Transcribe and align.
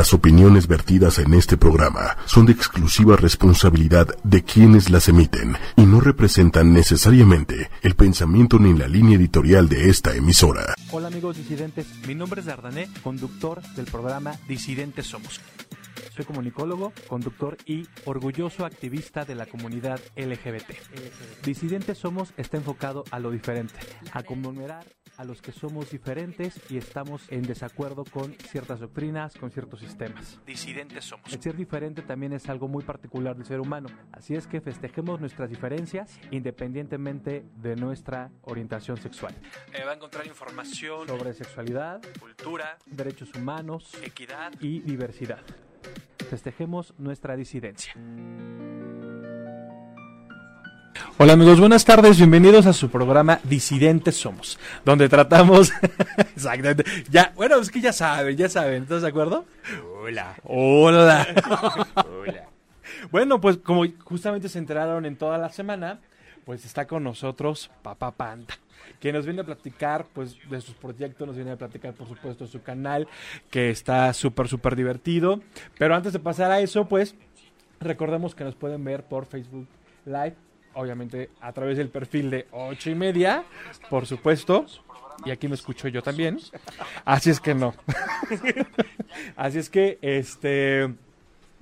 Las 0.00 0.14
opiniones 0.14 0.66
vertidas 0.66 1.18
en 1.18 1.34
este 1.34 1.58
programa 1.58 2.16
son 2.24 2.46
de 2.46 2.52
exclusiva 2.52 3.16
responsabilidad 3.16 4.06
de 4.24 4.42
quienes 4.42 4.88
las 4.88 5.10
emiten 5.10 5.58
y 5.76 5.82
no 5.82 6.00
representan 6.00 6.72
necesariamente 6.72 7.68
el 7.82 7.94
pensamiento 7.96 8.58
ni 8.58 8.72
la 8.72 8.88
línea 8.88 9.18
editorial 9.18 9.68
de 9.68 9.90
esta 9.90 10.16
emisora. 10.16 10.74
Hola 10.90 11.08
amigos 11.08 11.36
disidentes, 11.36 11.86
mi 12.08 12.14
nombre 12.14 12.40
es 12.40 12.46
Dardané, 12.46 12.88
conductor 13.02 13.60
del 13.76 13.84
programa 13.84 14.40
Disidentes 14.48 15.06
Somos. 15.06 15.38
Soy 16.16 16.24
comunicólogo, 16.24 16.94
conductor 17.06 17.58
y 17.66 17.86
orgulloso 18.06 18.64
activista 18.64 19.26
de 19.26 19.34
la 19.34 19.44
comunidad 19.44 20.00
LGBT. 20.16 21.44
Disidentes 21.44 21.98
Somos 21.98 22.32
está 22.38 22.56
enfocado 22.56 23.04
a 23.10 23.18
lo 23.18 23.30
diferente, 23.30 23.78
a 24.12 24.22
conmemorar 24.22 24.86
a 25.20 25.24
los 25.24 25.42
que 25.42 25.52
somos 25.52 25.90
diferentes 25.90 26.58
y 26.70 26.78
estamos 26.78 27.30
en 27.30 27.42
desacuerdo 27.42 28.04
con 28.04 28.32
ciertas 28.32 28.80
doctrinas, 28.80 29.34
con 29.34 29.50
ciertos 29.50 29.80
sistemas. 29.80 30.40
Disidentes 30.46 31.04
somos. 31.04 31.30
El 31.30 31.42
ser 31.42 31.56
diferente 31.56 32.00
también 32.00 32.32
es 32.32 32.48
algo 32.48 32.68
muy 32.68 32.82
particular 32.82 33.36
del 33.36 33.44
ser 33.44 33.60
humano, 33.60 33.88
así 34.12 34.34
es 34.34 34.46
que 34.46 34.62
festejemos 34.62 35.20
nuestras 35.20 35.50
diferencias 35.50 36.18
independientemente 36.30 37.44
de 37.56 37.76
nuestra 37.76 38.30
orientación 38.42 38.96
sexual. 38.96 39.34
Eh, 39.74 39.84
va 39.84 39.92
a 39.92 39.94
encontrar 39.94 40.26
información 40.26 41.06
sobre 41.06 41.34
sexualidad, 41.34 42.00
cultura, 42.18 42.78
derechos 42.86 43.34
humanos, 43.34 43.92
equidad 44.02 44.54
y 44.58 44.80
diversidad. 44.80 45.40
Festejemos 46.30 46.94
nuestra 46.96 47.36
disidencia. 47.36 47.92
Hola 51.18 51.34
amigos, 51.34 51.60
buenas 51.60 51.84
tardes, 51.84 52.16
bienvenidos 52.16 52.66
a 52.66 52.72
su 52.72 52.90
programa 52.90 53.40
Disidentes 53.44 54.16
Somos, 54.16 54.58
donde 54.84 55.08
tratamos... 55.08 55.72
Exactamente. 56.34 56.84
Ya, 57.10 57.32
bueno, 57.36 57.56
es 57.58 57.70
que 57.70 57.80
ya 57.80 57.92
saben, 57.92 58.36
ya 58.36 58.48
saben, 58.48 58.84
¿estás 58.84 59.02
de 59.02 59.08
acuerdo? 59.08 59.44
Hola. 60.02 60.34
Hola. 60.44 61.26
Hola. 61.94 62.48
Bueno, 63.10 63.40
pues 63.40 63.58
como 63.58 63.84
justamente 64.04 64.48
se 64.48 64.58
enteraron 64.58 65.06
en 65.06 65.16
toda 65.16 65.38
la 65.38 65.50
semana, 65.50 66.00
pues 66.44 66.64
está 66.64 66.86
con 66.86 67.04
nosotros 67.04 67.70
Papá 67.82 68.10
Panda, 68.12 68.54
que 68.98 69.12
nos 69.12 69.24
viene 69.24 69.42
a 69.42 69.44
platicar 69.44 70.06
pues 70.12 70.36
de 70.48 70.60
sus 70.60 70.74
proyectos, 70.74 71.26
nos 71.26 71.36
viene 71.36 71.52
a 71.52 71.56
platicar 71.56 71.94
por 71.94 72.08
supuesto 72.08 72.44
de 72.44 72.50
su 72.50 72.62
canal, 72.62 73.08
que 73.50 73.70
está 73.70 74.12
súper, 74.12 74.48
súper 74.48 74.76
divertido. 74.76 75.40
Pero 75.78 75.94
antes 75.94 76.12
de 76.12 76.18
pasar 76.18 76.50
a 76.50 76.60
eso, 76.60 76.86
pues 76.86 77.14
recordemos 77.80 78.34
que 78.34 78.44
nos 78.44 78.54
pueden 78.54 78.84
ver 78.84 79.04
por 79.04 79.26
Facebook 79.26 79.66
Live, 80.04 80.34
obviamente 80.74 81.30
a 81.40 81.52
través 81.52 81.76
del 81.78 81.88
perfil 81.88 82.30
de 82.30 82.46
ocho 82.52 82.90
y 82.90 82.94
media, 82.94 83.44
por 83.88 84.06
supuesto. 84.06 84.66
Y 85.24 85.30
aquí 85.30 85.48
me 85.48 85.54
escucho 85.54 85.88
yo 85.88 86.02
también. 86.02 86.38
Así 87.04 87.30
es 87.30 87.40
que 87.40 87.54
no. 87.54 87.74
Así 89.36 89.58
es 89.58 89.68
que, 89.68 89.98
este, 90.00 90.88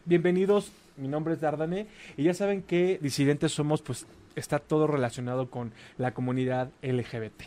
bienvenidos. 0.05 0.70
Mi 0.97 1.09
nombre 1.09 1.34
es 1.34 1.41
Dardane 1.41 1.86
y 2.17 2.25
ya 2.25 2.34
saben 2.34 2.62
que 2.62 2.98
disidentes 3.01 3.53
somos, 3.53 3.83
pues 3.83 4.06
está 4.34 4.59
todo 4.59 4.86
relacionado 4.86 5.48
con 5.48 5.73
la 5.97 6.12
comunidad 6.12 6.70
LGBT. 6.83 7.42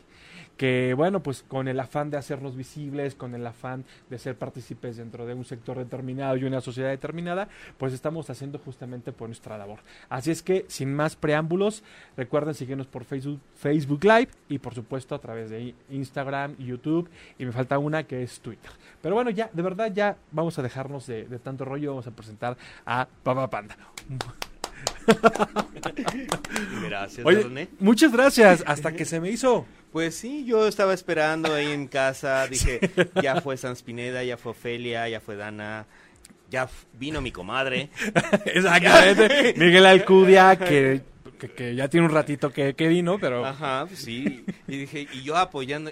Que 0.61 0.93
bueno, 0.95 1.23
pues 1.23 1.43
con 1.47 1.67
el 1.67 1.79
afán 1.79 2.11
de 2.11 2.17
hacernos 2.17 2.55
visibles, 2.55 3.15
con 3.15 3.33
el 3.33 3.47
afán 3.47 3.83
de 4.11 4.19
ser 4.19 4.37
partícipes 4.37 4.95
dentro 4.95 5.25
de 5.25 5.33
un 5.33 5.43
sector 5.43 5.75
determinado 5.75 6.37
y 6.37 6.43
una 6.43 6.61
sociedad 6.61 6.89
determinada, 6.89 7.47
pues 7.79 7.93
estamos 7.93 8.29
haciendo 8.29 8.59
justamente 8.59 9.11
por 9.11 9.27
nuestra 9.27 9.57
labor. 9.57 9.79
Así 10.07 10.29
es 10.29 10.43
que, 10.43 10.65
sin 10.67 10.93
más 10.93 11.15
preámbulos, 11.15 11.81
recuerden 12.15 12.53
seguirnos 12.53 12.85
por 12.85 13.05
Facebook, 13.05 13.39
Facebook 13.55 14.03
Live 14.03 14.27
y 14.49 14.59
por 14.59 14.75
supuesto 14.75 15.15
a 15.15 15.19
través 15.19 15.49
de 15.49 15.73
Instagram 15.89 16.55
YouTube. 16.59 17.09
Y 17.39 17.45
me 17.45 17.53
falta 17.53 17.79
una 17.79 18.03
que 18.03 18.21
es 18.21 18.39
Twitter. 18.39 18.69
Pero 19.01 19.15
bueno, 19.15 19.31
ya, 19.31 19.49
de 19.51 19.63
verdad, 19.63 19.91
ya 19.91 20.15
vamos 20.31 20.59
a 20.59 20.61
dejarnos 20.61 21.07
de, 21.07 21.25
de 21.25 21.39
tanto 21.39 21.65
rollo. 21.65 21.89
Vamos 21.89 22.05
a 22.05 22.11
presentar 22.11 22.55
a 22.85 23.07
Papa 23.23 23.49
Panda. 23.49 23.75
Gracias, 26.87 27.25
Oye, 27.25 27.43
René. 27.43 27.67
muchas 27.79 28.11
gracias. 28.11 28.63
Hasta 28.65 28.93
que 28.93 29.05
se 29.05 29.19
me 29.19 29.29
hizo. 29.29 29.65
Pues 29.91 30.15
sí, 30.15 30.45
yo 30.45 30.67
estaba 30.67 30.93
esperando 30.93 31.53
ahí 31.53 31.67
en 31.71 31.87
casa, 31.87 32.47
dije, 32.47 32.79
ya 33.21 33.41
fue 33.41 33.57
San 33.57 33.75
Spineda, 33.75 34.23
ya 34.23 34.37
fue 34.37 34.51
Ofelia, 34.53 35.07
ya 35.09 35.19
fue 35.19 35.35
Dana, 35.35 35.85
ya 36.49 36.69
vino 36.93 37.19
mi 37.21 37.31
comadre. 37.31 37.89
Exactamente. 38.45 39.53
Miguel 39.57 39.85
Alcudia, 39.85 40.57
que, 40.57 41.01
que, 41.37 41.49
que 41.51 41.75
ya 41.75 41.89
tiene 41.89 42.05
un 42.07 42.13
ratito 42.13 42.51
que, 42.53 42.73
que 42.73 42.87
vino, 42.87 43.17
pero 43.19 43.45
Ajá, 43.45 43.85
pues 43.87 43.99
sí. 44.01 44.45
Y 44.67 44.77
dije, 44.77 45.07
y 45.11 45.23
yo 45.23 45.35
apoyando, 45.35 45.91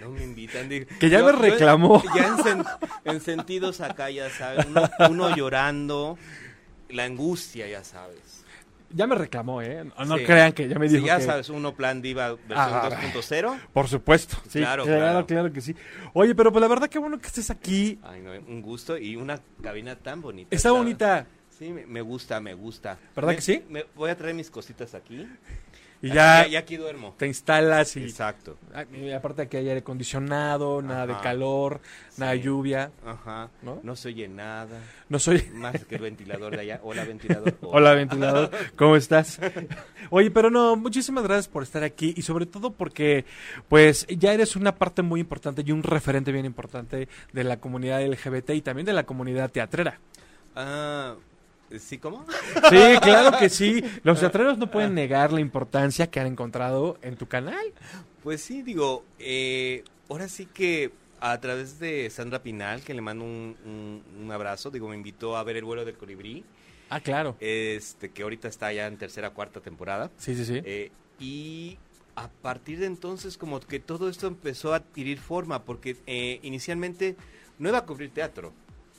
no 0.00 0.10
me 0.10 0.24
invitan. 0.24 0.68
dije, 0.68 0.86
Que 0.98 1.08
ya 1.08 1.20
yo- 1.20 1.26
me 1.26 1.32
yo- 1.32 1.38
reclamó. 1.38 2.02
ya 2.16 2.26
en, 2.26 2.36
sen- 2.38 2.66
en 3.04 3.20
sentidos 3.20 3.80
acá, 3.80 4.10
ya 4.10 4.28
sabes, 4.30 4.66
uno, 4.66 4.90
uno 5.08 5.36
llorando, 5.36 6.18
la 6.88 7.04
angustia, 7.04 7.68
ya 7.68 7.84
sabes. 7.84 8.18
Ya 8.96 9.06
me 9.06 9.14
reclamó, 9.14 9.60
¿eh? 9.62 9.84
No, 10.06 10.16
Sí. 10.18 10.24
crean 10.24 10.52
que 10.52 10.68
ya 10.68 10.78
me 10.78 10.88
Sí, 10.88 10.94
dijo 10.96 11.06
ya 11.06 11.18
que- 11.18 11.24
sabes, 11.24 11.48
uno 11.50 11.74
plan 11.74 12.00
diva 12.02 12.30
versión 12.30 12.56
Ah. 12.56 12.88
2.0. 12.90 13.56
Por 13.72 13.88
supuesto. 13.88 14.36
Sí, 14.48 14.58
Claro, 14.60 14.84
claro, 14.84 14.98
claro. 15.00 15.26
claro 15.26 15.52
que 15.52 15.60
sí. 15.60 15.76
Oye, 16.14 16.34
pero 16.34 16.50
pues 16.50 16.60
la 16.62 16.68
verdad 16.68 16.88
que 16.88 16.98
bueno 16.98 17.18
que 17.18 17.26
estés 17.26 17.50
aquí. 17.50 17.98
Ay, 18.02 18.20
no, 18.22 18.32
un 18.32 18.62
gusto 18.62 18.96
y 18.98 19.16
una 19.16 19.38
cabina 19.62 19.94
tan 19.96 20.20
bonita. 20.22 20.54
Está 20.54 20.70
¿sabes? 20.70 20.82
bonita. 20.82 21.26
Sí, 21.58 21.72
me, 21.72 21.86
me 21.86 22.00
gusta, 22.02 22.38
me 22.40 22.52
gusta. 22.54 22.98
¿Verdad 23.14 23.30
Me- 23.30 23.36
que 23.36 23.42
sí? 23.42 23.64
Me, 23.70 23.84
voy 23.94 24.10
a 24.10 24.16
traer 24.16 24.34
mis 24.34 24.50
cositas 24.50 24.94
aquí. 24.94 25.26
Y 26.02 26.08
ya, 26.08 26.46
ya 26.46 26.58
aquí 26.60 26.76
duermo. 26.76 27.14
te 27.16 27.26
instalas 27.26 27.96
y, 27.96 28.02
Exacto. 28.04 28.58
y 28.92 29.10
aparte 29.10 29.42
aquí 29.42 29.56
hay 29.56 29.68
aire 29.68 29.80
acondicionado, 29.80 30.82
nada 30.82 31.06
de 31.06 31.14
calor, 31.22 31.80
nada 32.18 32.32
de 32.32 32.40
lluvia. 32.40 32.90
Ajá. 33.04 33.48
¿No? 33.62 33.80
¿No? 33.82 33.96
se 33.96 34.08
oye 34.08 34.28
nada. 34.28 34.80
No 35.08 35.18
soy... 35.18 35.48
Más 35.54 35.84
que 35.86 35.94
el 35.96 36.02
ventilador 36.02 36.54
de 36.54 36.60
allá. 36.60 36.80
Hola, 36.82 37.04
ventilador. 37.04 37.56
Hola, 37.62 37.94
ventilador. 37.94 38.50
¿Cómo 38.76 38.96
estás? 38.96 39.40
Oye, 40.10 40.30
pero 40.30 40.50
no, 40.50 40.76
muchísimas 40.76 41.24
gracias 41.24 41.48
por 41.48 41.62
estar 41.62 41.82
aquí 41.82 42.14
y 42.16 42.22
sobre 42.22 42.46
todo 42.46 42.70
porque, 42.72 43.24
pues, 43.68 44.06
ya 44.08 44.32
eres 44.32 44.54
una 44.54 44.74
parte 44.76 45.02
muy 45.02 45.20
importante 45.20 45.62
y 45.66 45.72
un 45.72 45.82
referente 45.82 46.30
bien 46.30 46.44
importante 46.44 47.08
de 47.32 47.44
la 47.44 47.58
comunidad 47.58 48.04
LGBT 48.06 48.50
y 48.50 48.62
también 48.62 48.86
de 48.86 48.92
la 48.92 49.04
comunidad 49.04 49.50
teatrera. 49.50 49.98
Ah, 50.54 51.16
¿sí 51.78 51.98
cómo? 51.98 52.24
Sí, 52.70 52.78
claro 53.02 53.36
que 53.38 53.48
sí. 53.48 53.82
Los 54.02 54.20
teatreros 54.20 54.58
no 54.58 54.70
pueden 54.70 54.94
negar 54.94 55.32
la 55.32 55.40
importancia 55.40 56.08
que 56.10 56.20
han 56.20 56.26
encontrado 56.26 56.98
en 57.02 57.16
tu 57.16 57.26
canal. 57.26 57.64
Pues 58.22 58.40
sí, 58.42 58.62
digo, 58.62 59.04
eh, 59.18 59.84
ahora 60.08 60.28
sí 60.28 60.46
que 60.46 60.92
a 61.20 61.40
través 61.40 61.78
de 61.78 62.08
Sandra 62.10 62.42
Pinal, 62.42 62.82
que 62.82 62.92
le 62.94 63.00
mando 63.00 63.24
un, 63.24 63.56
un- 63.64 64.02
un 64.24 64.32
abrazo, 64.32 64.70
digo, 64.70 64.88
me 64.88 64.96
invitó 64.96 65.36
a 65.36 65.42
ver 65.44 65.56
el 65.56 65.64
vuelo 65.64 65.84
del 65.84 65.96
colibrí, 65.96 66.44
Ah, 66.90 67.00
claro. 67.00 67.36
este 67.40 68.10
que 68.10 68.22
ahorita 68.22 68.48
está 68.48 68.72
ya 68.72 68.86
en 68.86 68.96
tercera 68.96 69.30
cuarta 69.30 69.60
temporada. 69.60 70.10
Sí, 70.18 70.34
sí, 70.36 70.44
sí. 70.44 70.60
Eh, 70.64 70.90
y 71.18 71.78
a 72.14 72.28
partir 72.28 72.78
de 72.78 72.86
entonces 72.86 73.36
como 73.38 73.60
que 73.60 73.80
todo 73.80 74.08
esto 74.08 74.26
empezó 74.26 74.72
a 74.72 74.76
adquirir 74.76 75.18
forma, 75.18 75.62
porque 75.64 75.96
eh, 76.06 76.38
inicialmente 76.42 77.16
no 77.58 77.68
iba 77.70 77.78
a 77.78 77.86
cubrir 77.86 78.10
teatro. 78.10 78.52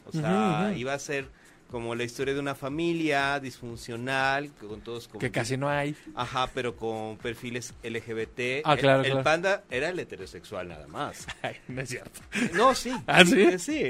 O 0.05 0.11
sea, 0.11 0.73
iba 0.75 0.93
a 0.93 0.99
ser 0.99 1.27
como 1.69 1.95
la 1.95 2.03
historia 2.03 2.33
de 2.33 2.39
una 2.39 2.55
familia 2.55 3.39
disfuncional, 3.39 4.51
con 4.53 4.81
todos 4.81 5.07
como... 5.07 5.19
Que 5.19 5.31
casi 5.31 5.57
no 5.57 5.69
hay. 5.69 5.95
Ajá, 6.15 6.49
pero 6.53 6.75
con 6.75 7.17
perfiles 7.17 7.73
LGBT. 7.83 8.61
Ah, 8.63 8.73
El- 8.73 8.79
claro, 8.79 8.99
el, 9.03 9.05
claro. 9.11 9.23
panda 9.23 9.63
era 9.69 9.89
el 9.89 9.99
heterosexual 9.99 10.67
nada 10.69 10.87
más. 10.87 11.27
Ay, 11.41 11.57
no 11.67 11.81
es 11.81 11.89
cierto. 11.89 12.21
No, 12.53 12.73
sí. 12.73 12.91
¿Ah, 13.05 13.25
sí? 13.25 13.41
eh, 13.41 13.59
Sí. 13.59 13.89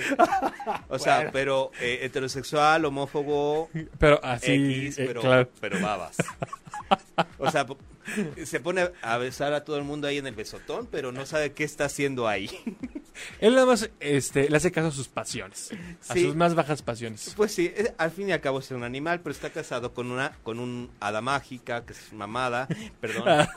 O 0.90 0.98
sea, 1.00 1.16
Bueno. 1.18 1.30
pero 1.34 1.72
eh, 1.80 2.00
heterosexual, 2.02 2.84
homófobo, 2.86 3.70
Pero 4.00 4.20
así, 4.24 4.54
X, 4.54 4.98
eh, 5.00 5.04
pero, 5.08 5.22
claro. 5.22 5.50
pero 5.62 5.80
babas. 5.80 6.18
O 7.38 7.52
sea, 7.52 7.66
se 8.46 8.60
pone 8.60 8.90
a 9.02 9.18
besar 9.18 9.54
a 9.54 9.64
todo 9.64 9.78
el 9.78 9.84
mundo 9.84 10.08
ahí 10.08 10.18
en 10.18 10.28
el 10.28 10.36
besotón, 10.36 10.88
pero 10.90 11.12
no 11.12 11.26
sabe 11.26 11.52
qué 11.54 11.64
está 11.64 11.86
haciendo 11.86 12.28
ahí. 12.28 12.50
Él 13.40 13.54
nada 13.56 13.66
más 13.66 13.90
este, 14.00 14.50
le 14.50 14.58
hace 14.58 14.72
caso 14.72 14.88
a 14.88 14.92
sus 14.92 15.08
pasiones, 15.08 15.72
a 16.10 16.14
Sí. 16.14 16.24
sus 16.26 16.36
más 16.36 16.56
bajas 16.56 16.82
pasiones. 16.82 17.34
Pues 17.36 17.52
sí, 17.54 17.72
es- 17.75 17.94
al 17.98 18.12
fin 18.12 18.30
y 18.30 18.31
al 18.31 18.42
cabo 18.42 18.60
es 18.60 18.69
un 18.72 18.84
animal, 18.84 19.19
pero 19.22 19.31
está 19.31 19.50
casado 19.50 19.94
con 19.94 20.12
una 20.12 20.34
con 20.44 20.60
un 20.60 20.90
hada 21.00 21.22
mágica, 21.22 21.86
que 21.86 21.94
es 21.94 22.14
mamada, 22.14 22.68
perdón, 23.02 23.48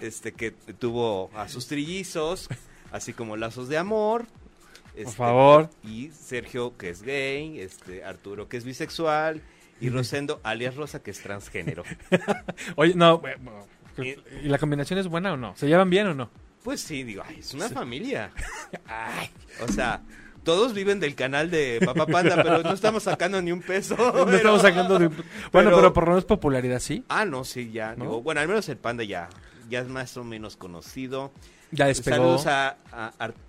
este 0.00 0.32
que 0.32 0.50
tuvo 0.50 1.30
a 1.34 1.48
sus 1.48 1.66
trillizos, 1.66 2.48
así 2.90 3.12
como 3.12 3.36
lazos 3.36 3.68
de 3.68 3.78
amor. 3.78 4.26
Por 4.26 5.00
este, 5.00 5.12
favor. 5.16 5.70
Y 5.82 6.10
Sergio, 6.10 6.76
que 6.76 6.90
es 6.90 7.02
gay, 7.02 7.60
este 7.60 8.04
Arturo, 8.04 8.48
que 8.48 8.58
es 8.58 8.64
bisexual, 8.64 9.40
y 9.80 9.88
Rosendo, 9.88 10.38
alias 10.44 10.76
Rosa, 10.76 11.02
que 11.02 11.10
es 11.10 11.20
transgénero. 11.22 11.82
Oye, 12.76 12.94
no, 12.94 13.18
bueno, 13.18 13.66
¿y 13.98 14.48
la 14.48 14.58
combinación 14.58 14.98
es 14.98 15.08
buena 15.08 15.32
o 15.32 15.36
no? 15.38 15.56
¿Se 15.56 15.66
llevan 15.66 15.88
bien 15.88 16.08
o 16.08 16.14
no? 16.14 16.30
Pues 16.62 16.80
sí, 16.80 17.02
digo, 17.02 17.22
ay, 17.26 17.38
es 17.40 17.54
una 17.54 17.68
familia. 17.68 18.30
Ay, 18.86 19.28
O 19.62 19.68
sea, 19.68 20.00
todos 20.44 20.74
viven 20.74 21.00
del 21.00 21.14
canal 21.14 21.50
de 21.50 21.80
Papá 21.84 22.06
Panda, 22.06 22.36
pero 22.42 22.62
no 22.62 22.72
estamos 22.72 23.02
sacando 23.02 23.42
ni 23.42 23.50
un 23.52 23.60
peso. 23.62 23.96
no 23.96 24.12
pero- 24.26 24.36
estamos 24.36 24.62
sacando 24.62 24.98
de... 24.98 25.08
Bueno, 25.08 25.22
pero- 25.52 25.76
pero, 25.76 25.92
por 25.92 26.04
lo 26.04 26.10
menos 26.10 26.24
popularidad, 26.24 26.78
¿sí? 26.78 27.04
Ah, 27.08 27.24
no, 27.24 27.44
sí, 27.44 27.70
ya. 27.72 27.94
¿No? 27.96 28.04
digo, 28.04 28.22
bueno, 28.22 28.40
al 28.40 28.48
menos 28.48 28.68
el 28.68 28.76
Panda 28.76 29.02
ya, 29.04 29.28
ya 29.68 29.80
es 29.80 29.88
más 29.88 30.16
o 30.16 30.24
menos 30.24 30.56
conocido. 30.56 31.32
Ya 31.74 31.86
despegó. 31.86 32.16
Saludos 32.38 32.46
a, 32.46 32.76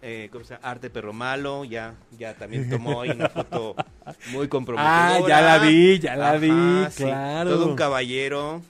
eh, 0.02 0.30
¿cómo 0.32 0.46
se 0.46 0.54
llama? 0.56 0.66
Arte 0.70 0.90
Perro 0.90 1.12
Malo, 1.14 1.66
ya, 1.66 1.94
ya 2.18 2.34
también 2.36 2.70
tomó 2.70 3.02
ahí 3.02 3.10
una 3.12 3.28
foto 3.30 3.76
muy 4.32 4.48
comprometedora. 4.48 5.16
Ah, 5.16 5.28
ya 5.28 5.42
la 5.42 5.60
vi, 5.60 6.00
ya 6.00 6.16
la 6.16 6.30
Ajá, 6.30 6.38
vi, 6.38 6.86
sí, 6.92 7.04
claro. 7.04 7.50
Todo 7.50 7.68
un 7.68 7.76
caballero 7.76 8.62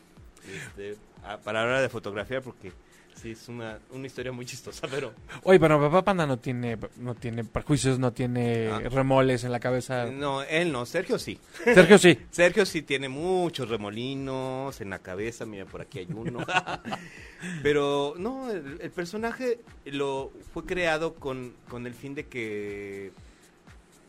este, 0.51 0.97
a- 1.23 1.37
para 1.37 1.61
la 1.61 1.67
hora 1.67 1.81
de 1.81 1.89
fotografiar 1.89 2.41
porque 2.41 2.71
sí, 3.23 3.31
es 3.31 3.47
una, 3.47 3.79
una 3.91 4.05
historia 4.05 4.31
muy 4.31 4.45
chistosa, 4.45 4.87
pero 4.87 5.13
Oye, 5.43 5.59
pero 5.59 5.79
papá 5.79 6.03
panda 6.03 6.27
no 6.27 6.37
tiene, 6.37 6.77
no 6.97 7.15
tiene 7.15 7.43
prejuicios, 7.43 7.97
no 7.97 8.11
tiene 8.13 8.67
Ah. 8.69 8.79
remoles 8.89 9.43
en 9.45 9.51
la 9.51 9.59
cabeza. 9.59 10.05
no, 10.05 10.43
él 10.43 10.71
no, 10.71 10.85
Sergio 10.85 11.17
sí. 11.17 11.39
Sergio 11.63 11.97
sí. 11.97 12.19
Sergio 12.31 12.65
sí 12.65 12.81
tiene 12.83 13.09
muchos 13.09 13.69
remolinos 13.69 14.79
en 14.81 14.89
la 14.91 14.99
cabeza, 14.99 15.45
mira, 15.45 15.65
por 15.65 15.81
aquí 15.81 15.99
hay 15.99 16.07
uno. 16.13 16.45
Pero 17.63 18.13
no, 18.17 18.49
el, 18.51 18.77
el 18.81 18.91
personaje 18.91 19.59
lo 19.85 20.31
fue 20.53 20.65
creado 20.65 21.15
con, 21.15 21.53
con 21.69 21.85
el 21.87 21.93
fin 21.93 22.15
de 22.15 22.25
que 22.27 23.11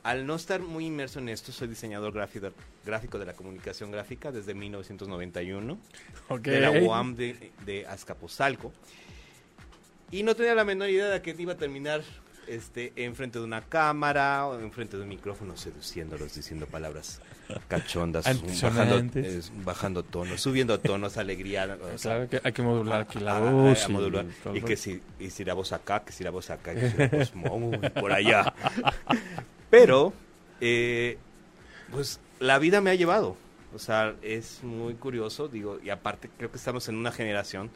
al 0.04 0.26
no 0.26 0.36
estar 0.36 0.60
muy 0.60 0.86
inmerso 0.86 1.18
en 1.18 1.28
esto, 1.30 1.50
soy 1.50 1.66
diseñador 1.66 2.12
gráfico, 2.12 2.48
gráfico 2.86 3.18
de 3.18 3.26
la 3.26 3.32
comunicación 3.32 3.90
gráfica 3.90 4.30
desde 4.30 4.54
1991, 4.54 5.78
Ok. 6.28 6.42
de 6.42 6.60
la 6.60 6.70
UAM 6.70 7.16
de, 7.16 7.50
de 7.66 7.86
Azcapotzalco. 7.86 8.72
Y 10.10 10.22
no 10.22 10.36
tenía 10.36 10.54
la 10.54 10.64
menor 10.64 10.90
idea 10.90 11.06
de 11.08 11.20
que 11.22 11.34
iba 11.36 11.54
a 11.54 11.56
terminar 11.56 12.02
este, 12.46 12.92
enfrente 12.96 13.38
de 13.38 13.44
una 13.44 13.62
cámara 13.62 14.46
o 14.46 14.60
enfrente 14.60 14.96
de 14.98 15.02
un 15.02 15.08
micrófono 15.08 15.56
seduciéndolos, 15.56 16.34
diciendo 16.34 16.66
palabras 16.66 17.20
cachondas, 17.68 18.24
bajando, 18.62 19.18
eh, 19.18 19.40
bajando 19.64 20.02
tonos, 20.02 20.40
subiendo 20.42 20.78
tonos, 20.78 21.16
alegría. 21.16 21.78
o 21.94 21.98
sea, 21.98 22.12
Claro 22.16 22.28
que 22.28 22.40
hay 22.44 22.52
que 22.52 22.62
modular 22.62 23.00
aquí 23.00 23.18
la 23.18 23.38
a- 23.38 23.50
voz. 23.50 23.88
y 23.88 23.92
modular. 23.92 24.26
Y 24.54 24.60
que 24.60 24.76
si, 24.76 25.00
y 25.18 25.30
si 25.30 25.44
la 25.46 25.54
voz 25.54 25.72
acá, 25.72 26.04
que 26.04 26.12
si 26.12 26.22
la 26.22 26.30
voz 26.30 26.50
acá, 26.50 26.74
que 26.74 26.90
si 26.90 26.96
la 26.98 27.08
voz 27.08 27.30
por 28.00 28.12
allá. 28.12 28.52
Pero, 29.74 30.12
eh, 30.60 31.18
pues 31.90 32.20
la 32.38 32.60
vida 32.60 32.80
me 32.80 32.90
ha 32.90 32.94
llevado. 32.94 33.36
O 33.74 33.80
sea, 33.80 34.14
es 34.22 34.62
muy 34.62 34.94
curioso, 34.94 35.48
digo, 35.48 35.80
y 35.82 35.90
aparte 35.90 36.30
creo 36.38 36.48
que 36.48 36.58
estamos 36.58 36.88
en 36.88 36.94
una 36.94 37.10
generación 37.10 37.70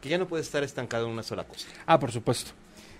que 0.00 0.08
ya 0.08 0.18
no 0.18 0.26
puede 0.26 0.42
estar 0.42 0.64
estancado 0.64 1.06
en 1.06 1.12
una 1.12 1.22
sola 1.22 1.44
cosa. 1.44 1.68
Ah, 1.86 2.00
por 2.00 2.10
supuesto. 2.10 2.50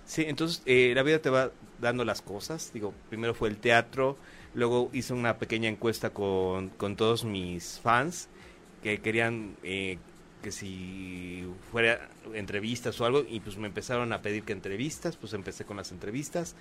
Sí, 0.05 0.23
entonces 0.25 0.61
eh, 0.65 0.93
la 0.95 1.03
vida 1.03 1.19
te 1.19 1.29
va 1.29 1.51
dando 1.81 2.05
las 2.05 2.21
cosas. 2.21 2.71
Digo, 2.73 2.93
primero 3.09 3.33
fue 3.33 3.49
el 3.49 3.57
teatro, 3.57 4.15
luego 4.53 4.89
hice 4.93 5.13
una 5.13 5.37
pequeña 5.37 5.67
encuesta 5.67 6.11
con, 6.11 6.69
con 6.69 6.95
todos 6.95 7.25
mis 7.25 7.81
fans 7.81 8.29
que 8.81 9.01
querían 9.01 9.57
eh, 9.63 9.97
que 10.41 10.53
si 10.53 11.45
fuera 11.71 12.07
entrevistas 12.33 13.01
o 13.01 13.05
algo, 13.05 13.25
y 13.27 13.41
pues 13.41 13.57
me 13.57 13.67
empezaron 13.67 14.13
a 14.13 14.21
pedir 14.21 14.43
que 14.43 14.53
entrevistas, 14.53 15.17
pues 15.17 15.33
empecé 15.33 15.65
con 15.65 15.75
las 15.75 15.91
entrevistas. 15.91 16.55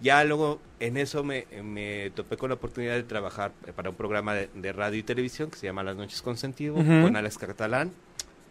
Ya 0.00 0.24
luego 0.24 0.60
en 0.78 0.96
eso 0.96 1.22
me, 1.22 1.46
me 1.62 2.10
topé 2.14 2.36
con 2.36 2.48
la 2.48 2.54
oportunidad 2.54 2.94
de 2.94 3.02
trabajar 3.02 3.52
para 3.76 3.90
un 3.90 3.96
programa 3.96 4.34
de, 4.34 4.48
de 4.54 4.72
radio 4.72 4.98
y 4.98 5.02
televisión 5.02 5.50
que 5.50 5.58
se 5.58 5.66
llama 5.66 5.82
Las 5.82 5.96
Noches 5.96 6.22
con 6.22 6.36
Sentido, 6.38 6.74
Ujú. 6.74 7.02
con 7.02 7.16
Alex 7.16 7.36
Catalán. 7.38 7.92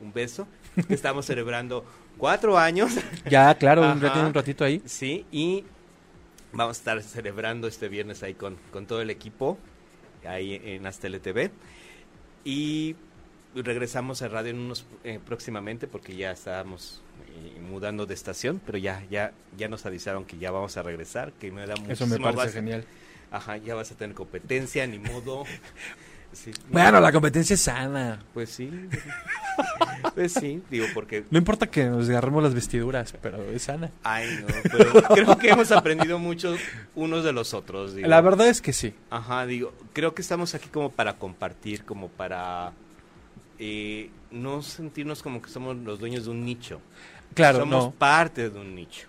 Un 0.01 0.13
beso. 0.13 0.47
Estamos 0.89 1.25
celebrando 1.25 1.83
cuatro 2.17 2.57
años. 2.57 2.91
Ya, 3.29 3.53
claro, 3.55 3.81
ya 3.99 4.13
tiene 4.13 4.27
un 4.27 4.33
ratito 4.33 4.63
ahí. 4.63 4.81
Sí, 4.85 5.25
y 5.31 5.63
vamos 6.53 6.77
a 6.77 6.79
estar 6.79 7.01
celebrando 7.01 7.67
este 7.67 7.89
viernes 7.89 8.21
ahí 8.23 8.33
con, 8.35 8.55
con 8.71 8.85
todo 8.85 9.01
el 9.01 9.09
equipo, 9.09 9.57
ahí 10.25 10.61
en 10.63 10.85
Astele 10.85 11.19
TV. 11.19 11.51
Y 12.45 12.95
regresamos 13.55 14.21
a 14.21 14.27
radio 14.27 14.51
en 14.51 14.59
unos, 14.59 14.85
eh, 15.03 15.19
próximamente 15.25 15.87
porque 15.87 16.15
ya 16.15 16.31
estábamos 16.31 17.01
eh, 17.27 17.59
mudando 17.59 18.05
de 18.05 18.13
estación, 18.13 18.61
pero 18.65 18.77
ya, 18.77 19.03
ya, 19.09 19.31
ya 19.57 19.67
nos 19.67 19.85
avisaron 19.85 20.25
que 20.25 20.37
ya 20.37 20.51
vamos 20.51 20.77
a 20.77 20.83
regresar, 20.83 21.31
que 21.33 21.51
me 21.51 21.65
da 21.65 21.73
Eso 21.87 22.07
me 22.07 22.17
parece 22.19 22.37
vas- 22.45 22.53
genial. 22.53 22.85
Ajá, 23.31 23.57
ya 23.57 23.75
vas 23.75 23.91
a 23.91 23.95
tener 23.95 24.15
competencia, 24.15 24.85
ni 24.87 24.99
modo. 24.99 25.43
Sí, 26.31 26.51
Bueno, 26.69 26.99
la 26.99 27.11
competencia 27.11 27.55
es 27.55 27.61
sana. 27.61 28.23
Pues 28.35 28.51
sí. 28.51 28.69
Pues 30.13 30.31
sí, 30.31 30.61
digo, 30.69 30.85
porque 30.93 31.23
No 31.31 31.39
importa 31.39 31.65
que 31.65 31.85
nos 31.85 32.07
agarremos 32.07 32.43
las 32.43 32.53
vestiduras, 32.53 33.15
pero 33.19 33.43
es 33.49 33.63
sana. 33.63 33.89
Ay, 34.03 34.27
no, 34.41 34.47
pero 34.71 35.03
creo 35.07 35.37
que 35.39 35.49
hemos 35.49 35.71
aprendido 35.71 36.19
mucho 36.19 36.55
unos 36.93 37.23
de 37.23 37.33
los 37.33 37.55
otros. 37.55 37.95
Digo. 37.95 38.07
La 38.07 38.21
verdad 38.21 38.47
es 38.47 38.61
que 38.61 38.73
sí. 38.73 38.93
Ajá, 39.09 39.47
digo, 39.47 39.73
creo 39.93 40.13
que 40.13 40.21
estamos 40.21 40.53
aquí 40.53 40.69
como 40.69 40.91
para 40.91 41.17
compartir, 41.17 41.83
como 41.83 42.09
para 42.09 42.73
eh, 43.59 44.09
no 44.31 44.61
sentirnos 44.61 45.21
como 45.21 45.41
que 45.41 45.49
somos 45.49 45.75
los 45.77 45.99
dueños 45.99 46.25
de 46.25 46.31
un 46.31 46.45
nicho. 46.45 46.79
Claro, 47.33 47.59
somos 47.59 47.85
no. 47.85 47.91
parte 47.91 48.49
de 48.49 48.59
un 48.59 48.73
nicho. 48.73 49.07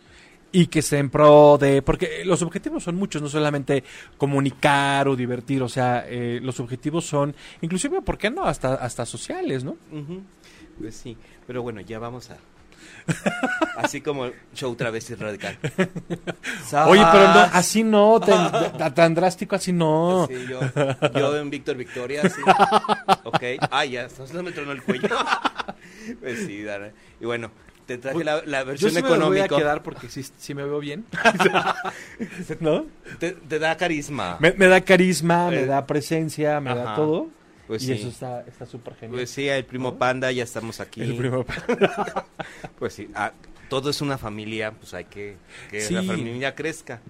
Y 0.53 0.67
que 0.67 0.81
esté 0.81 0.99
en 0.99 1.11
pro 1.11 1.57
de... 1.59 1.81
Porque 1.81 2.25
los 2.25 2.43
objetivos 2.43 2.83
son 2.83 2.97
muchos, 2.97 3.23
no 3.23 3.29
solamente 3.29 3.85
comunicar 4.19 5.07
o 5.07 5.15
divertir, 5.15 5.63
o 5.63 5.69
sea, 5.69 6.05
eh, 6.09 6.41
los 6.43 6.59
objetivos 6.59 7.07
son, 7.07 7.35
inclusive, 7.61 8.03
¿por 8.03 8.19
qué 8.19 8.31
no? 8.31 8.45
Hasta, 8.45 8.75
hasta 8.75 9.07
sociales, 9.07 9.63
¿no? 9.63 9.77
Ujú, 9.93 10.23
Pues 10.81 10.97
sí, 10.97 11.17
pero 11.47 11.63
bueno, 11.63 11.81
ya 11.81 12.01
vamos 12.01 12.31
a... 12.31 12.39
Así 13.77 14.01
como 14.01 14.31
show 14.55 14.75
travesti 14.75 15.15
radical. 15.15 15.59
Oye, 16.87 17.05
pero 17.13 17.25
no, 17.35 17.41
así 17.53 17.83
no, 17.83 18.21
tan, 18.79 18.95
tan- 18.95 19.15
drástico 19.15 19.57
así 19.57 19.73
no. 19.73 20.27
Sí, 20.29 20.47
yo, 20.49 20.61
yo 21.15 21.37
en 21.37 21.51
Víctor 21.51 21.77
Victoria, 21.77 22.29
sí. 22.29 22.43
Ok. 23.25 23.43
Ah, 23.71 23.85
ya, 23.85 24.09
no 24.33 24.43
me 24.43 24.53
tronó 24.53 24.73
el 24.73 24.83
cuello. 24.83 25.09
Pues 26.21 26.41
sí, 26.47 26.63
Dara. 26.65 26.91
Y 27.21 27.25
bueno, 27.27 27.51
te 27.87 27.97
traje 27.99 28.25
la, 28.25 28.43
la 28.45 28.61
Yo 28.61 28.67
versión 28.67 28.91
sí 28.91 28.97
me 28.97 29.03
voy 29.03 29.13
a 29.13 29.17
económica. 29.17 29.57
quedar 29.57 29.83
porque 29.83 30.09
sí, 30.09 30.25
sí 30.39 30.55
me 30.55 30.65
veo 30.65 30.81
bien. 30.81 31.05
¿No? 32.59 32.87
Te, 33.19 33.33
te 33.33 33.59
da 33.59 33.77
carisma. 33.77 34.37
Me, 34.41 34.53
me 34.53 34.67
da 34.67 34.81
carisma, 34.81 35.51
me 35.51 35.61
Eh, 35.61 35.67
da 35.67 35.87
presencia, 35.87 36.61
me 36.61 36.75
da 36.75 36.83
ajá. 36.85 36.95
todo. 36.97 37.29
Pues 37.71 37.85
y 37.85 37.87
sí. 37.87 37.93
eso 37.93 38.09
está 38.09 38.41
está 38.49 38.67
súper 38.67 38.97
genial. 38.97 39.13
Pues 39.21 39.31
sí, 39.31 39.47
el 39.47 39.65
primo 39.65 39.97
Panda, 39.97 40.33
ya 40.33 40.43
estamos 40.43 40.81
aquí. 40.81 41.03
El 41.03 41.17
primo- 41.17 41.47
Pues 42.81 42.95
sí, 42.95 43.09
ah, 43.15 43.31
todo 43.69 43.91
es 43.91 44.01
una 44.01 44.19
familia, 44.19 44.73
pues 44.73 44.93
hay 44.93 45.05
que 45.05 45.37
que 45.71 45.89
la 45.93 46.03
familia 46.03 46.53
crezca. 46.57 47.01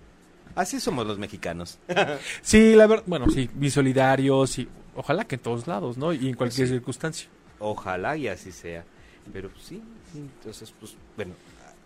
Así 0.54 0.78
somos 0.78 1.06
los 1.06 1.18
mexicanos. 1.18 1.78
Sí, 2.42 2.74
la 2.74 2.86
verdad, 2.86 3.04
bueno, 3.06 3.30
sí, 3.30 3.48
vi 3.54 3.70
solidarios 3.70 4.58
y 4.58 4.68
ojalá 4.94 5.24
que 5.24 5.36
en 5.36 5.40
todos 5.40 5.66
lados, 5.66 5.96
¿no? 5.96 6.12
Y 6.12 6.28
en 6.28 6.34
cualquier 6.34 6.68
sí. 6.68 6.74
circunstancia. 6.74 7.30
Ojalá 7.58 8.18
y 8.18 8.28
así 8.28 8.52
sea. 8.52 8.84
Pero 9.32 9.48
pues, 9.48 9.64
sí, 9.64 9.82
sí, 10.12 10.18
entonces 10.18 10.74
pues 10.78 10.94
bueno, 11.16 11.32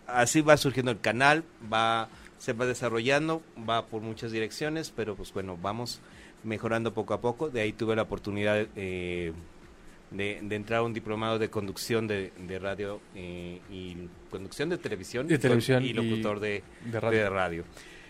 así 0.05 0.41
va 0.41 0.57
surgiendo 0.57 0.91
el 0.91 0.99
canal, 0.99 1.45
va 1.71 2.09
se 2.39 2.51
va 2.51 2.65
desarrollando, 2.65 3.41
va 3.69 3.85
por 3.85 4.01
muchas 4.01 4.33
direcciones, 4.33 4.91
pero 4.93 5.15
pues 5.15 5.31
bueno, 5.31 5.57
vamos 5.61 6.01
mejorando 6.45 6.93
poco 6.93 7.13
a 7.13 7.21
poco. 7.21 7.49
De 7.49 7.61
ahí 7.61 7.73
tuve 7.73 7.95
la 7.95 8.03
oportunidad 8.03 8.67
eh, 8.75 9.33
de, 10.11 10.39
de 10.41 10.55
entrar 10.55 10.79
a 10.79 10.83
un 10.83 10.93
diplomado 10.93 11.39
de 11.39 11.49
conducción 11.49 12.07
de, 12.07 12.31
de 12.37 12.59
radio 12.59 13.01
eh, 13.15 13.59
y 13.69 14.07
conducción 14.31 14.69
de 14.69 14.77
televisión, 14.77 15.27
De 15.27 15.37
televisión 15.37 15.83
y 15.83 15.93
locutor 15.93 16.39
de, 16.39 16.63
de 16.85 16.99
radio. 16.99 17.19
de 17.19 17.29
radio. 17.29 17.63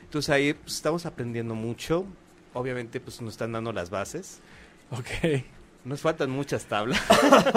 Entonces 0.03 0.29
ahí 0.29 0.53
pues, 0.53 0.75
estamos 0.75 1.05
aprendiendo 1.05 1.55
mucho. 1.55 2.05
Obviamente 2.53 2.99
pues 2.99 3.21
nos 3.21 3.33
están 3.33 3.51
dando 3.53 3.71
las 3.73 3.89
bases. 3.89 4.39
Ok. 4.91 5.43
Nos 5.83 6.01
faltan 6.01 6.31
muchas 6.31 6.65
tablas, 6.65 6.99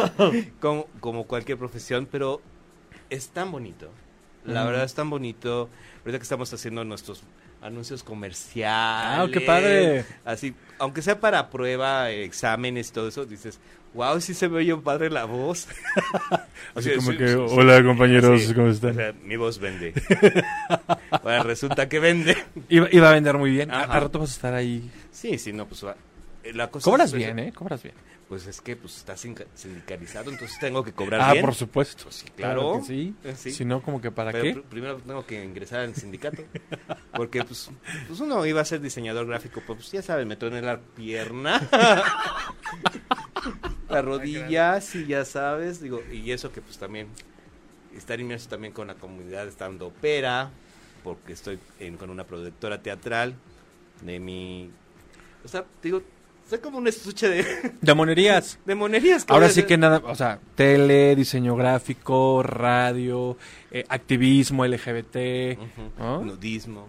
como, 0.60 0.86
como 1.00 1.24
cualquier 1.24 1.56
profesión, 1.56 2.06
pero 2.10 2.42
es 3.08 3.28
tan 3.30 3.50
bonito. 3.50 3.90
La 4.44 4.64
verdad 4.64 4.84
es 4.84 4.94
tan 4.94 5.08
bonito. 5.08 5.70
Ahorita 6.00 6.18
que 6.18 6.22
estamos 6.22 6.52
haciendo 6.52 6.84
nuestros 6.84 7.22
anuncios 7.62 8.02
comerciales. 8.02 9.18
Ah, 9.20 9.26
qué 9.32 9.40
padre. 9.40 10.04
Así, 10.24 10.54
aunque 10.78 11.02
sea 11.02 11.20
para 11.20 11.50
prueba, 11.50 12.10
exámenes 12.10 12.90
y 12.90 12.92
todo 12.92 13.08
eso, 13.08 13.24
dices, 13.26 13.58
wow, 13.94 14.20
sí 14.20 14.34
se 14.34 14.48
me 14.48 14.58
oye 14.58 14.76
padre 14.76 15.10
la 15.10 15.24
voz. 15.24 15.66
Así 16.74 16.90
Sí, 16.90 16.96
como 16.96 17.10
sí, 17.12 17.16
que, 17.18 17.28
sí, 17.28 17.34
hola 17.36 17.82
compañeros, 17.82 18.42
Sí, 18.42 18.54
¿cómo 18.54 18.66
o 18.66 18.70
están? 18.70 18.94
sea, 18.94 19.12
mi 19.24 19.36
voz 19.36 19.58
vende. 19.58 19.92
Ahora 21.10 21.42
resulta 21.42 21.88
que 21.88 21.98
vende. 21.98 22.36
Iba, 22.68 22.88
iba 22.92 23.08
a 23.08 23.12
vender 23.12 23.36
muy 23.38 23.50
bien. 23.50 23.70
A, 23.70 23.82
Ajá. 23.82 23.92
a 23.94 24.00
rato 24.00 24.18
vas 24.20 24.30
a 24.30 24.32
estar 24.32 24.54
ahí. 24.54 24.90
Sí, 25.10 25.38
sí, 25.38 25.52
no, 25.52 25.66
pues 25.66 25.84
va- 25.84 25.96
la 26.54 26.70
cosa 26.70 26.84
Cobras 26.84 27.10
es- 27.10 27.14
bien, 27.16 27.38
¿eh? 27.38 27.52
Cobras 27.52 27.82
bien. 27.82 27.94
Pues 28.28 28.46
es 28.46 28.60
que 28.60 28.76
pues 28.76 28.98
está 28.98 29.16
sinca- 29.16 29.46
sindicalizado, 29.54 30.30
entonces 30.30 30.58
tengo 30.60 30.84
que 30.84 30.92
cobrar 30.92 31.22
Ah, 31.22 31.32
bien. 31.32 31.42
por 31.44 31.54
supuesto. 31.54 32.04
Pues 32.04 32.16
sí, 32.16 32.26
claro. 32.36 32.78
que 32.80 32.84
sí. 32.86 33.14
Eh, 33.24 33.34
sí. 33.34 33.52
Si 33.52 33.64
no, 33.64 33.80
como 33.80 34.02
que 34.02 34.10
para 34.10 34.32
Pero 34.32 34.44
qué. 34.44 34.54
pr- 34.56 34.62
primero 34.64 34.96
tengo 34.98 35.24
que 35.24 35.42
ingresar 35.42 35.80
al 35.80 35.94
sindicato. 35.94 36.42
Porque 37.14 37.42
pues, 37.42 37.70
pues 38.06 38.20
uno 38.20 38.44
iba 38.44 38.60
a 38.60 38.64
ser 38.66 38.82
diseñador 38.82 39.26
gráfico, 39.26 39.62
pues 39.66 39.90
ya 39.90 40.02
sabes, 40.02 40.26
me 40.26 40.36
troné 40.36 40.60
la 40.60 40.78
pierna. 40.78 41.66
la 43.88 44.02
rodilla, 44.02 44.80
sí, 44.80 45.06
ya 45.06 45.24
sabes. 45.24 45.80
Digo, 45.80 46.02
y 46.12 46.30
eso 46.32 46.52
que 46.52 46.60
pues 46.60 46.78
también 46.78 47.08
estar 47.96 48.20
inmerso 48.20 48.48
también 48.48 48.72
con 48.72 48.86
la 48.88 48.94
comunidad 48.94 49.46
estando 49.48 49.88
opera, 49.88 50.50
porque 51.02 51.32
estoy 51.32 51.58
en- 51.80 51.96
con 51.96 52.10
una 52.10 52.24
productora 52.24 52.82
teatral 52.82 53.34
de 54.02 54.20
mi... 54.20 54.70
O 55.44 55.48
sea, 55.48 55.64
digo, 55.82 56.02
Soy 56.48 56.60
como 56.60 56.78
un 56.78 56.88
estuche 56.88 57.28
de, 57.28 57.72
De 57.82 57.94
monerías. 57.94 58.58
de 58.64 58.74
monerías. 58.74 59.26
Ahora 59.28 59.50
sí 59.50 59.64
que 59.64 59.76
nada, 59.76 60.00
o 60.04 60.14
sea, 60.14 60.38
tele, 60.54 61.14
diseño 61.14 61.54
gráfico, 61.56 62.42
radio, 62.42 63.36
eh, 63.70 63.84
activismo 63.88 64.64
LGBT, 64.64 65.58
Ujú. 65.58 65.90
¿no? 65.98 66.24
Nudismo. 66.24 66.88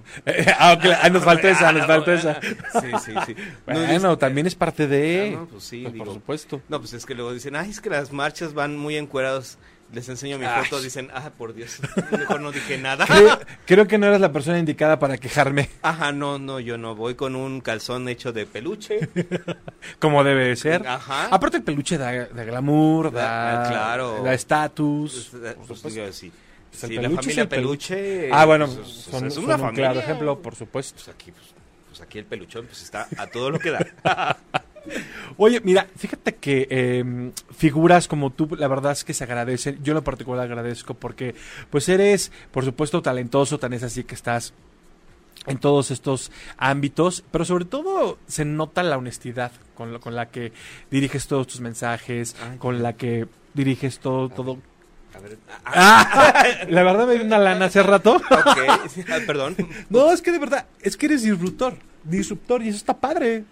ah, 0.58 0.74
ok, 0.78 0.86
ah, 1.02 1.10
nos 1.10 1.24
faltó 1.26 1.50
esa, 1.50 1.74
nos 1.74 1.86
faltó 1.88 2.14
esa. 2.14 2.40
Sí, 2.82 2.88
sí, 3.06 3.12
sí. 3.26 3.36
Bueno, 3.66 4.18
también 4.18 4.48
es 4.48 4.56
parte 4.56 4.88
de... 4.88 5.34
Ah, 5.36 5.40
no, 5.42 5.48
pues 5.48 5.64
sí, 5.66 5.82
Pues, 5.82 5.94
por 5.96 6.04
digo. 6.08 6.14
supuesto. 6.14 6.62
No, 6.70 6.80
pues 6.80 6.94
es 6.94 7.06
que 7.06 7.14
luego 7.14 7.34
dicen, 7.34 7.56
ay, 7.58 7.70
es 7.70 7.82
que 7.82 7.90
las 7.90 8.14
marchas 8.14 8.54
van 8.54 8.78
muy 8.78 8.96
encuerados. 8.96 9.58
Les 9.92 10.08
enseño 10.08 10.38
mi 10.38 10.46
Ay. 10.46 10.64
foto, 10.66 10.80
dicen, 10.82 11.10
ah, 11.16 11.32
por 11.36 11.54
Dios, 11.56 11.80
mejor 12.12 12.42
no 12.42 12.52
dije 12.52 12.78
nada. 12.78 13.08
Creo, 13.08 13.40
creo 13.66 13.88
que 13.88 13.98
no 13.98 14.06
eres 14.06 14.22
la 14.22 14.32
persona 14.32 14.60
indicada 14.60 15.00
para 15.00 15.18
quejarme, 15.18 15.68
Ajá, 15.82 16.12
no, 16.12 16.38
no, 16.38 16.60
yo 16.60 16.78
no 16.78 16.94
voy 16.96 17.16
con 17.16 17.36
un 17.36 17.60
calzón 17.60 18.08
hecho 18.08 18.32
de 18.32 18.46
peluche. 18.46 19.10
como 20.00 20.24
debe 20.24 20.46
de 20.50 20.56
ser. 20.56 20.88
Ajá. 20.88 21.30
Aparte 21.32 21.58
el 21.58 21.64
peluche 21.64 21.98
da, 21.98 22.12
da 22.28 22.44
glamour, 22.44 23.12
da 23.12 23.64
Ah, 23.66 23.70
claro. 23.70 24.22
da 24.24 24.34
estatus. 24.34 25.30
Pues, 25.32 25.56
por 25.56 25.66
pues, 25.82 26.16
sí. 26.16 26.32
Pues 26.72 26.82
Sí, 26.82 26.94
la 26.96 27.02
peluche 27.02 27.22
familia 27.24 27.42
el 27.42 27.48
pelu- 27.50 27.56
peluche. 27.56 28.30
Ah, 28.32 28.46
bueno, 28.46 28.68
pues, 28.68 28.88
es- 28.88 28.94
son, 29.06 29.26
es 29.26 29.34
son 29.34 29.46
una 29.46 29.56
un 29.56 29.62
familia. 29.62 29.86
claro 29.92 30.00
ejemplo, 30.02 30.40
por 30.40 30.56
supuesto. 30.56 30.94
Pues 31.04 31.10
aquí, 31.16 31.32
pues, 31.32 31.46
pues 31.88 32.02
aquí 32.02 32.20
el 32.20 32.26
peluchón 32.26 32.68
pues 32.68 32.84
está 32.84 33.08
a 33.18 33.26
todo 33.26 33.50
lo 33.50 33.58
que 33.58 33.72
da. 33.72 34.38
Oye, 35.38 35.62
mira, 35.64 35.88
fíjate 35.96 36.36
que 36.36 36.68
eh, 36.70 37.32
figuras 37.56 38.08
como 38.08 38.32
tú, 38.32 38.48
la 38.58 38.68
verdad 38.68 38.92
es 38.94 39.04
que 39.04 39.14
se 39.14 39.24
agradecen. 39.24 39.80
Yo 39.84 39.92
en 39.92 39.96
lo 39.96 40.04
particular 40.04 40.46
agradezco 40.46 40.94
porque, 40.94 41.36
pues 41.70 41.88
eres, 41.90 42.32
por 42.52 42.66
supuesto, 42.66 43.02
talentoso, 43.02 43.58
tan 43.60 43.74
es 43.74 43.84
así 43.84 44.04
que 44.04 44.16
estás 44.16 44.54
en 45.46 45.58
todos 45.58 45.92
estos 45.92 46.32
ámbitos, 46.58 47.24
pero 47.32 47.46
sobre 47.46 47.66
todo 47.66 48.18
se 48.28 48.44
nota 48.46 48.84
la 48.84 48.98
honestidad 48.98 49.52
con, 49.76 49.94
lo- 49.94 50.00
con 50.02 50.16
la 50.16 50.30
que 50.30 50.52
diriges 50.92 51.28
todos 51.28 51.48
tus 51.48 51.62
mensajes, 51.62 52.36
Ay, 52.42 52.58
con 52.58 52.84
la 52.84 52.94
que 52.94 53.26
diriges 53.54 54.00
todo, 54.00 54.30
todo. 54.30 54.58
A 55.16 55.20
ver. 55.20 55.38
Ah, 55.66 56.44
la 56.70 56.84
verdad 56.84 57.08
me 57.08 57.14
dio 57.16 57.24
una 57.24 57.38
lana 57.38 57.66
hace 57.66 57.82
rato. 57.84 58.16
Ok, 58.16 58.28
ah, 58.68 58.80
perdón. 59.26 59.56
No, 59.90 60.12
es 60.12 60.22
que 60.22 60.32
de 60.32 60.40
verdad, 60.40 60.66
es 60.82 60.98
que 60.98 61.06
eres 61.06 61.24
disruptor, 61.24 61.76
disruptor 62.04 62.62
y 62.62 62.70
eso 62.70 62.78
está 62.78 62.98
padre. 63.00 63.44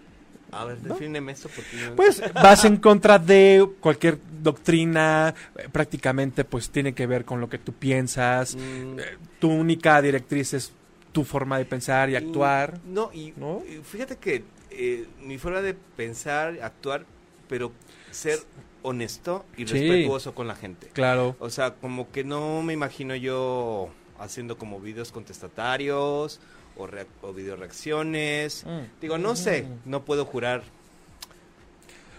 A 0.52 0.64
ver, 0.64 0.78
defíneme 0.80 1.32
esto 1.32 1.48
porque 1.54 1.92
Pues 1.94 2.22
vas 2.34 2.64
en 2.64 2.76
contra 2.78 3.18
de 3.18 3.68
cualquier 3.80 4.18
doctrina, 4.42 5.34
eh, 5.56 5.68
prácticamente 5.70 6.44
pues 6.44 6.70
tiene 6.70 6.94
que 6.94 7.06
ver 7.06 7.24
con 7.24 7.40
lo 7.40 7.48
que 7.48 7.58
tú 7.58 7.72
piensas. 7.72 8.56
Mm, 8.56 8.98
Eh, 8.98 9.02
Tu 9.40 9.48
única 9.50 10.00
directriz 10.02 10.54
es 10.54 10.72
tu 11.12 11.24
forma 11.24 11.58
de 11.58 11.64
pensar 11.64 12.10
y 12.10 12.16
actuar. 12.16 12.80
y- 12.86 12.90
no, 12.90 13.10
y 13.12 13.32
¿no? 13.36 13.62
fíjate 13.84 14.16
que 14.16 14.44
eh, 14.70 15.06
mi 15.22 15.38
forma 15.38 15.60
de 15.62 15.74
pensar, 15.74 16.58
actuar, 16.62 17.04
pero 17.48 17.72
ser 18.10 18.38
honesto 18.82 19.44
y 19.56 19.66
Sí. 19.66 19.72
respetuoso 19.74 20.34
con 20.34 20.46
la 20.46 20.54
gente. 20.54 20.88
Claro. 20.92 21.36
O 21.40 21.50
sea, 21.50 21.74
como 21.74 22.10
que 22.12 22.22
no 22.24 22.62
me 22.62 22.72
imagino 22.74 23.14
yo 23.16 23.88
haciendo 24.18 24.56
como 24.58 24.80
videos 24.80 25.10
contestatarios 25.12 26.40
o, 26.78 26.86
rea- 26.86 27.06
o 27.22 27.32
video 27.32 27.56
reacciones. 27.56 28.64
Mm. 28.64 29.00
Digo, 29.00 29.18
no 29.18 29.36
sé, 29.36 29.66
no 29.84 30.04
puedo 30.04 30.24
jurar 30.24 30.62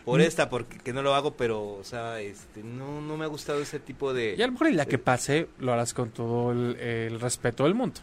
por 0.06 0.20
Mm. 0.20 0.24
esta 0.24 0.50
porque 0.50 0.78
que 0.78 0.94
no 0.94 1.02
lo 1.02 1.14
hago, 1.16 1.34
pero, 1.34 1.62
o 1.74 1.84
sea, 1.84 2.20
este, 2.22 2.64
no, 2.64 3.02
no 3.02 3.18
me 3.18 3.26
ha 3.26 3.28
gustado 3.28 3.62
ese 3.62 3.80
tipo 3.80 4.14
de... 4.14 4.36
Y 4.38 4.42
a 4.42 4.46
lo 4.48 4.54
mejor 4.54 4.68
el 4.68 4.74
día 4.74 4.86
que 4.86 4.98
pase 4.98 5.48
lo 5.60 5.74
harás 5.74 5.94
con 5.94 6.10
todo 6.12 6.52
el, 6.52 6.76
el 6.80 7.20
respeto 7.20 7.64
del 7.64 7.76
mundo. 7.76 8.00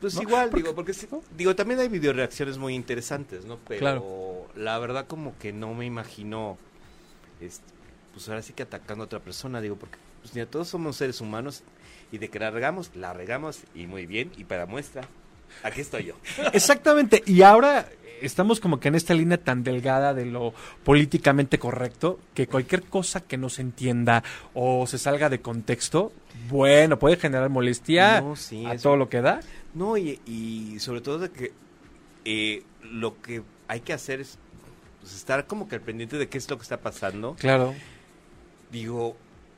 Pues 0.00 0.14
¿no? 0.16 0.22
igual, 0.22 0.50
Porque- 0.50 0.62
digo, 0.62 0.74
porque 0.74 0.92
digo, 1.36 1.54
también 1.54 1.78
hay 1.80 1.88
video 1.88 2.12
reacciones 2.12 2.58
muy 2.58 2.74
interesantes, 2.74 3.44
¿no? 3.44 3.58
Pero 3.68 3.80
Claro. 3.80 4.46
la 4.56 4.78
verdad 4.78 5.06
como 5.06 5.36
que 5.38 5.52
no 5.52 5.74
me 5.74 5.84
imagino, 5.86 6.58
este, 7.40 7.64
pues 8.12 8.28
ahora 8.28 8.42
sí 8.42 8.52
que 8.52 8.62
atacando 8.64 9.04
a 9.04 9.06
otra 9.06 9.20
persona, 9.20 9.60
digo, 9.60 9.76
porque 9.76 9.98
pues 10.22 10.34
mira, 10.34 10.46
todos 10.46 10.68
somos 10.68 10.96
seres 10.96 11.20
humanos 11.20 11.62
y 12.12 12.18
de 12.18 12.28
que 12.30 12.38
la 12.38 12.50
regamos, 12.50 12.90
la 12.96 13.12
regamos 13.12 13.60
y 13.74 13.86
muy 13.86 14.06
bien, 14.06 14.32
y 14.36 14.44
para 14.44 14.66
muestra, 14.66 15.02
aquí 15.62 15.80
estoy 15.80 16.04
yo. 16.04 16.14
Exactamente. 16.52 17.22
Y 17.26 17.42
ahora 17.42 17.88
estamos 18.20 18.60
como 18.60 18.78
que 18.78 18.88
en 18.88 18.94
esta 18.94 19.14
línea 19.14 19.36
tan 19.38 19.64
delgada 19.64 20.14
de 20.14 20.26
lo 20.26 20.54
políticamente 20.84 21.58
correcto 21.58 22.20
que 22.34 22.46
cualquier 22.46 22.84
cosa 22.84 23.20
que 23.20 23.36
no 23.36 23.48
se 23.48 23.62
entienda 23.62 24.22
o 24.54 24.86
se 24.86 24.98
salga 24.98 25.28
de 25.28 25.40
contexto, 25.40 26.12
bueno, 26.48 26.98
puede 26.98 27.16
generar 27.16 27.48
molestia 27.48 28.20
No, 28.20 28.36
sí, 28.36 28.64
a 28.66 28.74
eso- 28.74 28.84
todo 28.84 28.96
lo 28.96 29.08
que 29.08 29.20
da. 29.22 29.40
No, 29.74 29.96
y, 29.96 30.20
y 30.26 30.78
sobre 30.80 31.00
todo 31.00 31.18
de 31.18 31.30
que 31.30 31.52
eh, 32.24 32.62
lo 32.82 33.20
que 33.20 33.42
hay 33.68 33.80
que 33.80 33.92
hacer 33.92 34.20
es 34.20 34.38
pues, 35.00 35.14
estar 35.16 35.46
como 35.46 35.66
que 35.66 35.74
al 35.76 35.80
pendiente 35.80 36.16
de 36.16 36.28
qué 36.28 36.38
es 36.38 36.48
lo 36.48 36.56
que 36.58 36.62
está 36.62 36.76
pasando. 36.80 37.34
Claro. 37.40 37.74
digo, 38.70 39.16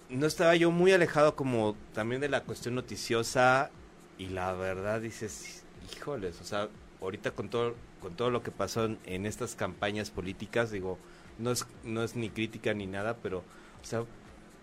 no 0.09 0.27
estaba 0.27 0.55
yo 0.57 0.71
muy 0.71 0.93
alejado 0.93 1.35
como 1.37 1.77
también 1.93 2.21
de 2.21 2.29
la 2.29 2.43
cuestión 2.43 2.75
noticiosa 2.77 3.71
y 4.19 4.29
la 4.29 4.53
verdad 4.53 5.01
dices, 5.01 5.63
híjoles, 5.93 6.41
o 6.41 6.45
sea, 6.45 6.69
ahorita 7.00 7.33
con 7.33 7.49
todo 7.49 7.75
con 8.00 8.14
todo 8.14 8.31
lo 8.31 8.43
que 8.43 8.50
pasó 8.50 8.85
en, 8.85 8.99
en 9.07 9.25
estas 9.26 9.55
campañas 9.55 10.11
políticas, 10.11 10.71
digo, 10.71 10.99
no 11.38 11.50
es 11.50 11.67
no 11.85 12.03
es 12.03 12.17
ni 12.17 12.29
crítica 12.31 12.75
ni 12.75 12.87
nada, 12.87 13.17
pero 13.23 13.38
o 13.38 13.87
sea, 13.87 14.05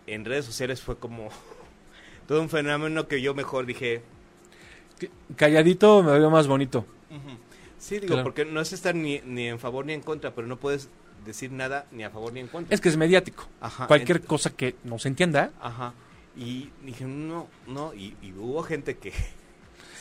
en 0.07 0.25
redes 0.25 0.45
sociales 0.45 0.81
fue 0.81 0.97
como 0.97 1.29
todo 2.27 2.41
un 2.41 2.49
fenómeno 2.49 3.07
que 3.07 3.21
yo 3.21 3.33
mejor 3.33 3.65
dije, 3.65 4.01
Calladito 5.35 6.03
me 6.03 6.11
veo 6.17 6.29
más 6.29 6.47
bonito. 6.47 6.85
sí, 7.79 7.95
digo, 7.95 8.07
Claro. 8.13 8.23
porque 8.23 8.45
no 8.45 8.61
es 8.61 8.73
estar 8.73 8.93
ni, 8.95 9.19
ni 9.25 9.47
en 9.47 9.59
favor 9.59 9.85
ni 9.85 9.93
en 9.93 10.01
contra, 10.01 10.33
pero 10.35 10.47
no 10.47 10.57
puedes 10.57 10.89
decir 11.25 11.51
nada 11.51 11.85
ni 11.91 12.03
a 12.03 12.09
favor 12.09 12.33
ni 12.33 12.39
en 12.41 12.47
contra. 12.47 12.73
Es 12.73 12.81
que 12.81 12.89
es 12.89 12.97
mediático. 12.97 13.47
Ajá, 13.59 13.87
Cualquier 13.87 14.21
cosa 14.21 14.51
que 14.51 14.75
no 14.83 14.99
se 14.99 15.07
entienda, 15.07 15.51
Ajá. 15.61 15.93
Y 16.37 16.69
dije, 16.85 17.03
no, 17.05 17.47
no, 17.67 17.93
y, 17.93 18.15
y 18.21 18.31
hubo 18.33 18.63
gente 18.63 18.97
que 18.97 19.11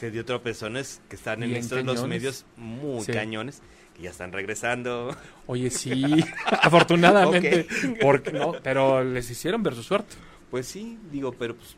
se 0.01 0.11
dio 0.11 0.25
tropezones 0.25 1.03
que 1.11 1.17
están 1.17 1.43
en 1.43 1.55
estos 1.55 1.85
los 1.85 2.07
medios 2.09 2.47
muy 2.57 3.05
Sí. 3.05 3.13
cañones 3.13 3.61
que 3.95 4.03
ya 4.03 4.11
están 4.11 4.33
regresando. 4.33 5.15
oye, 5.47 5.69
sí, 5.71 6.25
afortunadamente, 6.63 7.67
porque 8.01 8.33
no, 8.33 8.53
pero 8.63 9.05
les 9.05 9.29
hicieron 9.31 9.63
ver 9.63 9.75
su 9.75 9.83
suerte. 9.83 10.17
Pues 10.51 10.67
sí, 10.67 10.99
digo, 11.13 11.33
pero 11.33 11.55
pues 11.55 11.77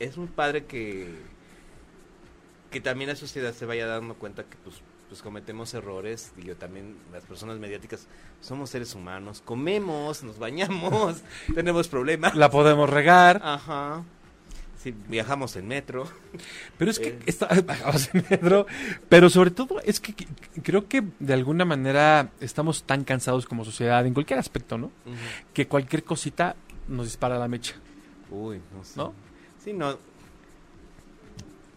es 0.00 0.16
muy 0.18 0.26
padre 0.26 0.64
que 0.64 1.08
que 2.72 2.80
también 2.80 3.10
la 3.10 3.16
sociedad 3.16 3.52
se 3.54 3.64
vaya 3.66 3.86
dando 3.86 4.14
cuenta 4.14 4.42
que 4.44 4.56
pues 4.64 4.82
pues 5.08 5.20
cometemos 5.22 5.74
errores, 5.74 6.32
digo, 6.38 6.54
también 6.56 6.96
las 7.12 7.22
personas 7.24 7.58
mediáticas 7.58 8.08
somos 8.40 8.70
seres 8.70 8.94
humanos, 8.94 9.42
comemos, 9.44 10.22
nos 10.22 10.38
bañamos, 10.38 11.18
tenemos 11.54 11.86
problemas. 11.86 12.34
La 12.34 12.50
podemos 12.50 12.88
regar, 12.90 13.38
Ajá. 13.44 14.02
Sí, 14.82 14.92
viajamos 15.08 15.54
en 15.56 15.68
metro. 15.68 16.08
pero 16.76 16.90
es 16.90 16.98
que 16.98 17.08
Eh. 17.10 17.18
está, 17.26 17.46
bajamos 17.64 18.08
en 18.14 18.24
metro, 18.28 18.66
pero 19.08 19.30
sobre 19.30 19.50
todo 19.52 19.80
es 19.84 20.00
que, 20.00 20.12
que- 20.14 20.26
creo 20.62 20.88
que 20.88 21.04
de 21.20 21.34
alguna 21.34 21.64
manera 21.64 22.30
estamos 22.40 22.82
tan 22.82 23.04
cansados 23.04 23.46
como 23.46 23.64
sociedad, 23.64 24.04
en 24.06 24.12
cualquier 24.14 24.40
aspecto, 24.40 24.78
¿no? 24.78 24.90
Que 25.54 25.68
cualquier 25.68 26.02
cosita 26.02 26.56
nos 26.88 27.06
dispara 27.06 27.38
la 27.38 27.46
mecha, 27.46 27.74
Uy, 28.30 28.60
no 28.76 28.84
sé. 28.84 28.92
¿no? 28.96 29.12
Sí, 29.62 29.72
no. 29.72 29.96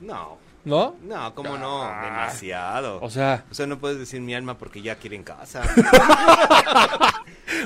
No, 0.01 0.37
¿No? 0.65 0.95
no, 1.03 1.35
¿cómo 1.35 1.57
no? 1.59 1.83
Ah. 1.83 2.01
Demasiado. 2.05 2.99
O 3.01 3.09
sea, 3.11 3.45
O 3.51 3.53
sea, 3.53 3.67
no 3.67 3.77
puedes 3.77 3.99
decir 3.99 4.19
mi 4.21 4.33
alma 4.33 4.57
porque 4.57 4.81
ya 4.81 4.95
quiere 4.95 5.15
en 5.15 5.23
casa. 5.23 5.61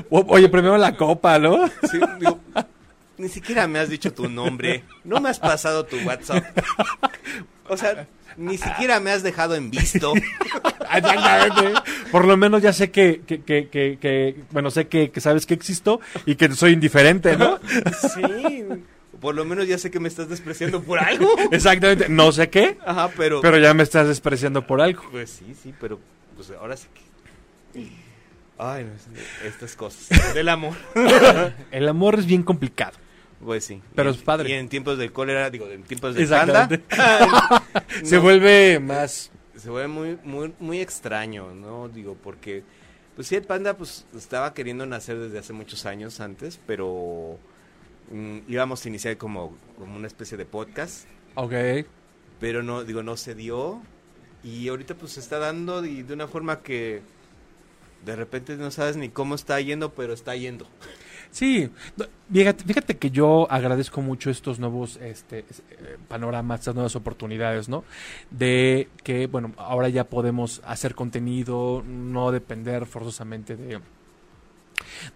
oye, 0.09 0.49
primero 0.49 0.77
la 0.77 0.95
copa, 0.95 1.37
¿no? 1.39 1.67
Sí, 1.89 1.99
digo, 2.19 2.39
ni 3.19 3.29
siquiera 3.29 3.67
me 3.67 3.77
has 3.79 3.89
dicho 3.89 4.11
tu 4.13 4.27
nombre. 4.29 4.83
No 5.03 5.19
me 5.19 5.29
has 5.29 5.37
pasado 5.39 5.85
tu 5.85 5.97
WhatsApp. 5.99 6.43
O 7.67 7.77
sea, 7.77 8.07
ni 8.37 8.57
siquiera 8.57 8.99
me 8.99 9.11
has 9.11 9.21
dejado 9.21 9.53
en 9.55 9.69
visto. 9.69 10.13
Por 12.11 12.25
lo 12.25 12.37
menos 12.37 12.61
ya 12.61 12.73
sé 12.73 12.89
que, 12.91 13.21
que, 13.27 13.41
que, 13.43 13.67
que, 13.69 13.97
que- 14.01 14.35
bueno, 14.51 14.71
sé 14.71 14.87
que, 14.87 15.11
sabes 15.17 15.45
que 15.45 15.53
existo 15.53 15.99
y 16.25 16.35
que 16.35 16.51
soy 16.53 16.73
indiferente, 16.73 17.37
¿no? 17.37 17.59
Sí. 18.15 18.63
Por 19.21 19.35
lo 19.35 19.43
menos 19.45 19.67
ya 19.67 19.77
sé 19.77 19.91
que 19.91 19.99
me 19.99 20.07
estás 20.07 20.29
despreciando 20.29 20.81
por 20.81 20.97
algo. 20.99 21.27
Exactamente. 21.51 22.07
No 22.07 22.31
sé 22.31 22.49
qué, 22.49 22.77
Ajá, 22.85 23.09
pero. 23.17 23.41
pero 23.41 23.57
ya 23.59 23.73
me 23.73 23.83
estás 23.83 24.07
despreciando 24.07 24.65
por 24.65 24.79
algo. 24.81 25.03
Pues 25.11 25.29
sí, 25.29 25.53
sí, 25.61 25.73
pero. 25.79 25.99
Pues 26.37 26.51
ahora 26.51 26.77
sí 26.77 26.87
que. 27.73 27.89
Ay, 28.57 28.85
no, 28.85 28.91
estas 29.47 29.75
cosas. 29.75 30.07
Del 30.33 30.47
amor. 30.49 30.73
El 31.71 31.87
amor 31.89 32.17
es 32.17 32.25
bien 32.25 32.43
complicado. 32.43 32.97
Pues 33.43 33.63
sí. 33.65 33.81
Pero 33.95 34.09
Y 34.09 34.13
es 34.13 34.21
padre. 34.21 34.49
Y 34.49 34.53
en 34.53 34.67
tiempos 34.69 34.97
del 34.97 35.11
cólera, 35.13 35.49
digo, 35.49 35.67
en 35.67 35.83
tiempos 35.83 36.15
de 36.15 36.27
panda. 36.27 36.67
Se 38.03 38.15
no, 38.17 38.21
vuelve 38.21 38.79
más. 38.79 39.31
se 39.55 39.69
vuelve 39.69 39.87
muy, 39.87 40.17
muy, 40.23 40.53
muy 40.59 40.81
extraño, 40.81 41.53
¿no? 41.53 41.87
Digo, 41.89 42.17
porque, 42.21 42.63
pues 43.15 43.27
sí, 43.27 43.35
el 43.35 43.43
panda, 43.43 43.75
pues, 43.75 44.05
estaba 44.15 44.53
queriendo 44.53 44.85
nacer 44.85 45.17
desde 45.19 45.39
hace 45.39 45.53
muchos 45.53 45.85
años 45.85 46.19
antes, 46.19 46.59
pero 46.65 47.37
mm, 48.11 48.39
íbamos 48.47 48.83
a 48.85 48.89
iniciar 48.89 49.17
como, 49.17 49.57
como 49.77 49.95
una 49.95 50.07
especie 50.07 50.37
de 50.37 50.45
podcast, 50.45 51.05
Ok. 51.35 51.53
pero 52.39 52.61
no, 52.63 52.83
digo, 52.83 53.03
no 53.03 53.15
se 53.17 53.35
dio, 53.35 53.81
y 54.43 54.67
ahorita, 54.69 54.95
pues, 54.95 55.13
se 55.13 55.19
está 55.21 55.39
dando 55.39 55.85
y 55.85 56.03
de 56.03 56.13
una 56.13 56.27
forma 56.27 56.59
que, 56.61 57.01
de 58.05 58.15
repente 58.15 58.55
no 58.55 58.71
sabes 58.71 58.95
ni 58.95 59.09
cómo 59.09 59.35
está 59.35 59.59
yendo, 59.59 59.93
pero 59.93 60.13
está 60.13 60.35
yendo. 60.35 60.67
Sí, 61.31 61.69
fíjate, 62.33 62.63
fíjate 62.63 62.97
que 62.97 63.11
yo 63.11 63.47
agradezco 63.51 64.01
mucho 64.01 64.29
estos 64.29 64.59
nuevos 64.59 64.97
este, 64.97 65.45
es- 65.49 65.59
eh, 65.71 65.97
panoramas, 66.07 66.61
estas 66.61 66.75
nuevas 66.75 66.95
oportunidades, 66.95 67.69
¿no? 67.69 67.83
De 68.31 68.87
que, 69.03 69.27
bueno, 69.27 69.53
ahora 69.57 69.89
ya 69.89 70.05
podemos 70.05 70.61
hacer 70.65 70.95
contenido, 70.95 71.83
no 71.85 72.31
depender 72.31 72.85
forzosamente 72.85 73.55
de 73.55 73.79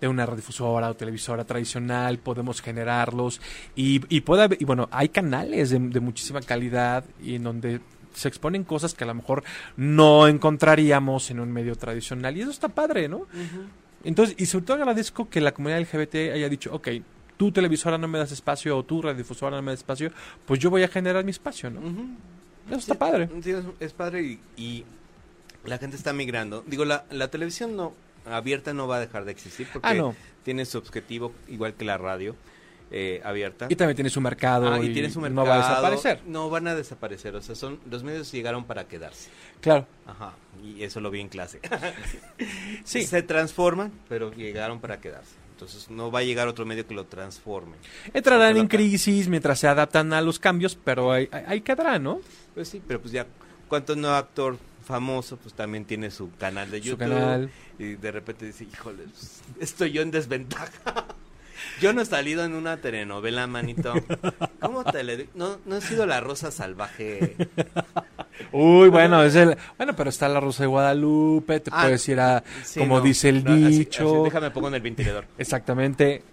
de 0.02 0.08
una 0.08 0.26
radiodifusora 0.26 0.90
o 0.90 0.94
televisora 0.96 1.46
tradicional, 1.46 2.18
podemos 2.20 2.62
generarlos 2.62 3.40
y, 3.76 4.02
y 4.14 4.22
puede 4.22 4.44
haber- 4.44 4.62
y 4.62 4.66
bueno, 4.66 4.88
hay 4.92 5.10
canales 5.10 5.70
de, 5.70 5.80
de 5.80 6.00
muchísima 6.00 6.42
calidad 6.42 7.06
y 7.22 7.36
en 7.36 7.44
donde 7.44 7.80
se 8.14 8.28
exponen 8.28 8.66
cosas 8.66 8.94
que 8.94 9.04
a 9.06 9.08
lo 9.08 9.14
mejor 9.16 9.44
no 9.78 10.28
encontraríamos 10.28 11.32
en 11.32 11.40
un 11.40 11.52
medio 11.52 11.76
tradicional 11.76 12.36
y 12.38 12.42
eso 12.42 12.52
está 12.52 12.68
padre, 12.70 13.08
¿no? 13.08 13.26
Entonces, 14.04 14.36
y 14.38 14.46
sobre 14.46 14.66
todo 14.66 14.78
agradezco 14.78 15.30
que 15.30 15.40
la 15.42 15.54
comunidad 15.54 15.80
LGBT 15.82 16.16
haya 16.34 16.50
dicho, 16.50 16.74
ok, 16.74 16.90
tu 17.38 17.52
televisora 17.52 17.98
no 17.98 18.08
me 18.08 18.20
das 18.20 18.32
espacio 18.32 18.78
o 18.78 18.84
tu 18.84 19.02
radiodifusora 19.02 19.56
no 19.56 19.62
me 19.62 19.72
das 19.72 19.80
espacio, 19.80 20.12
pues 20.46 20.60
yo 20.60 20.70
voy 20.70 20.84
a 20.84 20.88
generar 20.88 21.24
mi 21.24 21.32
espacio, 21.32 21.70
¿no? 21.70 21.80
Eso 22.68 22.78
está 22.78 22.94
Sí, 22.94 23.00
padre. 23.00 23.30
sí, 23.42 23.52
es, 23.52 23.64
es 23.80 23.94
padre 23.94 24.22
y, 24.24 24.40
y 24.58 24.86
la 25.66 25.78
gente 25.78 25.96
está 25.98 26.14
migrando. 26.14 26.64
Digo, 26.68 26.86
la, 26.86 27.06
la 27.12 27.30
televisión 27.30 27.76
no 27.76 27.94
abierta 28.26 28.74
no 28.74 28.88
va 28.88 28.98
a 28.98 29.00
dejar 29.02 29.26
de 29.26 29.32
existir 29.32 29.68
porque 29.72 29.88
Ah, 29.88 29.94
no. 29.94 30.16
tiene 30.44 30.66
su 30.66 30.78
objetivo, 30.78 31.34
igual 31.50 31.74
que 31.74 31.84
la 31.86 31.98
radio 31.98 32.36
eh, 32.96 33.20
abierta. 33.26 33.66
Y 33.70 33.76
también 33.76 33.96
tiene 33.96 34.10
su 34.12 34.22
mercado 34.22 34.72
Ah, 34.72 34.80
y, 34.80 34.88
y 34.88 34.94
tiene 34.94 35.10
su 35.10 35.20
no 35.20 35.44
va 35.44 35.56
a 35.56 35.58
mercado. 35.58 35.70
desaparecer. 35.70 36.22
No 36.28 36.50
van 36.50 36.68
a 36.68 36.76
desaparecer, 36.76 37.36
o 37.36 37.42
sea, 37.42 37.56
son 37.56 37.80
los 37.90 38.04
medios 38.04 38.32
llegaron 38.32 38.64
para 38.66 38.88
quedarse. 38.88 39.30
Claro. 39.62 39.88
Ajá, 40.06 40.34
y 40.64 40.84
eso 40.84 41.02
lo 41.02 41.10
vi 41.12 41.20
en 41.20 41.28
clase. 41.30 41.60
Sí. 42.84 43.04
Se 43.06 43.24
transforman, 43.24 43.92
pero 44.10 44.32
llegaron 44.34 44.80
para 44.80 45.00
quedarse. 45.00 45.32
Entonces 45.52 45.90
no 45.90 46.12
va 46.12 46.20
a 46.20 46.24
llegar 46.24 46.48
otro 46.48 46.66
medio 46.66 46.86
que 46.86 46.94
lo 46.94 47.06
transforme. 47.06 47.78
Entrarán 48.14 48.58
en 48.58 48.68
crisis 48.68 49.28
mientras 49.30 49.60
se 49.60 49.68
adaptan 49.68 50.12
a 50.14 50.22
los 50.22 50.38
cambios, 50.40 50.76
pero 50.84 51.12
ahí, 51.12 51.30
ahí- 51.32 51.62
quedarán, 51.62 52.04
¿no? 52.04 52.20
Pues 52.54 52.68
sí, 52.70 52.82
pero 52.86 53.00
pues 53.00 53.14
ya, 53.14 53.26
¿cuánto 53.70 53.96
no 53.96 54.10
actor 54.14 54.58
famoso 54.86 55.38
pues 55.38 55.54
también 55.54 55.86
tiene 55.86 56.12
su 56.12 56.30
canal 56.36 56.70
de 56.70 56.80
Su 56.80 56.84
YouTube? 56.90 57.00
canal. 57.00 57.50
Y 57.80 57.96
de 57.96 58.12
repente 58.12 58.46
dice, 58.46 58.66
híjole, 58.72 59.04
pues, 59.04 59.42
estoy 59.60 59.92
yo 59.94 60.02
en 60.02 60.12
desventaja. 60.12 61.06
Yo 61.82 61.94
no 61.94 62.02
he 62.02 62.06
salido 62.06 62.44
en 62.46 62.54
una 62.56 62.78
telenovela, 62.78 63.48
manito. 63.48 63.94
¿Cómo 64.60 64.84
te 64.84 65.04
le... 65.04 65.28
No, 65.36 65.58
no 65.66 65.78
he 65.78 65.82
sido 65.82 66.06
la 66.06 66.20
rosa 66.22 66.52
salvaje. 66.52 67.36
Uy, 68.52 68.90
bueno, 68.90 69.24
es 69.24 69.36
el 69.36 69.58
bueno, 69.78 69.96
pero 69.96 70.10
está 70.10 70.28
la 70.28 70.40
Rosa 70.40 70.64
de 70.64 70.68
Guadalupe, 70.68 71.60
te 71.60 71.70
Ah, 71.74 71.84
puedes 71.84 72.08
ir 72.10 72.20
a 72.20 72.44
Sí, 72.64 72.80
como 72.80 72.98
no, 72.98 73.02
dice 73.04 73.30
el 73.30 73.44
no, 73.44 73.52
así- 73.54 73.80
dicho. 73.80 74.08
así, 74.16 74.24
déjame 74.26 74.52
pongo 74.52 74.68
en 74.70 74.76
el 74.76 74.82
ventilador. 74.82 75.26
Exactamente. 75.38 76.24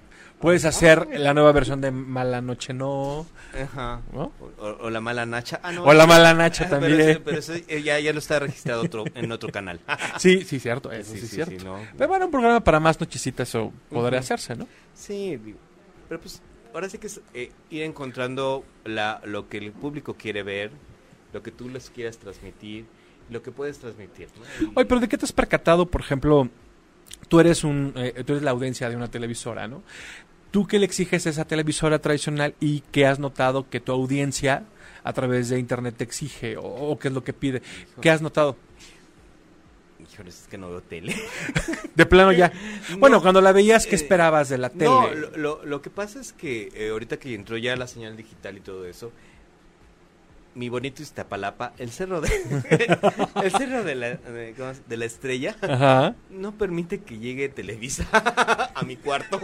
Puedes 0.40 0.64
hacer 0.64 1.06
la 1.18 1.34
nueva 1.34 1.52
versión 1.52 1.80
de 1.82 1.90
Mala 1.90 2.40
Noche 2.40 2.72
No, 2.72 3.26
Ajá. 3.62 4.00
¿no? 4.12 4.32
O, 4.58 4.88
la 4.88 5.00
mala 5.00 5.26
nacha. 5.26 5.60
Ah, 5.62 5.70
no. 5.72 5.84
O 5.84 5.92
la 5.92 6.06
Mala 6.06 6.32
Nacha 6.34 6.64
Pero 6.70 6.80
también. 6.80 7.00
ese- 7.00 7.20
Pero, 7.20 7.38
eso 7.38 7.52
ya, 7.82 7.98
ya 8.00 8.12
lo 8.12 8.18
está 8.20 8.38
registrado 8.38 8.82
otro, 8.82 9.04
en 9.14 9.30
otro 9.32 9.50
canal. 9.52 9.80
Sí, 10.18 10.42
sí, 10.44 10.58
cierto, 10.58 10.90
eso 10.92 11.12
sí, 11.12 11.18
Sí, 11.18 11.24
es 11.24 11.30
sí, 11.30 11.36
cierto. 11.36 11.58
sí, 11.58 11.64
no. 11.64 11.78
Pero 11.96 12.08
bueno, 12.08 12.24
un 12.26 12.30
programa 12.30 12.60
para 12.64 12.80
más 12.80 12.98
nochecitas 13.00 13.48
eso 13.48 13.72
podría 13.90 14.20
hacerse, 14.20 14.56
¿no? 14.56 14.66
Sí, 14.94 15.36
digo, 15.36 15.58
pero 16.08 16.20
pues 16.20 16.40
ahora 16.72 16.88
sí 16.88 16.98
que 16.98 17.08
es 17.08 17.20
eh, 17.34 17.52
ir 17.68 17.82
encontrando 17.82 18.64
la, 18.84 19.20
lo 19.24 19.48
que 19.48 19.58
el 19.58 19.72
público 19.72 20.14
quiere 20.14 20.42
ver, 20.42 20.70
lo 21.32 21.42
que 21.42 21.50
tú 21.50 21.68
les 21.68 21.90
quieras 21.90 22.16
transmitir, 22.18 22.86
lo 23.28 23.42
que 23.42 23.50
puedes 23.52 23.78
transmitir. 23.78 24.28
¿no? 24.38 24.66
Y- 24.66 24.72
Oye, 24.74 24.86
pero 24.86 25.00
¿de 25.00 25.08
qué 25.08 25.18
te 25.18 25.24
has 25.26 25.32
percatado, 25.32 25.86
por 25.86 26.00
ejemplo, 26.00 26.48
tú 27.28 27.40
eres 27.40 27.64
un 27.64 27.92
eh, 27.96 28.22
tú 28.26 28.32
eres 28.32 28.42
la 28.42 28.50
audiencia 28.50 28.88
de 28.88 28.96
una 28.96 29.08
televisora, 29.10 29.68
¿no? 29.68 29.82
¿Tú 30.50 30.66
qué 30.66 30.78
le 30.78 30.86
exiges 30.86 31.26
a 31.26 31.30
esa 31.30 31.44
televisora 31.44 32.00
tradicional 32.00 32.54
y 32.60 32.80
qué 32.92 33.06
has 33.06 33.18
notado 33.20 33.68
que 33.70 33.78
tu 33.80 33.92
audiencia 33.92 34.64
a 35.04 35.12
través 35.12 35.48
de 35.48 35.58
internet 35.58 35.94
te 35.96 36.04
exige 36.04 36.56
o, 36.56 36.62
o 36.64 36.98
qué 36.98 37.08
es 37.08 37.14
lo 37.14 37.22
que 37.22 37.32
pide? 37.32 37.62
¿Qué 38.00 38.10
has 38.10 38.20
notado? 38.20 38.56
Híjole, 40.12 40.30
es 40.30 40.46
que 40.50 40.58
no 40.58 40.70
veo 40.70 40.80
tele. 40.80 41.14
De 41.94 42.06
plano 42.06 42.32
ya. 42.32 42.50
Bueno, 42.98 43.16
No, 43.16 43.22
cuando 43.22 43.40
la 43.40 43.52
veías, 43.52 43.84
¿qué 43.86 43.92
eh, 43.92 43.96
esperabas 43.96 44.48
de 44.48 44.58
la 44.58 44.70
tele? 44.70 44.86
No, 44.86 45.14
lo, 45.14 45.36
lo- 45.36 45.64
lo 45.64 45.82
que 45.82 45.90
pasa 45.90 46.20
es 46.20 46.32
que 46.32 46.70
eh, 46.74 46.88
ahorita 46.90 47.18
que 47.18 47.34
entró 47.34 47.56
ya 47.56 47.76
la 47.76 47.86
señal 47.86 48.16
digital 48.16 48.56
y 48.56 48.60
todo 48.60 48.86
eso, 48.86 49.12
mi 50.54 50.68
bonito 50.68 51.02
Iztapalapa, 51.02 51.72
el 51.78 51.90
cerro 51.90 52.20
de 52.20 52.28
el 53.44 53.52
cerro 53.52 53.84
de 53.84 53.94
la, 53.94 54.14
de, 54.14 54.54
¿cómo 54.56 54.74
se- 54.74 54.82
de 54.88 54.96
la 54.96 55.04
estrella 55.04 55.56
Ajá. 55.62 56.14
no 56.30 56.52
permite 56.52 57.00
que 57.00 57.18
llegue 57.18 57.48
Televisa 57.48 58.06
a 58.74 58.82
mi 58.84 58.96
cuarto. 58.96 59.40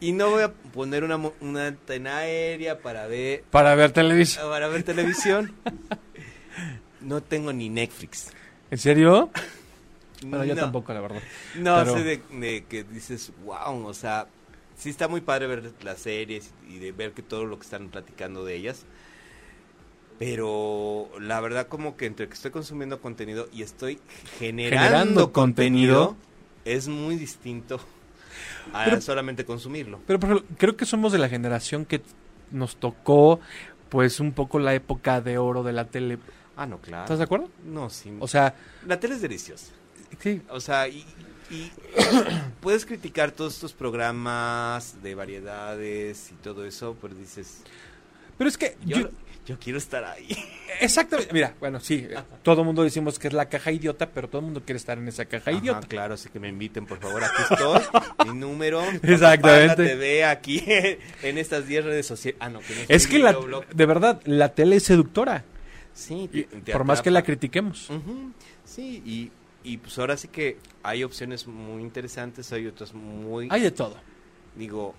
Y 0.00 0.12
no 0.12 0.30
voy 0.30 0.42
a 0.42 0.52
poner 0.52 1.04
una, 1.04 1.16
mo- 1.16 1.34
una 1.40 1.68
antena 1.68 2.18
aérea 2.18 2.78
para 2.80 3.06
ver 3.06 3.44
Para 3.50 3.74
ver 3.74 3.92
televisión. 3.92 4.48
para 4.50 4.66
ver 4.68 4.82
televisión. 4.82 5.52
No 7.00 7.20
tengo 7.22 7.52
ni 7.52 7.68
Netflix. 7.68 8.30
¿En 8.70 8.78
serio? 8.78 9.30
Bueno, 10.24 10.44
yo 10.44 10.54
No. 10.54 10.60
tampoco, 10.60 10.92
la 10.94 11.00
verdad. 11.00 11.20
No, 11.56 11.78
Pero- 11.80 11.94
sé 11.96 12.04
de, 12.04 12.22
de 12.38 12.64
que 12.66 12.84
dices, 12.84 13.32
wow, 13.44 13.84
o 13.84 13.92
sea, 13.92 14.28
sí 14.76 14.88
está 14.88 15.08
muy 15.08 15.20
padre 15.20 15.48
ver 15.48 15.72
las 15.82 15.98
series 15.98 16.52
y 16.68 16.78
de 16.78 16.92
ver 16.92 17.10
que 17.10 17.22
todo 17.22 17.44
lo 17.44 17.58
que 17.58 17.64
están 17.64 17.88
platicando 17.88 18.44
de 18.44 18.54
ellas. 18.54 18.84
Pero 20.18 21.08
la 21.20 21.40
verdad 21.40 21.66
como 21.68 21.96
que 21.96 22.06
entre 22.06 22.28
que 22.28 22.34
estoy 22.34 22.50
consumiendo 22.50 23.00
contenido 23.00 23.48
y 23.52 23.62
estoy 23.62 23.98
generando, 24.38 24.78
Generando 24.84 25.32
contenido. 25.32 26.06
contenido, 26.08 26.16
es 26.64 26.88
muy 26.88 27.16
distinto 27.16 27.80
a 28.72 28.84
Pero- 28.84 29.00
solamente 29.00 29.44
consumirlo. 29.44 29.98
Pero 30.06 30.18
ejemplo, 30.18 30.44
creo 30.58 30.76
que 30.76 30.86
somos 30.86 31.12
de 31.12 31.18
la 31.18 31.28
generación 31.28 31.84
que 31.84 32.02
nos 32.50 32.76
tocó, 32.76 33.40
pues, 33.88 34.20
un 34.20 34.32
poco 34.32 34.58
la 34.58 34.74
época 34.74 35.20
de 35.20 35.38
oro 35.38 35.62
de 35.62 35.72
la 35.72 35.86
tele. 35.86 36.18
Ah, 36.56 36.66
no, 36.66 36.78
claro. 36.78 37.04
¿Estás 37.04 37.18
de 37.18 37.24
acuerdo? 37.24 37.48
No, 37.64 37.90
sí. 37.90 38.14
O 38.20 38.28
sea, 38.28 38.54
la 38.86 39.00
tele 39.00 39.14
es 39.14 39.22
deliciosa. 39.22 39.72
sí, 40.20 40.42
O 40.50 40.60
sea, 40.60 40.86
y, 40.86 41.04
y 41.50 41.70
puedes 42.60 42.84
criticar 42.86 43.32
todos 43.32 43.54
estos 43.54 43.72
programas 43.72 45.02
de 45.02 45.14
variedades 45.14 46.30
y 46.30 46.34
todo 46.34 46.64
eso, 46.64 46.96
pero 47.00 47.14
dices, 47.14 47.62
pero 48.38 48.48
es 48.48 48.56
que 48.58 48.76
yo, 48.84 48.98
yo, 48.98 49.08
yo 49.46 49.58
quiero 49.58 49.78
estar 49.78 50.04
ahí. 50.04 50.28
exactamente, 50.80 51.32
mira, 51.32 51.54
bueno, 51.58 51.80
sí, 51.80 52.06
eh, 52.08 52.16
todo 52.42 52.60
el 52.60 52.66
mundo 52.66 52.82
decimos 52.84 53.18
que 53.18 53.28
es 53.28 53.34
la 53.34 53.48
caja 53.48 53.72
idiota, 53.72 54.08
pero 54.10 54.28
todo 54.28 54.38
el 54.38 54.44
mundo 54.44 54.62
quiere 54.64 54.76
estar 54.76 54.98
en 54.98 55.08
esa 55.08 55.24
caja 55.24 55.50
Ajá, 55.50 55.58
idiota. 55.58 55.86
claro, 55.88 56.14
así 56.14 56.28
que 56.28 56.38
me 56.38 56.48
inviten, 56.48 56.86
por 56.86 56.98
favor. 57.00 57.22
Aquí 57.24 57.42
estoy, 57.50 57.80
mi 58.32 58.38
número. 58.38 58.82
Exactamente. 59.02 59.84
Te 59.84 59.94
ve 59.96 60.24
aquí 60.24 60.62
en 61.22 61.38
estas 61.38 61.66
10 61.66 61.84
redes 61.84 62.06
sociales. 62.06 62.38
Ah, 62.40 62.48
no, 62.48 62.60
que 62.60 62.74
no 62.74 62.80
Es 62.88 63.06
que 63.06 63.18
la, 63.18 63.36
de 63.74 63.86
verdad, 63.86 64.20
la 64.24 64.50
tele 64.54 64.76
es 64.76 64.84
seductora, 64.84 65.44
Sí, 65.94 66.28
y 66.32 66.44
te- 66.44 66.60
te 66.60 66.72
por 66.72 66.84
más 66.84 67.02
que 67.02 67.10
la 67.10 67.22
critiquemos. 67.22 67.90
Sí, 68.64 69.02
y, 69.04 69.30
y 69.68 69.76
pues 69.78 69.98
ahora 69.98 70.16
sí 70.16 70.28
que 70.28 70.56
hay 70.82 71.04
opciones 71.04 71.46
muy 71.46 71.82
interesantes, 71.82 72.50
hay 72.52 72.66
otras 72.66 72.94
muy... 72.94 73.48
Hay 73.50 73.60
de 73.60 73.70
todo. 73.72 73.96
Digo, 74.56 74.94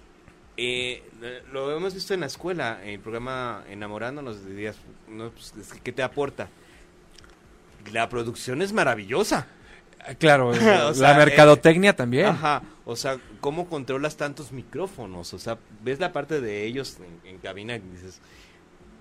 eh, 0.57 1.03
lo 1.51 1.75
hemos 1.75 1.93
visto 1.93 2.13
en 2.13 2.21
la 2.21 2.27
escuela, 2.27 2.79
en 2.83 2.89
el 2.89 2.99
programa 2.99 3.63
Enamorándonos, 3.69 4.45
dirías, 4.45 4.75
no, 5.07 5.29
pues, 5.31 5.53
es 5.59 5.79
¿qué 5.81 5.91
te 5.91 6.03
aporta? 6.03 6.49
La 7.91 8.07
producción 8.09 8.61
es 8.61 8.73
maravillosa. 8.73 9.47
Eh, 10.05 10.17
Claro, 10.19 10.49
O 10.49 10.51
la 10.53 10.93
sea, 10.93 11.13
mercadotecnia 11.13 11.95
también. 11.95 12.25
Ajá, 12.25 12.61
o 12.83 12.97
sea, 12.97 13.19
¿cómo 13.39 13.69
controlas 13.69 14.17
tantos 14.17 14.51
micrófonos? 14.51 15.33
O 15.33 15.39
sea, 15.39 15.57
ves 15.81 16.01
la 16.01 16.11
parte 16.11 16.41
de 16.41 16.65
ellos 16.65 16.97
en, 17.23 17.29
en 17.29 17.37
cabina 17.37 17.77
y 17.77 17.79
dices, 17.79 18.19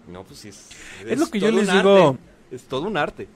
no, 0.07 0.23
pues 0.23 0.38
sí 0.38 0.51
es... 0.51 0.69
Es 1.05 1.19
lo 1.19 1.27
que 1.27 1.41
yo 1.41 1.51
les 1.51 1.73
digo. 1.73 2.11
arte, 2.11 2.19
Es 2.53 2.65
todo 2.65 2.87
un 2.87 2.99
arte. 2.99 3.29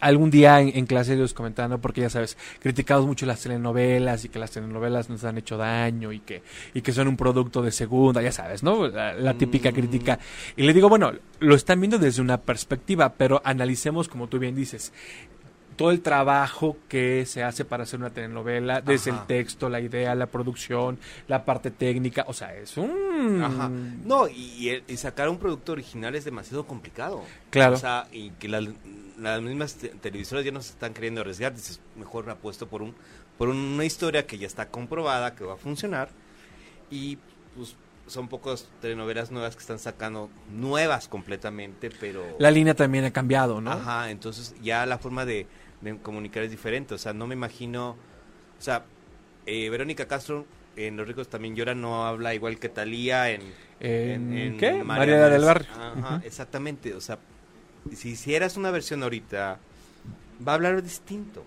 algún 0.00 0.30
día 0.30 0.60
en, 0.60 0.70
en 0.76 0.84
clase 0.84 1.14
ellos 1.14 1.32
comentando 1.32 1.78
porque 1.80 2.02
ya 2.02 2.10
sabes 2.10 2.36
criticamos 2.60 3.06
mucho 3.06 3.24
las 3.24 3.40
telenovelas 3.40 4.24
y 4.26 4.28
que 4.28 4.38
las 4.38 4.50
telenovelas 4.50 5.08
nos 5.08 5.24
han 5.24 5.38
hecho 5.38 5.56
daño 5.56 6.12
y 6.12 6.20
que 6.20 6.42
y 6.74 6.82
que 6.82 6.92
son 6.92 7.08
un 7.08 7.16
producto 7.16 7.62
de 7.62 7.72
segunda 7.72 8.20
ya 8.20 8.32
sabes 8.32 8.62
no 8.62 8.86
la, 8.86 9.14
la 9.14 9.34
típica 9.34 9.70
Mm. 9.70 9.74
crítica 9.74 10.18
y 10.56 10.62
le 10.64 10.74
digo 10.74 10.88
bueno 10.90 11.10
lo 11.38 11.54
están 11.54 11.80
viendo 11.80 11.98
desde 11.98 12.20
una 12.20 12.36
perspectiva 12.38 13.14
pero 13.16 13.40
analicemos 13.44 14.08
como 14.08 14.28
tú 14.28 14.38
bien 14.38 14.54
dices 14.54 14.92
todo 15.76 15.90
el 15.90 16.02
trabajo 16.02 16.76
que 16.88 17.24
se 17.26 17.42
hace 17.42 17.64
para 17.64 17.84
hacer 17.84 18.00
una 18.00 18.10
telenovela, 18.10 18.80
desde 18.80 19.10
el 19.10 19.26
texto, 19.26 19.68
la 19.68 19.80
idea, 19.80 20.14
la 20.14 20.26
producción, 20.26 20.98
la 21.26 21.44
parte 21.44 21.70
técnica, 21.70 22.24
o 22.28 22.34
sea, 22.34 22.54
es 22.54 22.76
un... 22.76 23.42
Ajá. 23.42 23.70
No, 24.04 24.28
y, 24.28 24.82
sacar 24.96 25.28
un 25.28 25.38
producto 25.38 25.72
original 25.72 26.14
es 26.14 26.24
demasiado 26.24 26.66
complicado. 26.66 27.22
Claro. 27.50 27.76
O 27.76 27.78
sea, 27.78 28.08
y 28.12 28.30
que 28.32 28.48
las, 28.48 28.64
las 29.18 29.40
mismas 29.40 29.76
te- 29.76 29.88
televisoras 29.88 30.44
ya 30.44 30.52
no 30.52 30.60
se 30.60 30.72
están 30.72 30.92
queriendo 30.92 31.22
arriesgar. 31.22 31.54
Dices, 31.54 31.80
mejor 31.96 32.26
me 32.26 32.32
apuesto 32.32 32.66
por, 32.68 32.82
un, 32.82 32.94
por 33.38 33.48
una 33.48 33.84
historia 33.84 34.26
que 34.26 34.38
ya 34.38 34.46
está 34.46 34.68
comprobada, 34.68 35.34
que 35.34 35.44
va 35.44 35.54
a 35.54 35.58
funcionar. 35.58 36.10
Y 36.90 37.18
pues 37.56 37.76
son 38.06 38.28
pocas 38.28 38.68
telenovelas 38.80 39.30
nuevas 39.30 39.54
que 39.54 39.60
están 39.60 39.78
sacando, 39.78 40.28
nuevas 40.52 41.08
completamente, 41.08 41.90
pero... 42.00 42.24
La 42.38 42.50
línea 42.50 42.74
también 42.74 43.04
ha 43.04 43.12
cambiado, 43.12 43.60
¿no? 43.60 43.70
Ajá, 43.70 44.10
entonces 44.10 44.54
ya 44.60 44.84
la 44.84 44.98
forma 44.98 45.24
de 45.24 45.46
de 45.80 45.98
comunicar 45.98 46.42
es 46.42 46.50
diferente. 46.50 46.94
O 46.94 46.98
sea, 46.98 47.12
no 47.12 47.26
me 47.26 47.34
imagino. 47.34 47.96
O 48.58 48.62
sea, 48.62 48.84
eh, 49.46 49.68
Verónica 49.70 50.06
Castro 50.06 50.46
en 50.76 50.96
Los 50.96 51.06
ricos 51.06 51.28
también 51.28 51.56
lloran 51.56 51.80
no 51.80 52.06
habla 52.06 52.34
igual 52.34 52.58
que 52.58 52.68
Talía 52.68 53.30
en, 53.30 53.42
¿En 53.80 54.56
qué? 54.58 54.84
María 54.84 55.28
del 55.28 55.44
Barrio. 55.44 55.68
Ajá, 55.74 56.22
exactamente. 56.24 56.94
O 56.94 57.00
sea, 57.00 57.18
si 57.94 58.10
hicieras 58.10 58.56
una 58.56 58.70
versión 58.70 59.02
ahorita, 59.02 59.58
va 60.46 60.52
a 60.52 60.54
hablar 60.54 60.82
distinto. 60.82 61.44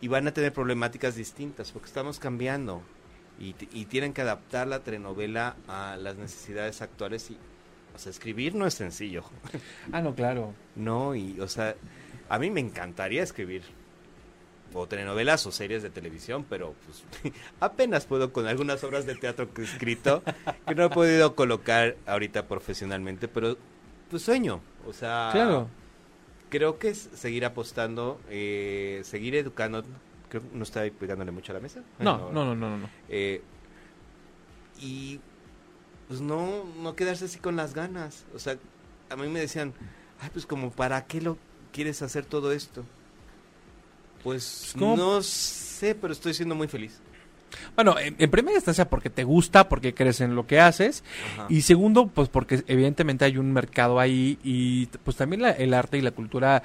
Y 0.00 0.08
van 0.08 0.28
a 0.28 0.34
tener 0.34 0.52
problemáticas 0.52 1.16
distintas 1.16 1.72
porque 1.72 1.86
estamos 1.86 2.18
cambiando. 2.18 2.82
Y 3.38 3.84
tienen 3.86 4.12
que 4.12 4.22
adaptar 4.22 4.68
la 4.68 4.80
telenovela 4.80 5.56
a 5.66 5.96
las 5.96 6.16
necesidades 6.16 6.82
actuales. 6.82 7.30
Y, 7.30 7.36
o 7.94 7.98
sea, 7.98 8.10
escribir 8.10 8.54
no 8.54 8.66
es 8.66 8.74
sencillo. 8.74 9.24
Ah, 9.92 10.02
no, 10.02 10.14
claro. 10.14 10.54
No, 10.76 11.14
y, 11.14 11.40
o 11.40 11.48
sea, 11.48 11.74
a 12.34 12.38
mí 12.38 12.50
me 12.50 12.60
encantaría 12.60 13.22
escribir 13.22 13.62
o 14.72 14.88
telenovelas 14.88 15.46
o 15.46 15.52
series 15.52 15.82
de 15.84 15.90
televisión, 15.90 16.44
pero 16.48 16.74
pues 16.84 17.04
apenas 17.60 18.06
puedo 18.06 18.32
con 18.32 18.46
algunas 18.46 18.82
obras 18.82 19.06
de 19.06 19.14
teatro 19.14 19.52
que 19.54 19.62
he 19.62 19.64
escrito, 19.64 20.22
que 20.66 20.74
no 20.74 20.84
he 20.86 20.90
podido 20.90 21.34
colocar 21.36 21.96
ahorita 22.06 22.48
profesionalmente, 22.48 23.28
pero 23.28 23.56
pues 24.10 24.22
sueño, 24.22 24.60
o 24.86 24.92
sea, 24.92 25.30
Claro. 25.32 25.68
creo 26.50 26.78
que 26.80 26.88
es 26.88 27.08
seguir 27.14 27.44
apostando, 27.44 28.20
eh, 28.30 29.00
seguir 29.04 29.36
educando, 29.36 29.84
creo 30.28 30.42
que 30.42 30.48
no 30.56 30.64
estoy 30.64 30.90
pegándole 30.90 31.30
mucho 31.30 31.52
a 31.52 31.54
la 31.54 31.60
mesa. 31.60 31.82
No, 32.00 32.32
no, 32.32 32.44
no, 32.44 32.54
no, 32.56 32.70
no. 32.70 32.78
no. 32.78 32.88
Eh, 33.08 33.42
y 34.80 35.20
pues 36.08 36.20
no, 36.20 36.64
no 36.82 36.96
quedarse 36.96 37.26
así 37.26 37.38
con 37.38 37.54
las 37.56 37.74
ganas. 37.74 38.24
O 38.34 38.38
sea, 38.40 38.56
a 39.08 39.16
mí 39.16 39.28
me 39.28 39.40
decían, 39.40 39.72
ay, 40.20 40.30
pues 40.32 40.46
como, 40.46 40.70
¿para 40.72 41.04
qué 41.06 41.20
lo 41.20 41.38
quieres 41.74 42.00
hacer 42.02 42.24
todo 42.24 42.52
esto? 42.52 42.84
Pues 44.22 44.74
¿cómo? 44.78 44.96
no 44.96 45.22
sé, 45.22 45.94
pero 45.94 46.12
estoy 46.12 46.32
siendo 46.34 46.54
muy 46.54 46.68
feliz. 46.68 46.98
Bueno, 47.76 47.98
en, 47.98 48.16
en 48.18 48.30
primera 48.30 48.56
instancia 48.56 48.88
porque 48.88 49.10
te 49.10 49.22
gusta, 49.22 49.68
porque 49.68 49.94
crees 49.94 50.20
en 50.20 50.34
lo 50.34 50.46
que 50.46 50.58
haces. 50.60 51.04
Ajá. 51.34 51.46
Y 51.50 51.62
segundo, 51.62 52.06
pues 52.08 52.28
porque 52.28 52.64
evidentemente 52.66 53.24
hay 53.24 53.36
un 53.38 53.52
mercado 53.52 54.00
ahí 54.00 54.38
y 54.42 54.86
pues 54.86 55.16
también 55.16 55.42
la- 55.42 55.50
el 55.50 55.74
arte 55.74 55.98
y 55.98 56.00
la 56.00 56.10
cultura 56.10 56.62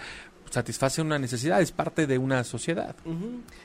satisface 0.50 1.02
una 1.02 1.20
necesidad, 1.20 1.62
es 1.62 1.72
parte 1.72 2.08
de 2.08 2.18
una 2.18 2.44
sociedad. 2.44 2.96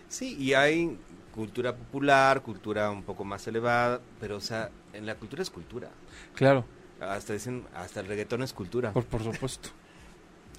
Sí, 0.08 0.36
y 0.38 0.52
hay 0.52 0.98
cultura 1.34 1.74
popular, 1.74 2.42
cultura 2.42 2.90
un 2.90 3.02
poco 3.04 3.24
más 3.24 3.46
elevada, 3.46 4.00
pero 4.20 4.36
o 4.36 4.40
sea, 4.40 4.70
en 4.92 5.06
la 5.06 5.14
cultura 5.14 5.42
es 5.42 5.48
cultura. 5.50 5.88
Claro, 6.34 6.64
Hasta 7.00 7.32
dicen, 7.32 7.64
hasta 7.74 8.00
el 8.00 8.06
reggaetón 8.06 8.42
es 8.42 8.52
cultura. 8.52 8.92
por, 8.92 9.04
por 9.06 9.22
supuesto. 9.22 9.70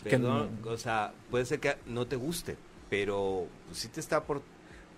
Perdón, 0.09 0.59
o 0.65 0.77
sea, 0.77 1.13
puede 1.31 1.45
ser 1.45 1.59
que 1.59 1.75
no 1.85 2.05
te 2.07 2.15
guste, 2.15 2.57
pero 2.89 3.47
sí 3.71 3.87
te 3.87 3.99
está 3.99 4.23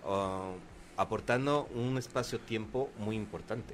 ah, 0.06 0.52
aportando 0.98 1.67
un 1.76 1.98
espacio-tiempo 1.98 2.89
muy 3.00 3.15
importante. 3.15 3.74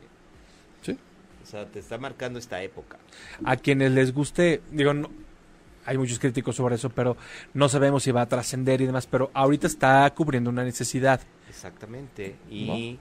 Sí. 0.81 0.97
O 1.43 1.45
sea, 1.45 1.65
te 1.65 1.79
está 1.79 1.97
marcando 1.97 2.39
esta 2.39 2.61
época. 2.61 2.97
A 3.43 3.55
quienes 3.57 3.91
les 3.91 4.13
guste, 4.13 4.61
digo, 4.71 4.93
no, 4.93 5.09
hay 5.85 5.97
muchos 5.97 6.19
críticos 6.19 6.55
sobre 6.55 6.75
eso, 6.75 6.89
pero 6.89 7.17
no 7.53 7.67
sabemos 7.69 8.03
si 8.03 8.11
va 8.11 8.21
a 8.21 8.27
trascender 8.27 8.81
y 8.81 8.85
demás, 8.85 9.07
pero 9.07 9.31
ahorita 9.33 9.67
está 9.67 10.09
cubriendo 10.15 10.49
una 10.49 10.63
necesidad. 10.63 11.21
Exactamente. 11.49 12.35
Y 12.49 12.97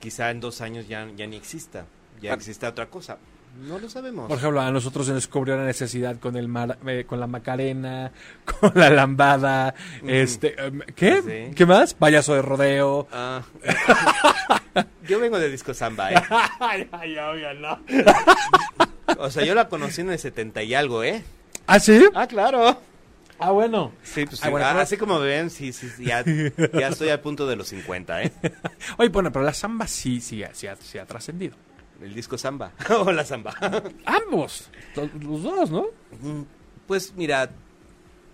quizá 0.00 0.30
en 0.30 0.40
dos 0.40 0.60
años 0.60 0.86
ya, 0.88 1.08
ya 1.16 1.26
ni 1.26 1.36
exista. 1.36 1.86
Ya 2.20 2.32
Ah. 2.32 2.34
exista 2.34 2.68
otra 2.68 2.86
cosa. 2.86 3.18
No 3.66 3.78
lo 3.78 3.88
sabemos. 3.90 4.28
Por 4.28 4.38
ejemplo, 4.38 4.60
a 4.60 4.70
nosotros 4.70 5.06
se 5.06 5.12
nos 5.12 5.26
cubrió 5.28 5.56
la 5.56 5.64
necesidad 5.64 6.16
con 6.18 6.36
el 6.36 6.48
mar- 6.48 6.78
eh, 6.86 7.04
con 7.06 7.18
la 7.20 7.26
Macarena, 7.26 8.12
con 8.60 8.72
la 8.74 8.88
lambada, 8.90 9.74
este, 10.06 10.60
em, 10.64 10.80
¿qué? 10.94 11.22
Sí. 11.48 11.54
¿Qué 11.54 11.66
más? 11.66 11.92
Payaso 11.94 12.34
de 12.34 12.42
rodeo. 12.42 13.08
Ah. 13.12 13.42
yo 15.08 15.18
vengo 15.20 15.38
de 15.38 15.50
Disco 15.50 15.74
Samba, 15.74 16.12
¿eh? 16.12 16.22
ay, 16.60 16.88
ay, 16.92 17.18
oiga, 17.18 17.54
no. 17.54 17.80
O 19.18 19.30
sea, 19.30 19.44
yo 19.44 19.54
la 19.54 19.68
conocí 19.68 20.02
en 20.02 20.10
el 20.10 20.18
70 20.18 20.62
y 20.62 20.74
algo, 20.74 21.02
¿eh? 21.02 21.24
¿Ah, 21.66 21.80
sí? 21.80 22.06
Ah, 22.14 22.26
claro. 22.26 22.80
Ah, 23.40 23.50
bueno. 23.52 23.92
Sí, 24.02 24.24
pues 24.26 24.40
Ah, 24.42 24.46
sí, 24.46 24.50
bueno, 24.50 24.66
ah, 24.66 24.70
pero- 24.70 24.82
así 24.82 24.96
como 24.96 25.18
ven, 25.20 25.50
sí, 25.50 25.72
sí, 25.72 25.88
sí, 25.96 26.04
ya, 26.04 26.24
ya 26.24 26.88
estoy 26.88 27.08
al 27.10 27.20
punto 27.20 27.46
de 27.46 27.56
los 27.56 27.68
50, 27.68 28.22
¿eh? 28.22 28.32
Oye, 28.98 29.08
bueno, 29.10 29.30
pero 29.32 29.44
la 29.44 29.52
samba 29.54 29.86
sí, 29.86 30.20
sí, 30.20 30.42
sí, 30.52 30.66
ha- 30.66 30.76
sí 30.76 30.98
ha 30.98 31.06
trascendido. 31.06 31.56
El 32.00 32.14
disco 32.14 32.38
samba. 32.38 32.72
o 33.04 33.10
la 33.12 33.24
samba. 33.24 33.54
Ambos, 34.04 34.68
los 35.20 35.42
dos, 35.42 35.70
¿no? 35.70 35.86
Mm, 36.22 36.42
pues 36.86 37.12
mira, 37.16 37.50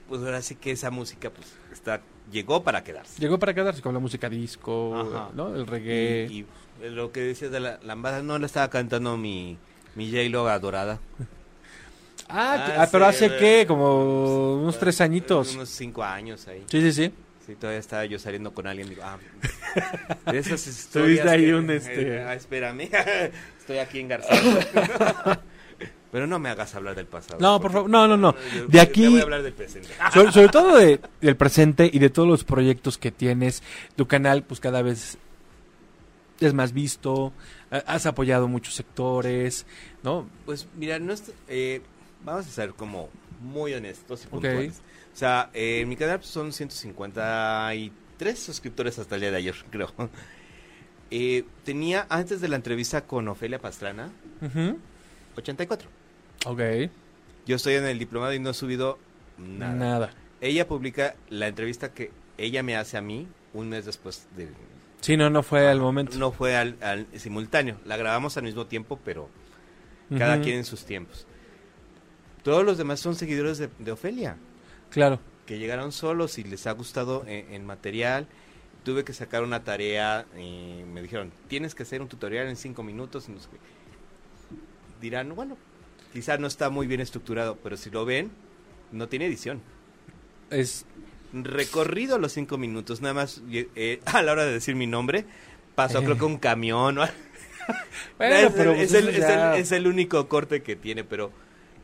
pues 0.08 0.20
ahora 0.22 0.42
sí 0.42 0.54
que 0.56 0.70
esa 0.72 0.90
música 0.90 1.30
pues 1.30 1.46
está 1.72 2.00
llegó 2.30 2.62
para 2.62 2.82
quedarse. 2.84 3.20
Llegó 3.20 3.38
para 3.38 3.54
quedarse 3.54 3.82
con 3.82 3.94
la 3.94 4.00
música 4.00 4.28
disco, 4.28 4.94
Ajá. 4.96 5.30
¿no? 5.34 5.54
El 5.54 5.66
reggae. 5.66 6.26
Y, 6.30 6.46
y 6.84 6.88
lo 6.90 7.12
que 7.12 7.20
decías 7.20 7.50
de 7.50 7.60
la 7.60 7.78
lambada, 7.82 8.22
no 8.22 8.38
la 8.38 8.46
estaba 8.46 8.68
cantando 8.68 9.16
mi, 9.16 9.56
mi 9.94 10.10
J-Lo 10.10 10.48
adorada. 10.48 11.00
Ah, 12.28 12.64
que- 12.66 12.72
Ah, 12.80 12.88
pero 12.90 13.06
hace 13.06 13.36
qué, 13.36 13.64
como 13.66 14.56
unos 14.56 14.78
tres 14.78 15.00
añitos. 15.00 15.54
Unos 15.54 15.68
cinco 15.70 16.02
años 16.02 16.46
ahí. 16.48 16.64
Sí, 16.70 16.80
sí, 16.80 16.92
sí. 16.92 17.12
Sí, 17.46 17.54
todavía 17.56 17.80
estaba 17.80 18.04
yo 18.06 18.18
saliendo 18.18 18.52
con 18.54 18.66
alguien. 18.66 18.88
Digo, 18.88 19.02
ah, 19.04 19.18
de 20.32 20.38
esas 20.38 20.66
historias. 20.66 21.26
Ahí 21.26 21.44
que- 21.46 21.54
un, 21.54 21.70
este- 21.70 22.22
Ah, 22.22 22.34
espérame. 22.34 22.88
Estoy 23.60 23.78
aquí 23.78 24.00
en 24.00 24.08
García. 24.08 24.38
Pero 26.12 26.28
no 26.28 26.38
me 26.38 26.48
hagas 26.48 26.72
hablar 26.76 26.94
del 26.94 27.06
pasado. 27.06 27.38
No, 27.40 27.60
por 27.60 27.72
favor, 27.72 27.90
no, 27.90 28.06
no, 28.06 28.16
no. 28.16 28.34
Yo- 28.54 28.62
De 28.66 28.68
Te 28.72 28.80
aquí, 28.80 29.08
voy 29.08 29.18
a 29.18 29.22
hablar 29.24 29.42
del 29.42 29.52
presente. 29.52 29.88
sobre, 30.12 30.30
sobre 30.32 30.48
todo 30.48 30.76
de- 30.76 31.00
del 31.20 31.36
presente 31.36 31.90
y 31.92 31.98
de 31.98 32.08
todos 32.08 32.28
los 32.28 32.44
proyectos 32.44 32.98
que 32.98 33.10
tienes, 33.10 33.62
tu 33.96 34.06
canal 34.06 34.44
pues 34.44 34.60
cada 34.60 34.80
vez 34.82 35.18
es 36.40 36.54
más 36.54 36.72
visto, 36.72 37.32
ha- 37.70 37.78
has 37.94 38.06
apoyado 38.06 38.46
muchos 38.48 38.74
sectores, 38.74 39.66
¿no? 40.04 40.28
Pues 40.46 40.68
mira, 40.76 40.98
no 41.00 41.14
eh, 41.48 41.82
vamos 42.24 42.46
a 42.46 42.50
ser 42.50 42.74
como 42.74 43.08
muy 43.40 43.74
honestos 43.74 44.22
y 44.22 44.26
Ok. 44.26 44.30
puntuales. 44.30 44.80
O 45.14 45.16
sea, 45.16 45.50
eh, 45.54 45.80
en 45.82 45.88
mi 45.88 45.96
canal 45.96 46.18
pues, 46.18 46.28
son 46.30 46.52
153 46.52 48.38
suscriptores 48.38 48.98
hasta 48.98 49.14
el 49.14 49.20
día 49.20 49.30
de 49.30 49.36
ayer, 49.38 49.54
creo. 49.70 49.92
Eh, 51.10 51.44
tenía, 51.64 52.06
antes 52.08 52.40
de 52.40 52.48
la 52.48 52.56
entrevista 52.56 53.02
con 53.06 53.28
Ofelia 53.28 53.58
Pastrana, 53.60 54.10
Ujú. 54.42 54.78
84. 55.36 55.88
Ok, 56.46 56.60
Yo 57.46 57.56
estoy 57.56 57.74
en 57.74 57.84
el 57.86 57.98
diplomado 57.98 58.32
y 58.34 58.38
no 58.38 58.50
he 58.50 58.54
subido 58.54 58.98
nada. 59.38 59.74
nada. 59.74 60.10
Ella 60.40 60.66
publica 60.66 61.14
la 61.30 61.46
entrevista 61.48 61.92
que 61.92 62.10
ella 62.36 62.62
me 62.62 62.76
hace 62.76 62.96
a 62.96 63.00
mí 63.00 63.28
un 63.52 63.68
mes 63.68 63.84
después 63.86 64.26
de... 64.36 64.48
Sí, 65.00 65.16
no, 65.16 65.30
no 65.30 65.42
fue 65.42 65.68
al 65.68 65.80
momento. 65.80 66.18
No 66.18 66.32
fue 66.32 66.56
al, 66.56 66.76
al 66.82 67.06
simultáneo. 67.16 67.78
La 67.84 67.96
grabamos 67.96 68.36
al 68.36 68.42
mismo 68.44 68.66
tiempo, 68.66 68.98
pero 69.04 69.28
cada 70.18 70.34
Ujú. 70.36 70.44
quien 70.44 70.56
en 70.56 70.64
sus 70.64 70.84
tiempos. 70.84 71.26
Todos 72.42 72.64
los 72.64 72.76
demás 72.78 73.00
son 73.00 73.14
seguidores 73.14 73.58
de, 73.58 73.68
de 73.78 73.92
Ofelia, 73.92 74.36
Claro. 74.94 75.20
que 75.46 75.58
llegaron 75.58 75.92
solos 75.92 76.38
y 76.38 76.44
les 76.44 76.66
ha 76.66 76.72
gustado 76.72 77.24
eh, 77.26 77.46
el 77.50 77.62
material. 77.64 78.26
Tuve 78.84 79.04
que 79.04 79.12
sacar 79.12 79.42
una 79.42 79.62
tarea 79.64 80.24
y 80.38 80.82
me 80.84 81.02
dijeron, 81.02 81.32
tienes 81.48 81.74
que 81.74 81.82
hacer 81.82 82.00
un 82.00 82.08
tutorial 82.08 82.46
en 82.48 82.56
cinco 82.56 82.82
minutos. 82.82 83.28
y 83.28 83.32
no 83.32 83.40
sé 83.40 83.48
qué. 83.50 83.58
Dirán, 85.00 85.34
bueno, 85.34 85.56
quizá 86.12 86.38
no 86.38 86.46
está 86.46 86.70
muy 86.70 86.86
bien 86.86 87.00
estructurado, 87.00 87.56
pero 87.62 87.76
si 87.76 87.90
lo 87.90 88.04
ven, 88.04 88.30
no 88.92 89.08
tiene 89.08 89.26
edición. 89.26 89.60
Es 90.50 90.86
Recorrido 91.32 92.18
los 92.20 92.32
cinco 92.32 92.56
minutos, 92.58 93.00
nada 93.00 93.14
más 93.14 93.42
eh, 93.50 94.00
a 94.06 94.22
la 94.22 94.32
hora 94.32 94.44
de 94.44 94.52
decir 94.52 94.76
mi 94.76 94.86
nombre, 94.86 95.24
pasó 95.74 95.98
Eh. 95.98 96.04
creo 96.04 96.16
que 96.16 96.24
un 96.24 96.38
camión 96.38 96.98
o 96.98 97.02
algo. 97.02 97.14
Bueno, 98.18 98.36
es, 98.36 98.52
pero 98.52 98.72
el, 98.74 98.80
es 98.80 98.92
el- 98.92 99.08
eso 99.08 99.18
es 99.18 99.26
ya- 99.26 99.54
el- 99.56 99.60
es 99.62 99.72
el 99.72 99.86
único 99.86 100.28
corte 100.28 100.62
que 100.62 100.76
tiene, 100.76 101.02
pero 101.02 101.32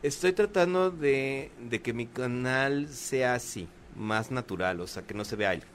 estoy 0.03 0.33
tratando 0.33 0.91
de, 0.91 1.51
de 1.59 1.81
que 1.81 1.93
mi 1.93 2.05
canal 2.07 2.87
sea 2.89 3.35
así, 3.35 3.67
más 3.95 4.31
natural, 4.31 4.79
o 4.81 4.87
sea, 4.87 5.03
que 5.03 5.13
no 5.13 5.25
se 5.25 5.35
vea 5.35 5.51
algo. 5.51 5.65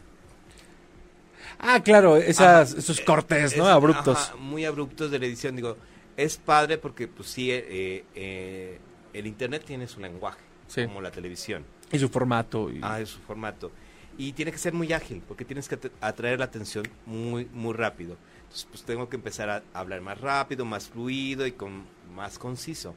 Ah, 1.59 1.81
claro, 1.83 2.17
esas, 2.17 2.71
Ajá. 2.73 2.79
esos 2.81 3.01
cortes, 3.01 3.57
¿no? 3.57 3.65
Es- 3.65 3.71
Abruptos. 3.71 4.17
ajá, 4.19 4.37
muy 4.37 4.65
abruptos 4.65 5.11
de 5.11 5.19
la 5.19 5.27
edición, 5.27 5.57
digo, 5.57 5.77
es 6.17 6.37
padre 6.37 6.79
porque 6.79 7.09
pues 7.09 7.29
sí, 7.29 7.51
eh, 7.51 8.05
eh, 8.15 8.79
el 9.13 9.27
internet 9.27 9.63
tiene 9.65 9.87
su 9.87 10.01
lenguaje, 10.01 10.41
Sí. 10.67 10.85
como 10.85 11.01
la 11.01 11.11
televisión. 11.11 11.65
Y 11.93 11.99
su 11.99 12.09
formato. 12.09 12.71
y- 12.71 12.81
Ah, 12.83 13.01
es 13.01 13.11
su 13.11 13.21
formato. 13.21 13.71
Y 14.19 14.33
tiene 14.33 14.51
que 14.51 14.59
ser 14.59 14.73
muy 14.73 14.93
ágil, 14.93 15.23
porque 15.27 15.45
tienes 15.45 15.69
que 15.69 15.79
atraer 16.01 16.39
la 16.39 16.47
atención 16.47 16.87
muy, 17.05 17.45
muy 17.53 17.75
rápido. 17.75 18.17
Entonces, 18.45 18.67
pues 18.71 18.83
tengo 18.83 19.09
que 19.09 19.17
empezar 19.17 19.51
a 19.51 19.63
hablar 19.79 20.01
más 20.01 20.21
rápido, 20.21 20.65
más 20.65 20.89
fluido 20.89 21.47
y 21.47 21.53
con 21.53 21.85
más 22.15 22.39
conciso. 22.39 22.95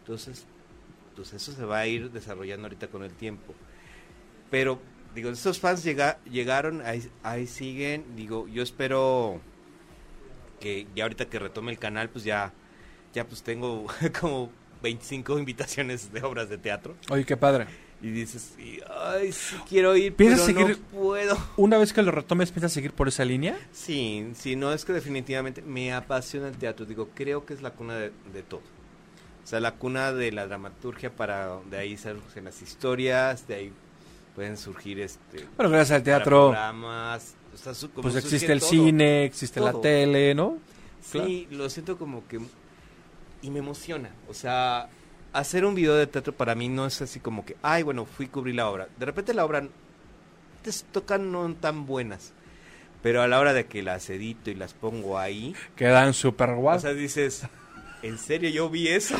Entonces, 0.00 0.46
pues 1.16 1.32
eso 1.32 1.52
se 1.52 1.64
va 1.64 1.78
a 1.80 1.86
ir 1.86 2.10
desarrollando 2.10 2.66
ahorita 2.66 2.88
con 2.88 3.02
el 3.04 3.12
tiempo. 3.12 3.54
Pero, 4.50 4.80
digo, 5.14 5.30
estos 5.30 5.60
fans 5.60 5.82
llega, 5.84 6.18
llegaron, 6.24 6.82
ahí, 6.82 7.08
ahí 7.22 7.46
siguen. 7.46 8.04
Digo, 8.16 8.48
yo 8.48 8.62
espero 8.62 9.40
que 10.60 10.86
ya 10.94 11.04
ahorita 11.04 11.26
que 11.26 11.38
retome 11.38 11.72
el 11.72 11.78
canal, 11.78 12.08
pues 12.10 12.24
ya, 12.24 12.52
ya 13.14 13.26
pues 13.26 13.42
tengo 13.42 13.86
como 14.20 14.50
25 14.82 15.38
invitaciones 15.38 16.12
de 16.12 16.22
obras 16.22 16.48
de 16.48 16.58
teatro. 16.58 16.96
Oye, 17.10 17.24
qué 17.24 17.36
padre. 17.36 17.66
Y 18.02 18.08
dices, 18.10 18.54
ay, 18.88 19.30
sí 19.30 19.54
quiero 19.68 19.94
ir, 19.94 20.14
pero 20.14 20.30
¿Piensas 20.30 20.46
seguir- 20.46 20.78
no 20.78 20.98
puedo. 21.00 21.36
Una 21.58 21.76
vez 21.76 21.92
que 21.92 22.00
lo 22.02 22.10
retomes, 22.10 22.50
¿piensas 22.50 22.72
seguir 22.72 22.92
por 22.94 23.08
esa 23.08 23.26
línea? 23.26 23.58
Sí, 23.72 24.30
sí, 24.34 24.56
no, 24.56 24.72
es 24.72 24.86
que 24.86 24.94
definitivamente 24.94 25.60
me 25.60 25.92
apasiona 25.92 26.48
el 26.48 26.56
teatro. 26.56 26.86
Digo, 26.86 27.10
creo 27.14 27.44
que 27.44 27.52
es 27.52 27.60
la 27.60 27.72
cuna 27.72 27.96
de, 27.96 28.10
de 28.32 28.42
todo. 28.42 28.62
O 29.50 29.52
sea, 29.52 29.58
la 29.58 29.72
cuna 29.72 30.12
de 30.12 30.30
la 30.30 30.46
dramaturgia 30.46 31.10
para 31.10 31.58
de 31.68 31.76
ahí 31.76 31.96
surgen 31.96 32.44
las 32.44 32.62
historias, 32.62 33.48
de 33.48 33.54
ahí 33.56 33.72
pueden 34.36 34.56
surgir 34.56 35.00
este 35.00 35.44
Bueno, 35.56 35.70
gracias 35.72 35.96
al 35.96 36.02
teatro, 36.04 36.50
programas, 36.50 37.34
o 37.52 37.56
sea, 37.56 37.74
su- 37.74 37.90
como 37.90 38.02
pues 38.02 38.14
existe 38.14 38.52
el 38.52 38.60
todo. 38.60 38.68
cine, 38.70 39.24
existe 39.24 39.58
la 39.58 39.72
tele, 39.72 40.36
¿no? 40.36 40.58
Sí, 41.02 41.48
lo 41.50 41.68
siento 41.68 41.98
como 41.98 42.24
que 42.28 42.38
y 43.42 43.50
me 43.50 43.58
emociona, 43.58 44.10
o 44.28 44.34
sea, 44.34 44.88
hacer 45.32 45.64
un 45.64 45.74
video 45.74 45.96
de 45.96 46.06
teatro 46.06 46.32
para 46.32 46.54
mí 46.54 46.68
no 46.68 46.86
es 46.86 47.02
así 47.02 47.18
como 47.18 47.44
que, 47.44 47.56
ay, 47.60 47.82
bueno, 47.82 48.04
fui 48.04 48.26
a 48.26 48.30
cubrir 48.30 48.54
la 48.54 48.70
obra. 48.70 48.86
De 49.00 49.04
repente 49.06 49.34
la 49.34 49.44
obra 49.44 49.66
te 50.62 50.70
tocan 50.92 51.32
no 51.32 51.52
tan 51.54 51.86
buenas. 51.86 52.32
Pero 53.02 53.22
a 53.22 53.26
la 53.28 53.40
hora 53.40 53.52
de 53.54 53.64
que 53.66 53.82
las 53.82 54.10
edito 54.10 54.50
y 54.50 54.54
las 54.54 54.74
pongo 54.74 55.18
ahí, 55.18 55.56
Quedan 55.74 56.12
súper 56.14 56.54
guau. 56.54 56.76
o 56.76 56.80
sea, 56.80 56.92
dices, 56.92 57.46
¿en 58.02 58.18
serio 58.18 58.50
yo 58.50 58.68
vi 58.70 58.88
eso? 58.88 59.16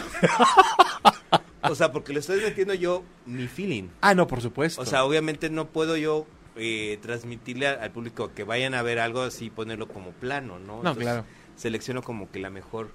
o 1.62 1.74
sea, 1.74 1.92
porque 1.92 2.12
le 2.12 2.20
estoy 2.20 2.40
metiendo 2.40 2.74
yo 2.74 3.04
mi 3.26 3.46
feeling. 3.46 3.88
ah, 4.00 4.14
no, 4.14 4.26
por 4.26 4.40
supuesto. 4.40 4.80
O 4.80 4.86
sea, 4.86 5.04
obviamente 5.04 5.50
no 5.50 5.68
puedo 5.68 5.96
yo 5.96 6.26
eh, 6.56 6.98
transmitirle 7.02 7.66
al, 7.66 7.80
al 7.80 7.90
público 7.90 8.32
que 8.34 8.44
vayan 8.44 8.74
a 8.74 8.82
ver 8.82 8.98
algo 8.98 9.22
así 9.22 9.46
y 9.46 9.50
ponerlo 9.50 9.88
como 9.88 10.10
plano, 10.10 10.58
¿no? 10.58 10.82
no, 10.82 10.96
claro. 10.96 11.24
Selecciono 11.56 12.02
como 12.02 12.30
que 12.30 12.38
la 12.38 12.50
mejor 12.50 12.90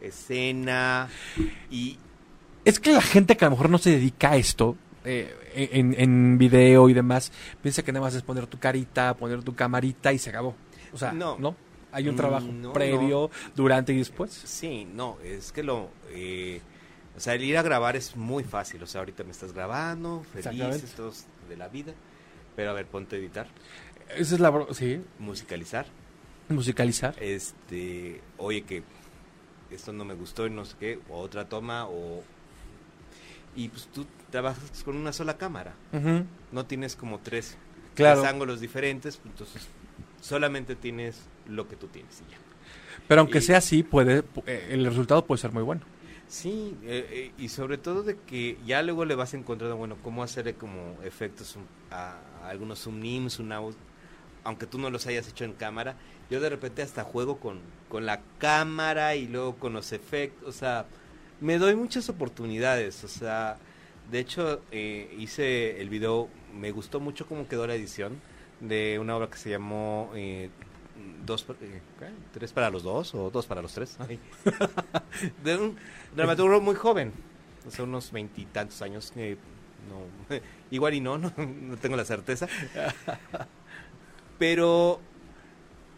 escena 0.00 1.08
y 1.70 1.98
Es 2.64 2.78
que 2.78 2.92
la 2.92 3.02
gente 3.02 3.36
que 3.36 3.44
a 3.44 3.48
lo 3.48 3.52
mejor 3.52 3.70
no 3.70 3.78
se 3.78 3.90
dedica 3.90 4.32
a 4.32 4.36
esto, 4.36 4.76
eh, 5.04 5.34
en, 5.54 5.94
en 5.98 6.38
video 6.38 6.88
y 6.88 6.94
demás, 6.94 7.32
piensa 7.62 7.82
que 7.82 7.92
nada 7.92 8.04
más 8.04 8.14
es 8.14 8.22
poner 8.22 8.46
tu 8.46 8.58
carita, 8.58 9.14
poner 9.14 9.42
tu 9.42 9.54
camarita 9.54 10.12
y 10.12 10.18
se 10.18 10.30
acabó. 10.30 10.54
O 10.92 10.96
sea, 10.98 11.12
no. 11.12 11.36
No. 11.38 11.56
Hay 11.94 12.08
un 12.08 12.14
Mm, 12.14 12.16
trabajo 12.18 12.46
no, 12.52 12.72
previo, 12.72 13.30
durante 13.54 13.92
y 13.92 13.98
después. 13.98 14.30
sí, 14.32 14.84
no, 14.92 15.16
es 15.24 15.52
que 15.52 15.62
lo... 15.62 15.90
eh, 16.10 16.60
o 17.16 17.20
sea, 17.20 17.34
el 17.34 17.44
ir 17.44 17.56
a 17.56 17.62
grabar 17.62 17.94
es 17.96 18.16
muy 18.16 18.42
fácil. 18.44 18.82
O 18.82 18.86
sea, 18.86 19.00
ahorita 19.00 19.22
me 19.24 19.30
estás 19.30 19.52
grabando, 19.52 20.24
felices 20.32 20.92
todos 20.94 21.26
de 21.48 21.56
la 21.56 21.68
vida. 21.68 21.92
Pero 22.56 22.70
a 22.70 22.72
ver, 22.72 22.86
ponte 22.86 23.16
a 23.16 23.18
editar, 23.20 23.46
Esa 24.16 24.34
es 24.34 24.40
la... 24.40 24.66
Sí, 24.72 25.00
musicalizar. 25.20 25.86
musicalizar. 26.48 27.14
Este, 27.22 28.20
oye, 28.38 28.62
que 28.62 28.82
esto 29.70 29.92
no 29.92 30.04
me 30.04 30.14
gustó 30.14 30.46
y 30.46 30.50
no 30.50 30.64
sé 30.64 30.74
qué, 30.78 30.98
o 31.08 31.18
otra 31.20 31.48
toma, 31.48 31.86
o... 31.88 32.22
Y 33.56 33.68
pues 33.68 33.86
tú 33.94 34.06
trabajas 34.30 34.82
con 34.84 34.96
una 34.96 35.12
sola 35.12 35.36
cámara. 35.36 35.74
No 36.52 36.66
tienes 36.66 36.96
como 36.96 37.20
tres, 37.20 37.56
Claro. 37.94 38.20
tres 38.22 38.32
ángulos 38.32 38.60
diferentes, 38.60 39.20
entonces 39.24 39.68
solamente 40.20 40.74
tienes 40.74 41.20
lo 41.46 41.68
que 41.68 41.76
tú 41.76 41.88
tienes 41.88 42.20
y 42.22 42.26
ya. 42.30 42.38
Pero 43.06 43.20
aunque 43.22 43.40
Y- 43.40 43.42
sea 43.42 43.58
así, 43.58 43.82
puede, 43.82 44.22
pu- 44.24 44.44
eh, 44.46 44.68
el 44.70 44.84
resultado 44.86 45.26
puede 45.26 45.40
ser 45.40 45.52
muy 45.52 45.62
bueno. 45.62 45.82
Sí, 46.26 46.78
eh, 46.82 47.06
eh, 47.10 47.32
y 47.36 47.48
sobre 47.50 47.78
todo 47.78 48.02
de 48.02 48.16
que 48.20 48.58
ya 48.64 48.82
luego 48.82 49.04
le 49.04 49.14
vas 49.14 49.34
encontrando, 49.34 49.76
bueno, 49.76 49.96
cómo 50.02 50.22
hacerle 50.22 50.54
como 50.54 50.98
efectos 51.02 51.56
a, 51.90 52.18
a 52.42 52.48
algunos 52.48 52.80
zoom 52.82 53.00
nims, 53.00 53.38
un 53.38 53.52
out, 53.52 53.76
aunque 54.44 54.66
tú 54.66 54.78
no 54.78 54.90
los 54.90 55.06
hayas 55.06 55.28
hecho 55.28 55.44
en 55.44 55.52
cámara. 55.54 55.96
Yo 56.30 56.40
de 56.40 56.50
repente 56.50 56.82
hasta 56.82 57.04
juego 57.04 57.38
con, 57.40 57.60
con 57.88 58.06
la 58.06 58.22
cámara 58.38 59.16
y 59.16 59.28
luego 59.28 59.56
con 59.56 59.72
los 59.74 59.92
efectos, 59.92 60.48
o 60.48 60.52
sea, 60.52 60.86
me 61.40 61.58
doy 61.58 61.76
muchas 61.76 62.08
oportunidades, 62.08 63.04
o 63.04 63.08
sea, 63.08 63.58
de 64.10 64.18
hecho 64.20 64.62
eh, 64.72 65.14
hice 65.18 65.80
el 65.80 65.88
video, 65.90 66.28
me 66.54 66.70
gustó 66.72 67.00
mucho 67.00 67.26
cómo 67.26 67.48
quedó 67.48 67.66
la 67.66 67.74
edición 67.74 68.20
de 68.60 68.98
una 69.00 69.16
obra 69.16 69.28
que 69.30 69.36
se 69.38 69.50
llamó 69.50 70.10
eh, 70.14 70.50
dos 71.24 71.46
eh, 71.60 71.80
¿qué? 71.98 72.06
tres 72.32 72.52
para 72.52 72.70
los 72.70 72.82
dos 72.82 73.14
o 73.14 73.30
dos 73.30 73.46
para 73.46 73.62
los 73.62 73.72
tres 73.72 73.96
Ay. 73.98 74.18
de 75.44 75.56
un 75.56 75.76
dramaturgo 76.14 76.60
muy 76.60 76.74
joven. 76.74 77.12
Sea 77.68 77.84
unos 77.84 78.12
veintitantos 78.12 78.80
años 78.82 79.12
eh, 79.16 79.36
no 79.88 80.38
igual 80.70 80.94
y 80.94 81.00
no, 81.00 81.18
no 81.18 81.32
no 81.36 81.76
tengo 81.76 81.96
la 81.96 82.04
certeza. 82.04 82.48
Pero 84.38 85.00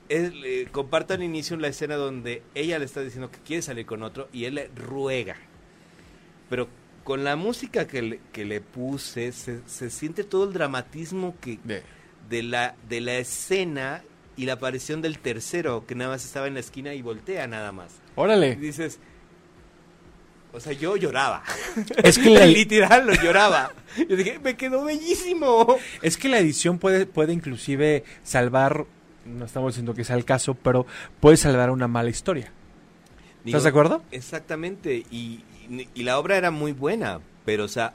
él, 0.09 0.43
eh, 0.45 0.69
comparto 0.71 1.15
al 1.15 1.23
inicio 1.23 1.57
la 1.57 1.69
escena 1.69 1.97
donde 1.97 2.43
ella 2.55 2.79
le 2.79 2.85
está 2.85 3.01
diciendo 3.01 3.31
que 3.31 3.39
quiere 3.41 3.63
salir 3.63 3.87
con 3.87 4.03
otro 4.03 4.29
y 4.33 4.45
él 4.45 4.57
le 4.57 4.69
ruega. 4.69 5.37
Pero 6.49 6.69
con 7.03 7.25
la 7.25 7.37
música 7.37 7.87
que 7.87 8.03
le, 8.03 8.21
que 8.33 8.45
le 8.45 8.61
puse 8.61 9.33
se, 9.33 9.67
se 9.67 9.91
siente 9.91 10.25
todo 10.25 10.45
el 10.45 10.53
dramatismo 10.53 11.35
que 11.41 11.59
de 12.29 12.43
la, 12.43 12.75
de 12.89 13.01
la 13.01 13.17
escena 13.17 14.03
y 14.37 14.45
la 14.47 14.55
aparición 14.55 15.03
del 15.03 15.19
tercero 15.19 15.85
que 15.87 15.95
nada 15.95 16.11
más 16.11 16.25
estaba 16.25 16.47
en 16.47 16.55
la 16.55 16.61
esquina 16.61 16.95
y 16.95 17.03
voltea 17.03 17.47
nada 17.47 17.73
más. 17.73 17.93
Y 17.93 18.21
Órale. 18.21 18.57
dices, 18.57 18.99
o 20.53 20.61
sea, 20.61 20.73
yo 20.73 20.97
lloraba. 20.97 21.43
Es 22.03 22.19
que 22.19 22.31
la, 22.39 22.47
Literal, 22.47 23.07
lo 23.07 23.15
lloraba. 23.15 23.73
Yo 24.09 24.17
dije, 24.17 24.39
me 24.39 24.57
quedó 24.57 24.85
bellísimo. 24.85 25.77
es 26.03 26.17
que 26.17 26.29
la 26.29 26.39
edición 26.39 26.79
puede, 26.79 27.07
puede 27.07 27.33
inclusive 27.33 28.05
salvar, 28.23 28.87
no 29.25 29.45
estamos 29.45 29.73
diciendo 29.75 29.95
que 29.95 30.05
sea 30.05 30.17
el 30.17 30.25
caso, 30.25 30.55
pero 30.55 30.87
puede 31.21 31.37
salvar 31.37 31.71
una 31.71 31.89
mala 31.89 32.11
historia. 32.11 32.53
Digo, 33.45 33.57
¿Estás 33.59 33.65
de 33.65 33.69
acuerdo? 33.71 34.03
Exactamente. 34.11 35.05
Y, 35.11 35.45
y, 35.71 35.89
y 35.95 36.03
la 36.05 36.19
obra 36.19 36.37
era 36.37 36.51
muy 36.51 36.73
buena, 36.73 37.21
pero, 37.45 37.65
o 37.65 37.69
sea, 37.69 37.93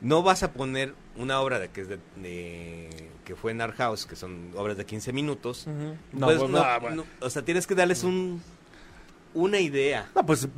no 0.00 0.22
vas 0.22 0.42
a 0.42 0.52
poner 0.52 0.94
una 1.16 1.40
obra 1.40 1.58
de 1.58 1.68
que 1.68 1.82
es 1.82 1.88
de, 1.88 1.98
de- 2.16 3.08
que 3.24 3.34
fue 3.34 3.52
en 3.52 3.60
Art 3.60 3.76
House, 3.76 4.06
que 4.06 4.16
son 4.16 4.50
obras 4.56 4.76
de 4.76 4.84
15 4.86 5.12
minutos. 5.12 5.66
No, 5.66 6.26
Pues, 6.26 6.38
pues, 6.38 6.50
no, 6.50 6.64
no, 6.64 6.80
bueno. 6.80 6.96
no, 7.20 7.26
o 7.26 7.30
sea, 7.30 7.42
tienes 7.42 7.66
que 7.66 7.74
darles 7.74 8.04
un 8.04 8.42
una 9.34 9.58
idea. 9.58 10.08
No, 10.14 10.24
pues 10.24 10.48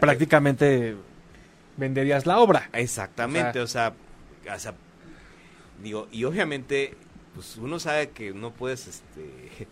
prácticamente 0.00 0.94
venderías 1.76 2.26
la 2.26 2.38
obra. 2.38 2.68
Exactamente, 2.72 3.60
o 3.60 3.66
sea, 3.66 3.94
o 4.54 4.58
sea, 4.58 4.74
digo, 5.82 6.08
y 6.12 6.24
obviamente, 6.24 6.94
pues 7.34 7.56
uno 7.56 7.78
sabe 7.78 8.10
que 8.10 8.32
no 8.32 8.50
puedes 8.52 8.86
este 8.86 9.66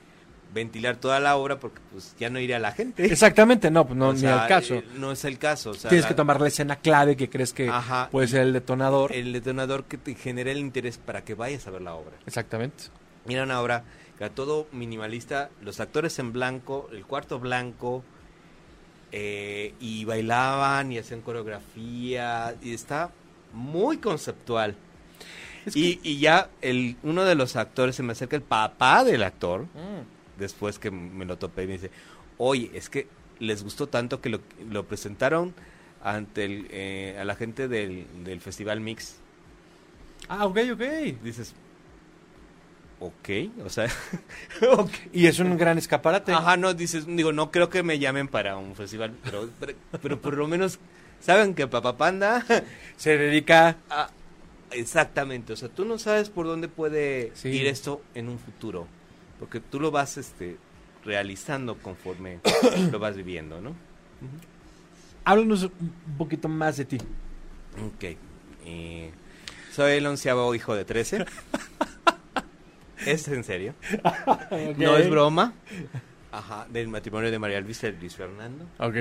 ventilar 0.54 0.96
toda 0.96 1.18
la 1.20 1.36
obra 1.36 1.58
porque 1.58 1.80
pues 1.92 2.14
ya 2.18 2.30
no 2.30 2.38
iría 2.38 2.58
la 2.58 2.72
gente. 2.72 3.04
Exactamente, 3.04 3.70
no, 3.70 3.84
pues 3.86 3.96
no, 3.98 4.08
O 4.10 4.12
ni 4.12 4.20
sea, 4.20 4.42
al 4.44 4.48
caso. 4.48 4.74
eh, 4.76 4.84
no 4.96 5.12
es 5.12 5.24
el 5.24 5.36
caso. 5.38 5.70
O 5.70 5.74
sea, 5.74 5.90
Tienes 5.90 6.04
la- 6.04 6.08
que 6.08 6.14
tomar 6.14 6.40
la 6.40 6.48
escena 6.48 6.76
clave 6.76 7.16
que 7.16 7.28
crees 7.28 7.52
que 7.52 7.68
Ajá, 7.68 8.08
puede 8.10 8.28
ser 8.28 8.42
el 8.42 8.52
detonador. 8.52 9.12
el 9.12 9.32
detonador 9.32 9.84
que 9.84 9.98
te 9.98 10.14
genere 10.14 10.52
el 10.52 10.58
interés 10.58 10.96
para 10.98 11.24
que 11.24 11.34
vayas 11.34 11.66
a 11.66 11.70
ver 11.70 11.82
la 11.82 11.94
obra. 11.94 12.12
Exactamente. 12.26 12.84
Mira 13.26 13.42
una 13.42 13.60
obra 13.60 13.84
que 14.16 14.24
era 14.24 14.32
todo 14.34 14.68
minimalista, 14.72 15.50
los 15.60 15.80
actores 15.80 16.18
en 16.20 16.32
blanco, 16.32 16.88
el 16.92 17.04
cuarto 17.04 17.40
blanco, 17.40 18.04
eh, 19.12 19.74
y 19.80 20.04
bailaban 20.04 20.90
y 20.92 20.98
hacían 20.98 21.20
coreografía, 21.20 22.54
y 22.62 22.74
está 22.74 23.10
muy 23.52 23.98
conceptual. 23.98 24.74
Es 25.66 25.74
Y, 25.76 25.98
y 26.02 26.18
ya 26.18 26.50
el, 26.62 26.96
uno 27.02 27.24
de 27.24 27.34
los 27.34 27.56
actores 27.56 27.96
se 27.96 28.02
me 28.02 28.12
acerca, 28.12 28.36
el 28.36 28.42
papá 28.42 29.02
del 29.04 29.22
actor, 29.22 29.62
Mm. 29.62 30.13
Después 30.38 30.78
que 30.78 30.90
me 30.90 31.24
lo 31.24 31.36
topé 31.38 31.64
y 31.64 31.66
me 31.66 31.72
dice, 31.74 31.90
oye, 32.38 32.70
es 32.74 32.88
que 32.90 33.06
les 33.38 33.62
gustó 33.62 33.88
tanto 33.88 34.20
que 34.20 34.28
lo, 34.28 34.40
lo 34.70 34.84
presentaron 34.86 35.54
ante 36.02 36.44
el, 36.44 36.66
eh, 36.70 37.16
a 37.20 37.24
la 37.24 37.34
gente 37.34 37.66
del, 37.68 38.06
del 38.24 38.40
Festival 38.40 38.80
Mix. 38.80 39.16
Ah, 40.28 40.46
ok, 40.46 40.58
ok. 40.74 40.80
Dices, 41.22 41.54
ok, 43.00 43.28
o 43.64 43.68
sea. 43.70 43.88
Y 45.12 45.26
es 45.26 45.38
un 45.38 45.56
gran 45.56 45.78
escaparate. 45.78 46.32
Ajá, 46.32 46.56
no, 46.56 46.74
dices, 46.74 47.06
digo, 47.06 47.32
no 47.32 47.50
creo 47.50 47.68
que 47.68 47.82
me 47.82 47.98
llamen 47.98 48.28
para 48.28 48.56
un 48.56 48.74
festival, 48.74 49.12
pero, 49.22 49.48
pero, 49.60 49.74
pero 50.02 50.20
por 50.20 50.36
lo 50.36 50.46
menos 50.46 50.78
saben 51.20 51.54
que 51.54 51.66
Papá 51.66 51.96
Panda, 51.96 52.44
Se 52.96 53.16
dedica 53.18 53.76
ah, 53.90 54.10
exactamente, 54.70 55.52
o 55.52 55.56
sea, 55.56 55.68
tú 55.68 55.84
no 55.84 55.98
sabes 55.98 56.30
por 56.30 56.46
dónde 56.46 56.68
puede 56.68 57.32
Sí. 57.34 57.48
ir 57.48 57.66
esto 57.66 58.02
en 58.14 58.28
un 58.28 58.38
futuro, 58.38 58.86
porque 59.44 59.60
tú 59.60 59.78
lo 59.78 59.90
vas, 59.90 60.16
este, 60.16 60.56
realizando 61.04 61.76
conforme 61.76 62.40
lo 62.90 62.98
vas 62.98 63.14
viviendo, 63.14 63.60
¿no? 63.60 63.74
Háblanos 65.22 65.64
un 65.64 65.92
poquito 66.16 66.48
más 66.48 66.78
de 66.78 66.86
ti. 66.86 66.96
Ok, 67.86 68.16
eh, 68.64 69.10
soy 69.70 69.92
el 69.92 70.06
onceavo 70.06 70.54
hijo 70.54 70.74
de 70.74 70.86
13. 70.86 71.26
¿Es 73.06 73.28
en 73.28 73.44
serio? 73.44 73.74
No 74.78 74.96
es 74.96 75.10
broma. 75.10 75.52
Ajá, 76.32 76.66
del 76.70 76.88
matrimonio 76.88 77.30
de 77.30 77.38
María 77.38 77.60
Luisa 77.60 77.88
y 77.88 77.92
Luis 77.92 78.16
Fernando. 78.16 78.64
Ok. 78.78 78.96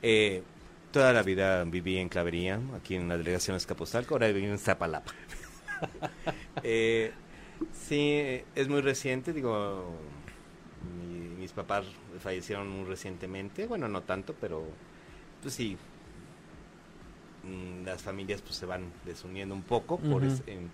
Eh, 0.00 0.42
toda 0.90 1.12
la 1.12 1.22
vida 1.22 1.64
viví 1.64 1.98
en 1.98 2.08
Clavería, 2.08 2.58
aquí 2.74 2.94
en 2.94 3.08
la 3.08 3.18
delegación 3.18 3.58
Escaposalco, 3.58 4.14
ahora 4.14 4.28
vivo 4.28 4.46
en 4.46 4.58
Zapalapa. 4.58 5.12
eh, 6.62 7.12
sí, 7.72 7.96
eh, 7.98 8.44
es 8.54 8.68
muy 8.68 8.80
reciente, 8.80 9.32
digo, 9.32 9.94
mi- 11.00 11.40
mis 11.40 11.52
papás 11.52 11.84
fallecieron 12.20 12.68
muy 12.68 12.84
recientemente, 12.86 13.66
bueno, 13.66 13.88
no 13.88 14.02
tanto, 14.02 14.34
pero 14.40 14.64
pues 15.42 15.54
sí, 15.54 15.76
mm, 17.44 17.84
las 17.86 18.02
familias 18.02 18.42
pues 18.42 18.56
se 18.56 18.66
van 18.66 18.84
desuniendo 19.04 19.54
un 19.54 19.62
poco 19.62 19.98
por, 19.98 20.22
Ujú. 20.22 20.32
es- 20.32 20.42
en- 20.46 20.70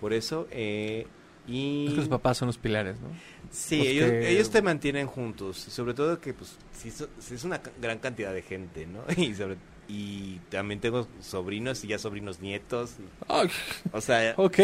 por 0.00 0.12
eso. 0.12 0.46
eh, 0.50 1.06
y 1.46 1.86
Es 1.86 1.92
que 1.94 2.00
los 2.00 2.08
papás 2.08 2.38
son 2.38 2.46
los 2.46 2.58
pilares, 2.58 2.96
¿no? 3.00 3.08
Sí, 3.50 3.80
ellos, 3.80 4.10
que- 4.10 4.30
ellos 4.30 4.50
te 4.50 4.62
mantienen 4.62 5.06
juntos. 5.06 5.66
y 5.66 5.70
Sobre 5.70 5.94
todo 5.94 6.20
que, 6.20 6.32
pues, 6.32 6.56
sí, 6.72 6.90
so- 6.90 7.08
sí 7.18 7.34
es 7.34 7.44
una 7.44 7.60
gran 7.80 7.98
cantidad 7.98 8.32
de 8.32 8.42
gente, 8.42 8.86
¿no? 8.86 9.02
Y, 9.16 9.34
sobre, 9.34 9.56
y 9.90 10.40
también 10.50 10.78
tengo 10.78 11.08
sobrinos 11.20 11.82
y 11.82 11.88
ya 11.88 11.98
sobrinos 11.98 12.38
nietos. 12.40 12.92
o 13.92 14.00
sea, 14.00 14.34
ok. 14.36 14.58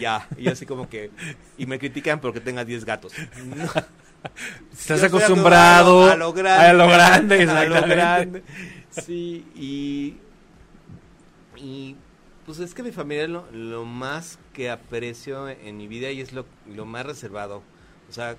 ya. 0.00 0.26
Y 0.38 0.48
así 0.48 0.64
como 0.64 0.88
que... 0.88 1.10
Y 1.58 1.66
me 1.66 1.78
critican 1.78 2.18
porque 2.18 2.40
tenga 2.40 2.64
10 2.64 2.86
gatos. 2.86 3.12
No, 3.44 3.64
Estás 4.72 5.00
yo 5.02 5.06
acostumbrado 5.08 6.10
a 6.10 6.16
lo 6.16 6.32
grande. 6.32 6.66
a 6.66 6.72
lo 6.72 6.88
grande, 6.88 7.42
a 7.50 7.64
lo 7.66 7.86
grande. 7.86 8.42
Sí, 8.88 9.44
y... 9.54 10.16
Y... 11.62 11.96
Pues 12.46 12.58
es 12.58 12.72
que 12.72 12.82
mi 12.82 12.90
familia 12.90 13.24
es 13.24 13.30
lo, 13.30 13.50
lo 13.52 13.84
más 13.84 14.38
que 14.54 14.70
aprecio 14.70 15.48
en 15.50 15.76
mi 15.76 15.88
vida 15.88 16.10
y 16.10 16.22
es 16.22 16.32
lo, 16.32 16.46
lo 16.74 16.86
más 16.86 17.04
reservado. 17.04 17.62
O 18.08 18.12
sea, 18.12 18.36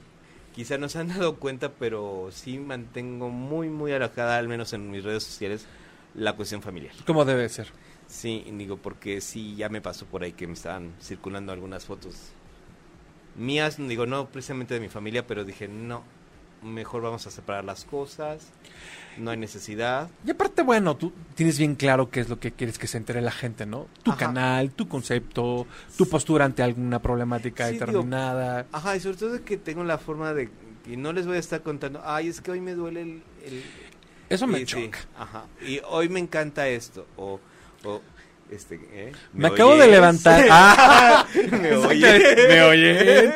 quizá 0.55 0.79
no 0.79 0.89
se 0.89 0.97
han 0.97 1.09
dado 1.09 1.35
cuenta, 1.35 1.71
pero 1.73 2.29
sí 2.31 2.57
mantengo 2.57 3.29
muy, 3.29 3.69
muy 3.69 3.93
alejada, 3.93 4.37
al 4.37 4.47
menos 4.47 4.73
en 4.73 4.89
mis 4.89 5.03
redes 5.03 5.23
sociales, 5.23 5.65
la 6.15 6.33
cuestión 6.35 6.61
familiar. 6.61 6.93
Como 7.05 7.25
debe 7.25 7.47
ser. 7.49 7.67
Sí, 8.07 8.43
digo, 8.57 8.77
porque 8.77 9.21
sí, 9.21 9.55
ya 9.55 9.69
me 9.69 9.79
pasó 9.81 10.05
por 10.05 10.23
ahí 10.23 10.33
que 10.33 10.45
me 10.47 10.53
estaban 10.53 10.91
circulando 11.01 11.51
algunas 11.53 11.85
fotos 11.85 12.15
mías, 13.37 13.77
digo, 13.77 14.05
no 14.05 14.27
precisamente 14.27 14.73
de 14.73 14.79
mi 14.81 14.89
familia, 14.89 15.25
pero 15.25 15.45
dije, 15.45 15.67
no, 15.67 16.03
mejor 16.61 17.01
vamos 17.01 17.25
a 17.27 17.31
separar 17.31 17.63
las 17.63 17.85
cosas, 17.85 18.49
no 19.17 19.31
hay 19.31 19.37
necesidad. 19.37 20.09
Y 20.25 20.31
aparte, 20.31 20.61
bueno, 20.63 20.97
tú 20.97 21.13
tienes 21.35 21.57
bien 21.57 21.75
claro 21.75 22.09
qué 22.09 22.19
es 22.19 22.29
lo 22.29 22.39
que 22.39 22.51
quieres 22.51 22.77
que 22.77 22.87
se 22.87 22.97
entere 22.97 23.21
la 23.21 23.31
gente, 23.31 23.65
¿no? 23.65 23.87
Tu 24.03 24.11
Ajá. 24.11 24.19
canal, 24.19 24.71
tu 24.71 24.87
concepto, 24.89 25.65
tu 25.97 26.07
postura 26.09 26.43
ante 26.45 26.61
alguna 26.63 27.01
problemática 27.01 27.67
Sí, 27.67 27.73
digo, 27.75 27.85
determinada. 27.85 28.65
Ajá, 28.73 28.95
y 28.97 28.99
sobre 28.99 29.17
todo 29.17 29.43
que 29.45 29.55
tengo 29.57 29.83
la 29.85 29.97
forma 29.97 30.33
de 30.33 30.49
que 30.83 30.97
no 30.97 31.13
les 31.13 31.25
voy 31.25 31.37
a 31.37 31.39
estar 31.39 31.61
contando, 31.61 32.01
ay, 32.03 32.27
es 32.27 32.41
que 32.41 32.51
hoy 32.51 32.59
me 32.59 32.73
duele 32.73 33.01
el... 33.03 33.23
el- 33.45 33.63
Eso 34.33 34.47
me 34.47 34.59
y 34.59 34.65
sí, 34.65 34.65
choca. 34.67 34.99
ajá, 35.17 35.43
y 35.65 35.79
hoy 35.89 36.09
me 36.09 36.19
encanta 36.19 36.67
esto, 36.67 37.05
o... 37.17 37.39
o 37.83 38.01
este, 38.49 38.75
¿eh? 38.91 39.13
Me 39.31 39.47
acabo 39.47 39.77
de 39.77 39.87
levantar. 39.87 40.45
Ah, 40.51 41.25
¿Me 41.51 41.73
oyes? 41.77 42.37
¿Me 42.49 42.61
oyes? 42.63 43.33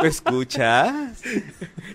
¿Me 0.00 0.08
escuchas? 0.08 1.20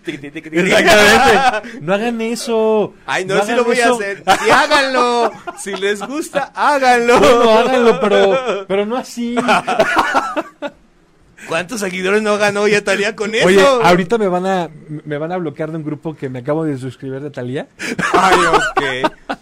Exactamente. 0.06 1.80
No 1.80 1.94
hagan 1.94 2.20
eso. 2.20 2.94
Ay, 3.06 3.24
no, 3.24 3.36
sí 3.36 3.42
hagan 3.44 3.56
lo 3.56 3.64
voy 3.64 3.80
eso. 3.80 3.94
a 3.94 3.96
hacer. 3.96 4.24
Sí, 4.44 4.50
háganlo. 4.50 5.32
Si 5.58 5.76
les 5.78 6.02
gusta, 6.02 6.52
háganlo. 6.54 7.18
Bueno, 7.20 7.58
háganlo, 7.60 8.00
pero, 8.02 8.66
pero 8.68 8.86
no 8.86 8.98
así. 8.98 9.36
¿Cuántos 11.48 11.80
seguidores 11.82 12.22
no 12.22 12.38
ganó 12.38 12.68
ya 12.68 12.84
Talía 12.84 13.16
con 13.16 13.34
eso? 13.36 13.46
Oye, 13.48 13.62
ahorita 13.62 14.18
me 14.18 14.28
van 14.28 14.46
a 14.46 14.70
me 15.06 15.18
van 15.18 15.32
a 15.32 15.38
bloquear 15.38 15.72
de 15.72 15.78
un 15.78 15.84
grupo 15.84 16.16
que 16.16 16.30
me 16.30 16.40
acabo 16.40 16.64
de 16.66 16.78
suscribir 16.78 17.22
de 17.22 17.30
Talía. 17.30 17.68
Ay, 18.14 18.36
ok. 18.46 19.38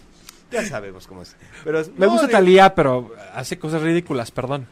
Ya 0.50 0.64
sabemos 0.64 1.06
cómo 1.06 1.22
es. 1.22 1.34
Pero, 1.64 1.82
Me 1.96 2.06
no, 2.06 2.12
gusta 2.12 2.28
Talía, 2.28 2.74
pero 2.74 3.12
hace 3.34 3.58
cosas 3.58 3.82
ridículas, 3.82 4.30
perdón. 4.30 4.68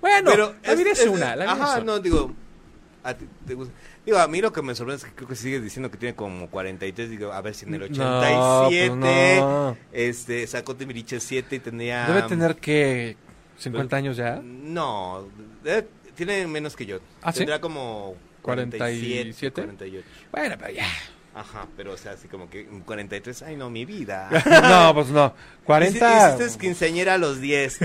bueno, 0.00 0.30
Pero 0.30 0.54
la 0.64 0.74
vida 0.74 0.90
es, 0.92 1.00
es- 1.00 1.08
una. 1.08 1.36
La 1.36 1.44
vida 1.44 1.52
Ajá, 1.52 1.76
es 1.76 1.82
una. 1.82 1.92
no, 1.92 1.98
digo. 2.00 2.32
A 3.02 3.14
ti 3.14 3.26
te 3.46 3.54
gusta. 3.54 3.72
Digo, 4.04 4.18
a 4.18 4.28
mí 4.28 4.40
lo 4.40 4.52
que 4.52 4.62
me 4.62 4.74
sorprende 4.74 5.02
es 5.02 5.04
que 5.10 5.14
creo 5.14 5.28
que 5.28 5.36
sigue 5.36 5.60
diciendo 5.60 5.90
que 5.90 5.96
tiene 5.98 6.14
como 6.14 6.48
43. 6.50 7.10
Digo, 7.10 7.32
a 7.32 7.40
ver 7.40 7.54
si 7.54 7.64
en 7.66 7.74
el 7.74 7.80
No, 7.80 7.86
87 7.86 8.88
pues 8.88 8.96
no. 9.40 9.76
este, 9.92 10.46
sacó 10.46 10.74
Timbiriche 10.76 11.20
7 11.20 11.56
y 11.56 11.58
tenía. 11.60 12.06
Debe 12.06 12.22
tener 12.22 12.56
que 12.56 13.16
50 13.60 13.96
años 13.96 14.16
ya. 14.16 14.40
No, 14.42 15.28
eh, 15.64 15.86
tiene 16.16 16.46
menos 16.46 16.74
que 16.76 16.86
yo. 16.86 16.98
¿Ah, 17.22 17.32
sí? 17.32 17.38
Tendrá 17.38 17.60
como 17.60 18.16
47, 18.42 18.78
47. 18.78 19.62
48. 19.62 20.06
Bueno, 20.32 20.56
pero 20.58 20.72
ya. 20.72 20.86
Ajá, 21.32 21.66
pero 21.76 21.92
o 21.92 21.96
sea, 21.96 22.12
así 22.12 22.26
como 22.26 22.50
que 22.50 22.62
en 22.62 22.80
43, 22.80 23.42
ay 23.42 23.56
no, 23.56 23.70
mi 23.70 23.84
vida. 23.84 24.28
No, 24.62 24.94
pues 24.94 25.08
no. 25.10 25.32
40. 25.64 26.36
Hiciste 26.40 26.58
quinceañera 26.58 27.14
a 27.14 27.18
los 27.18 27.40
10. 27.40 27.78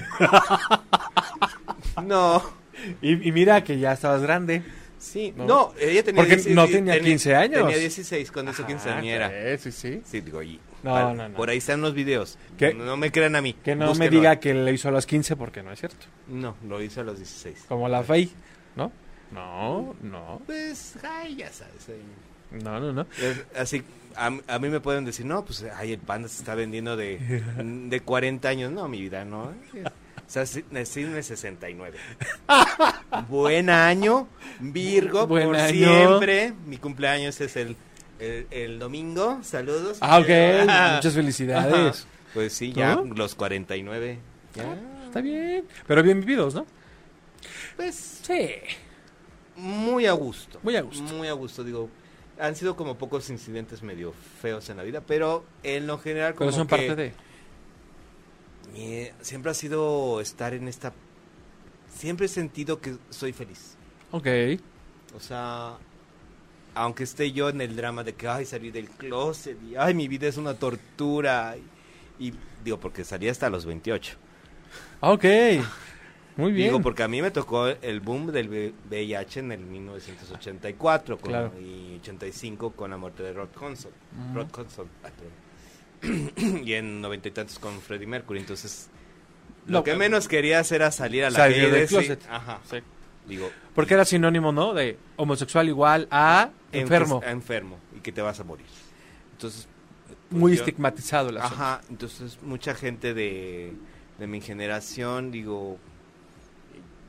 no. 2.03 2.41
Y, 3.01 3.27
y 3.27 3.31
mira 3.31 3.63
que 3.63 3.79
ya 3.79 3.93
estabas 3.93 4.21
grande. 4.21 4.63
Sí, 4.97 5.33
No. 5.37 5.45
no, 5.45 5.73
ella 5.79 6.03
tenía 6.03 6.21
Porque 6.21 6.35
16, 6.37 6.55
no 6.55 6.67
tenía 6.67 6.99
15 6.99 7.35
años. 7.35 7.61
Tenía 7.61 7.77
16 7.77 8.31
cuando 8.31 8.51
hizo 8.51 8.65
quinceañera. 8.65 9.27
Ah, 9.27 9.57
Sí, 9.57 9.71
sí, 9.71 9.93
sí. 9.93 10.01
Sí, 10.03 10.21
digo, 10.21 10.41
y 10.41 10.59
No, 10.85 10.91
para- 10.93 11.13
no, 11.13 11.29
no. 11.29 11.35
por 11.35 11.49
ahí 11.49 11.57
están 11.57 11.81
los 11.81 11.93
videos. 11.93 12.37
¿Qué? 12.57 12.73
No 12.73 12.95
me 12.95 13.11
crean 13.11 13.35
a 13.35 13.41
mí. 13.41 13.53
Que 13.53 13.75
no 13.75 13.93
me 13.95 14.09
diga 14.09 14.37
que 14.39 14.53
le 14.53 14.71
hizo 14.71 14.87
a 14.87 14.91
los 14.91 15.05
15 15.05 15.35
porque 15.35 15.61
no 15.63 15.71
es 15.71 15.79
cierto. 15.79 16.05
No, 16.27 16.55
lo 16.67 16.81
hizo 16.81 17.01
a 17.01 17.03
los 17.03 17.17
16. 17.17 17.65
Como 17.67 17.89
la 17.89 18.03
Fey, 18.03 18.31
¿no? 18.75 18.91
No, 19.31 19.95
no. 20.01 20.41
Pues, 20.45 20.97
ay, 21.03 21.35
ya 21.37 21.51
sabes. 21.51 21.89
ahí. 21.89 22.61
No, 22.63 22.79
no, 22.79 22.93
no. 22.93 23.07
Es- 23.21 23.43
Así, 23.57 23.83
a, 24.15 24.27
a 24.27 24.59
mí 24.59 24.69
me 24.69 24.79
pueden 24.79 25.03
decir, 25.03 25.25
no, 25.25 25.43
pues, 25.43 25.65
ay, 25.75 25.93
el 25.93 25.99
panda 25.99 26.27
se 26.29 26.37
está 26.39 26.55
vendiendo 26.55 26.95
de, 26.95 27.17
de 27.89 27.99
40 28.01 28.47
años. 28.47 28.71
No, 28.71 28.87
mi 28.87 29.01
vida, 29.01 29.25
no. 29.25 29.43
O 29.45 30.27
sea, 30.27 30.45
sí, 30.45 30.63
nací 30.71 31.01
en 31.01 31.15
el 31.15 31.23
69. 31.23 31.97
Buen 33.29 33.69
año, 33.69 34.27
Virgo, 34.59 35.27
Buen 35.27 35.45
por 35.47 35.55
año. 35.55 35.69
siempre. 35.73 36.53
Mi 36.65 36.77
cumpleaños 36.77 37.39
es 37.41 37.55
el, 37.57 37.75
el, 38.19 38.47
el 38.51 38.79
domingo. 38.79 39.39
Saludos. 39.43 39.97
Ah, 40.01 40.19
ok. 40.19 40.27
Ah. 40.69 40.93
Muchas 40.97 41.13
felicidades. 41.13 41.73
Ajá. 42.03 42.07
Pues 42.33 42.53
sí, 42.53 42.73
ya 42.73 42.95
¿No? 42.95 43.03
los 43.05 43.35
49. 43.35 44.19
Ya. 44.55 44.63
Ah, 44.63 45.05
Está 45.07 45.21
bien. 45.21 45.65
Pero 45.87 46.03
bien 46.03 46.19
vividos, 46.19 46.53
¿no? 46.55 46.65
Pues 47.77 47.95
Sí. 48.23 48.49
muy 49.55 50.05
a 50.05 50.11
gusto. 50.13 50.59
Muy 50.63 50.75
a 50.75 50.81
gusto. 50.81 51.03
Muy 51.13 51.27
a 51.27 51.33
gusto, 51.33 51.63
digo. 51.63 51.89
Han 52.39 52.55
sido 52.55 52.75
como 52.75 52.97
pocos 52.97 53.29
incidentes 53.29 53.81
medio 53.83 54.13
feos 54.41 54.69
en 54.69 54.75
la 54.77 54.83
vida, 54.83 55.01
pero 55.01 55.45
en 55.63 55.87
lo 55.87 55.97
general 55.99 56.35
como 56.35 56.49
Pero 56.49 56.57
son 56.57 56.67
que 56.67 56.75
parte 56.75 56.95
de. 56.95 57.13
siempre 59.21 59.51
ha 59.51 59.53
sido 59.53 60.19
estar 60.19 60.53
en 60.53 60.67
esta 60.67 60.91
siempre 61.93 62.25
he 62.25 62.29
sentido 62.29 62.81
que 62.81 62.97
soy 63.09 63.31
feliz. 63.31 63.75
Ok. 64.11 64.27
O 65.15 65.19
sea, 65.21 65.77
aunque 66.75 67.03
esté 67.03 67.31
yo 67.31 67.49
en 67.49 67.61
el 67.61 67.75
drama 67.75 68.03
de 68.03 68.13
que 68.13 68.27
ay 68.27 68.45
salí 68.45 68.69
del 68.71 68.89
closet 68.89 69.57
y 69.63 69.75
ay 69.75 69.93
mi 69.93 70.07
vida 70.07 70.27
es 70.27 70.37
una 70.37 70.53
tortura 70.53 71.55
y, 72.19 72.27
y 72.27 72.33
digo 72.63 72.79
porque 72.79 73.03
salí 73.03 73.27
hasta 73.29 73.49
los 73.49 73.65
28. 73.65 74.13
Ok. 75.01 75.23
Muy 76.37 76.51
bien. 76.51 76.67
Digo, 76.67 76.81
porque 76.81 77.01
a 77.03 77.07
mí 77.07 77.21
me 77.21 77.31
tocó 77.31 77.67
el 77.67 78.01
boom 78.01 78.27
del 78.31 78.73
VIH 78.89 79.39
en 79.39 79.51
el 79.53 79.61
1984 79.61 81.17
con- 81.17 81.29
Claro. 81.31 81.53
y 81.59 81.95
85 82.01 82.71
con 82.71 82.91
la 82.91 82.97
muerte 82.97 83.23
de 83.23 83.31
Rod 83.33 83.49
Conson. 83.53 83.91
Rod 84.33 84.49
Conson. 84.51 84.87
Perdón. 85.01 86.61
y 86.67 86.73
en 86.73 86.99
noventa 87.01 87.29
y 87.29 87.31
tantos 87.31 87.57
con 87.57 87.79
Freddie 87.81 88.07
Mercury. 88.07 88.39
Entonces, 88.39 88.89
lo 89.67 89.79
No, 89.79 89.83
que 89.85 89.95
menos 89.95 90.27
quería 90.27 90.59
era 90.69 90.91
salir 90.91 91.23
a 91.23 91.29
la 91.29 91.37
calle 91.37 91.85
closet. 91.87 92.21
Ajá. 92.29 92.59
Sí. 92.69 92.77
Digo, 93.27 93.49
Porque 93.73 93.93
era 93.95 94.05
sinónimo, 94.05 94.51
¿no? 94.51 94.73
De 94.73 94.97
homosexual 95.15 95.67
igual 95.67 96.07
a 96.11 96.51
enfermo. 96.71 97.21
enfer- 97.21 97.31
enfermo 97.31 97.79
y 97.95 97.99
que 98.01 98.11
te 98.11 98.21
vas 98.21 98.39
a 98.39 98.43
morir. 98.43 98.65
Entonces, 99.33 99.67
pues, 100.29 100.39
Muy 100.39 100.53
yo- 100.55 100.59
estigmatizado 100.59 101.29
asunto. 101.37 101.55
Ajá, 101.63 101.81
entonces 101.89 102.37
mucha 102.43 102.75
gente 102.75 103.13
de, 103.13 103.73
de 104.19 104.27
mi 104.27 104.41
generación, 104.41 105.31
digo, 105.31 105.77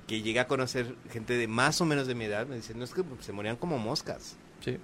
que 0.06 0.22
llegué 0.22 0.40
a 0.40 0.46
conocer 0.46 0.94
gente 1.10 1.34
de 1.34 1.48
más 1.48 1.80
o 1.80 1.84
menos 1.84 2.06
de 2.06 2.14
mi 2.14 2.24
edad, 2.24 2.46
me 2.46 2.56
dicen, 2.56 2.78
no 2.78 2.84
es 2.84 2.94
que 2.94 3.02
se 3.20 3.32
morían 3.32 3.56
como 3.56 3.76
moscas. 3.78 4.36
Sí. 4.60 4.78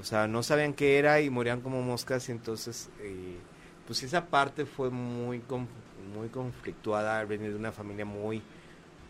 O 0.00 0.04
sea, 0.04 0.26
no 0.28 0.42
sabían 0.42 0.74
qué 0.74 0.98
era 0.98 1.20
y 1.20 1.30
morían 1.30 1.60
como 1.60 1.82
moscas 1.82 2.28
y 2.28 2.32
entonces, 2.32 2.90
eh, 3.00 3.36
pues 3.86 4.02
esa 4.02 4.26
parte 4.26 4.66
fue 4.66 4.90
muy, 4.90 5.42
muy 6.14 6.28
conflictuada, 6.28 7.24
venir 7.24 7.50
de 7.52 7.56
una 7.56 7.72
familia 7.72 8.04
muy, 8.04 8.42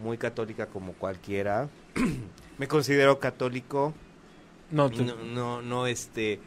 muy 0.02 0.18
católica 0.18 0.66
como 0.66 0.92
cualquiera. 0.94 1.68
me 2.58 2.68
considero 2.68 3.18
católico, 3.18 3.94
No, 4.70 4.90
tú- 4.90 5.04
no, 5.04 5.16
no, 5.16 5.62
no, 5.62 5.86
este, 5.86 6.40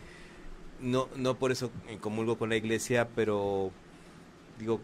no, 0.81 1.07
no 1.15 1.35
por 1.37 1.51
eso 1.51 1.71
eh, 1.87 1.97
comulgo 1.99 2.37
con 2.37 2.49
la 2.49 2.55
iglesia, 2.57 3.07
pero 3.15 3.71
digo, 4.59 4.81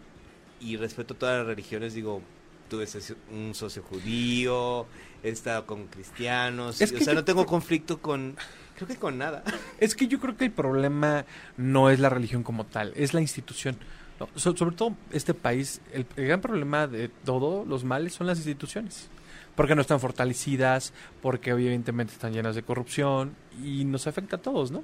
y 0.59 0.77
respeto 0.77 1.15
todas 1.15 1.37
las 1.39 1.47
religiones, 1.47 1.93
digo, 1.93 2.21
tuve 2.69 2.87
un 3.31 3.53
socio 3.53 3.83
judío, 3.83 4.85
he 5.23 5.29
estado 5.29 5.65
con 5.65 5.87
cristianos, 5.87 6.81
Es 6.81 6.91
y, 6.91 6.95
o 6.95 6.99
sea, 6.99 7.07
yo 7.07 7.15
no 7.15 7.25
tengo 7.25 7.45
conflicto 7.45 8.01
con, 8.01 8.35
creo 8.75 8.87
que 8.87 8.95
con 8.95 9.17
nada. 9.17 9.43
Es 9.79 9.95
que 9.95 10.07
yo 10.07 10.19
creo 10.19 10.37
que 10.37 10.45
el 10.45 10.51
problema 10.51 11.25
no 11.57 11.89
es 11.89 11.99
la 11.99 12.09
religión 12.09 12.43
como 12.43 12.65
tal, 12.65 12.93
es 12.95 13.13
la 13.13 13.21
institución. 13.21 13.77
No, 14.21 14.29
so- 14.35 14.55
sobre 14.55 14.75
todo 14.75 14.93
este 15.11 15.33
país, 15.33 15.81
el, 15.93 16.05
el 16.15 16.27
gran 16.27 16.41
problema 16.41 16.85
de 16.85 17.09
todos 17.09 17.67
los 17.67 17.83
males 17.83 18.13
son 18.13 18.27
las 18.27 18.37
instituciones. 18.37 19.09
Porque 19.55 19.73
no 19.75 19.81
están 19.81 19.99
fortalecidas, 19.99 20.93
porque 21.23 21.49
evidentemente 21.49 22.13
están 22.13 22.31
llenas 22.33 22.53
de 22.55 22.61
corrupción 22.63 23.35
y 23.63 23.83
nos 23.83 24.05
afecta 24.05 24.35
a 24.35 24.39
todos, 24.41 24.69
¿no? 24.71 24.83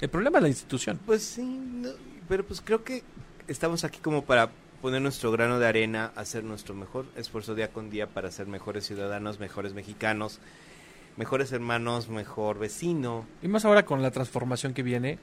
El 0.00 0.08
problema 0.10 0.38
es 0.38 0.42
la 0.42 0.48
institución. 0.48 0.98
Pues 1.06 1.22
sí, 1.22 1.42
no, 1.42 1.90
pero 2.28 2.44
pues 2.44 2.60
creo 2.60 2.82
que 2.84 3.02
estamos 3.46 3.84
aquí 3.84 4.00
como 4.00 4.24
para 4.24 4.50
poner 4.82 5.00
nuestro 5.00 5.30
grano 5.32 5.58
de 5.60 5.66
arena, 5.66 6.12
hacer 6.14 6.42
nuestro 6.44 6.74
mejor 6.74 7.06
esfuerzo 7.16 7.54
día 7.54 7.72
con 7.72 7.88
día 7.88 8.06
para 8.08 8.30
ser 8.32 8.46
mejores 8.48 8.84
ciudadanos, 8.86 9.38
mejores 9.40 9.74
mexicanos, 9.74 10.38
mejores 11.16 11.50
hermanos, 11.52 12.08
mejor 12.08 12.58
vecino. 12.58 13.26
Y 13.42 13.48
más 13.48 13.64
ahora 13.64 13.84
con 13.84 14.02
la 14.02 14.10
transformación 14.12 14.74
que 14.74 14.82
viene, 14.84 15.18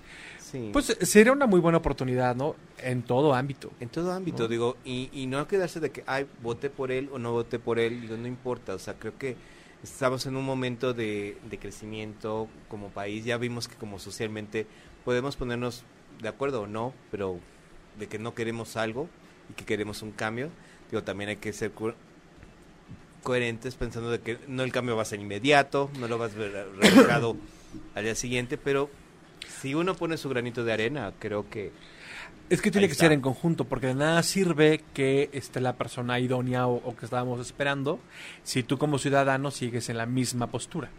Sí. 0.56 0.70
pues 0.72 0.86
sería 1.02 1.32
una 1.34 1.46
muy 1.48 1.60
buena 1.60 1.78
oportunidad, 1.80 2.36
¿no? 2.36 2.56
En 2.80 3.04
todo 3.04 3.34
ámbito. 3.34 3.72
En 3.80 3.90
todo 3.90 4.12
ámbito, 4.14 4.44
¿no? 4.44 4.48
digo, 4.50 4.78
y, 4.86 5.10
y 5.14 5.28
no 5.28 5.48
quedarse 5.48 5.80
de 5.80 5.92
que, 5.92 6.04
ay, 6.08 6.26
voté 6.42 6.70
por 6.70 6.92
él 6.92 7.10
o 7.12 7.20
no 7.20 7.32
voté 7.32 7.60
por 7.60 7.78
él, 7.80 8.02
digo, 8.02 8.16
no 8.18 8.28
importa, 8.28 8.74
o 8.76 8.80
sea, 8.80 8.94
creo 8.96 9.18
que 9.18 9.36
estamos 9.84 10.26
en 10.26 10.36
un 10.36 10.46
momento 10.46 10.94
de, 10.94 11.38
de 11.50 11.60
crecimiento 11.60 12.48
como 12.70 12.90
país, 12.90 13.26
ya 13.26 13.38
vimos 13.38 13.68
que 13.68 13.76
como 13.76 14.00
socialmente 14.00 14.66
podemos 15.04 15.36
ponernos 15.36 15.84
de 16.22 16.28
acuerdo 16.30 16.62
o 16.62 16.68
no, 16.68 16.94
pero 17.12 17.38
de 18.00 18.08
que 18.08 18.18
no 18.18 18.34
queremos 18.34 18.78
algo 18.78 19.08
y 19.50 19.54
que 19.54 19.66
queremos 19.66 20.02
un 20.02 20.12
cambio, 20.12 20.50
digo, 20.90 21.04
también 21.04 21.30
hay 21.32 21.36
que 21.38 21.52
ser 21.54 21.72
co- 21.72 21.94
coherentes 23.24 23.76
pensando 23.76 24.10
de 24.12 24.20
que 24.22 24.38
no 24.48 24.64
el 24.64 24.72
cambio 24.72 24.96
va 24.96 25.02
a 25.02 25.06
ser 25.06 25.20
inmediato, 25.20 25.90
no 26.00 26.08
lo 26.08 26.18
vas 26.18 26.34
a 26.36 26.38
ver 26.38 26.68
reflejado 26.78 27.36
al 27.96 28.04
día 28.04 28.16
siguiente, 28.16 28.58
pero 28.58 28.90
si 29.62 29.74
uno 29.76 29.96
pone 29.96 30.18
su 30.18 30.30
granito 30.30 30.64
de 30.64 30.74
arena, 30.74 31.14
creo 31.20 31.50
que 31.50 31.72
Es 32.50 32.62
que 32.62 32.72
tiene 32.72 32.88
que 32.88 32.94
está. 32.94 33.06
ser 33.06 33.12
en 33.14 33.22
conjunto, 33.22 33.66
porque 33.66 33.88
de 33.88 33.96
nada 33.96 34.22
sirve 34.24 34.84
que 34.94 35.30
esté 35.34 35.62
la 35.62 35.74
persona 35.74 36.20
idónea 36.20 36.68
o, 36.68 36.76
o 36.76 36.96
que 36.96 37.06
estábamos 37.06 37.40
esperando 37.40 38.00
si 38.44 38.64
tú 38.64 38.78
como 38.78 38.98
ciudadano 39.00 39.52
sigues 39.52 39.90
en 39.90 39.98
la 39.98 40.06
misma 40.06 40.48
postura. 40.48 40.90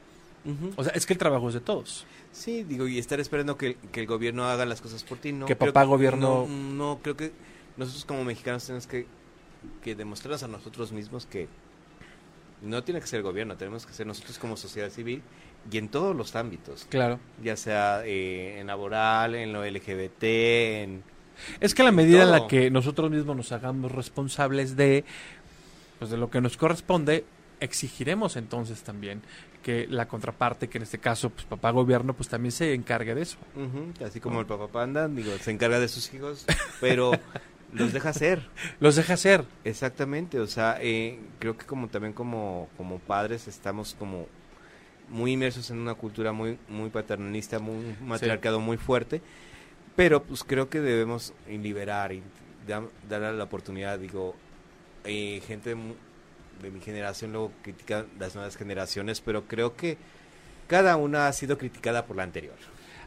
O 0.76 0.84
sea, 0.84 0.92
es 0.92 1.07
que 1.07 1.12
el 1.12 1.18
trabajo 1.18 1.49
es 1.49 1.55
de 1.55 1.61
todos. 1.61 2.07
Sí, 2.30 2.62
digo, 2.62 2.86
y 2.86 2.99
estar 3.01 3.18
esperando 3.18 3.57
que, 3.57 3.76
que 3.90 3.99
el 4.01 4.07
gobierno 4.07 4.44
haga 4.44 4.64
las 4.64 4.80
cosas 4.80 5.03
por 5.03 5.18
ti, 5.18 5.32
¿no? 5.32 5.44
Que 5.47 5.57
papá 5.57 5.82
gobierno- 5.82 6.47
No, 6.49 6.94
no, 6.94 6.99
creo 7.03 7.16
que 7.16 7.32
nosotros 7.76 8.05
como 8.05 8.22
mexicanos 8.22 8.64
tenemos 8.64 8.86
que, 8.86 9.07
que 9.82 9.97
demostrarnos 9.97 10.44
a 10.44 10.49
nosotros 10.49 10.92
mismos 10.92 11.26
que 11.26 11.49
no 12.62 12.84
tiene 12.84 13.01
que 13.01 13.07
ser 13.09 13.18
el 13.18 13.22
gobierno, 13.24 13.57
tenemos 13.57 13.86
que 13.86 13.92
ser 13.92 14.07
nosotros 14.07 14.38
como 14.38 14.57
sociedad 14.57 14.88
civil 14.90 15.20
y 15.71 15.79
en 15.79 15.89
todos 15.89 16.14
los 16.14 16.37
ámbitos, 16.37 16.87
Claro. 16.91 17.19
ya 17.43 17.57
sea 17.57 18.03
eh, 18.05 18.61
en 18.61 18.67
laboral, 18.69 19.35
en 19.35 19.53
lo 19.53 19.64
LGBT, 19.64 20.23
en... 20.23 21.03
Es 21.61 21.75
que 21.75 21.83
la 21.83 21.93
medida 21.93 22.23
en 22.23 22.31
la 22.33 22.47
que 22.47 22.71
nosotros 22.71 23.11
mismos 23.11 23.37
nos 23.37 23.53
hagamos 23.53 23.93
responsables 23.93 24.75
de, 24.77 25.05
pues 25.99 26.11
de 26.11 26.17
lo 26.17 26.31
que 26.31 26.41
nos 26.41 26.57
corresponde, 26.57 27.25
exigiremos 27.61 28.37
entonces 28.37 28.83
también 28.83 29.23
que 29.62 29.87
la 29.89 30.07
contraparte, 30.07 30.69
que 30.69 30.79
en 30.79 30.83
este 30.85 30.99
caso, 30.99 31.31
pues 31.31 31.45
papá 31.45 31.71
gobierno, 31.73 32.14
pues 32.14 32.29
también 32.29 32.53
se 32.53 32.73
encargue 32.73 33.14
de 33.14 33.23
eso. 33.23 33.37
Ujú, 33.57 34.05
así 34.07 34.21
como 34.21 34.41
el 34.41 34.47
papá 34.47 34.69
panda, 34.69 35.09
digo, 35.09 35.33
se 35.41 35.51
encarga 35.51 35.81
de 35.81 35.89
sus 35.89 36.14
hijos, 36.14 36.47
pero 36.81 37.11
los 37.73 37.93
deja 37.93 38.12
ser. 38.12 38.49
Los 38.79 38.95
deja 38.97 39.14
hacer. 39.14 39.45
Exactamente, 39.64 40.39
o 40.39 40.47
sea, 40.47 40.79
eh, 40.81 41.19
creo 41.41 41.59
que 41.59 41.67
como 41.67 41.89
también 41.89 42.12
como, 42.12 42.69
como 42.77 42.99
padres 43.01 43.49
estamos 43.49 43.95
como 43.99 44.27
muy 45.09 45.33
inmersos 45.33 45.71
en 45.71 45.79
una 45.79 45.95
cultura 45.95 46.33
muy 46.33 46.59
muy 46.69 46.91
paternalista, 46.91 47.59
muy 47.59 47.77
un 48.01 48.09
matriarcado 48.09 48.61
muy 48.61 48.77
fuerte, 48.77 49.21
pero 49.95 50.23
pues 50.23 50.45
creo 50.45 50.69
que 50.69 50.81
debemos 50.81 51.33
liberar 51.49 52.13
y 52.13 52.23
da- 52.67 52.83
darle 53.09 53.33
la 53.37 53.45
oportunidad, 53.45 53.99
digo, 53.99 54.35
eh, 55.05 55.41
gente 55.47 55.77
de, 56.63 56.71
mi 56.71 56.81
generación 56.81 57.33
luego 57.33 57.53
critica 57.63 58.07
las 58.19 58.35
nuevas 58.35 58.57
generaciones, 58.57 59.21
pero 59.21 59.47
creo 59.47 59.77
que 59.77 59.99
cada 60.67 60.97
una 60.97 61.29
ha 61.29 61.33
sido 61.33 61.59
criticada 61.59 62.07
por 62.07 62.17
la 62.17 62.25
anterior. 62.25 62.57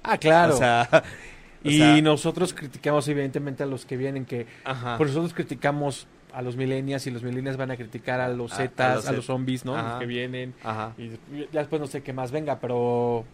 Ah, 0.04 0.18
claro. 0.18 0.56
O 0.56 0.58
sea, 0.58 0.88
o 1.66 1.70
y 1.70 1.78
sea, 1.78 2.02
nosotros 2.02 2.54
criticamos 2.54 3.08
evidentemente 3.08 3.64
a 3.64 3.66
los 3.66 3.86
que 3.86 3.98
vienen, 3.98 4.26
que 4.26 4.48
ajá. 4.64 4.98
por 4.98 5.08
nosotros 5.08 5.34
criticamos 5.34 6.08
a 6.34 6.42
los 6.42 6.56
millennials 6.56 7.06
y 7.08 7.12
los 7.12 7.24
millennials 7.24 7.58
van 7.58 7.72
a 7.72 7.78
criticar 7.78 8.20
a 8.22 8.30
los 8.30 8.52
A- 8.52 8.56
a 8.56 8.58
zetas, 8.58 8.96
los 8.96 9.08
a 9.08 9.12
los 9.14 9.26
Z- 9.26 9.34
zombies, 9.34 9.66
¿no? 9.66 9.76
Ajá. 9.76 9.90
Los 9.92 10.00
que 10.00 10.06
vienen. 10.06 10.54
Ajá. 10.64 10.94
Y 10.98 11.10
ya 11.52 11.60
después 11.62 11.80
no 11.82 11.88
sé 11.88 12.02
qué 12.04 12.14
más 12.14 12.32
venga, 12.32 12.60
pero 12.60 13.26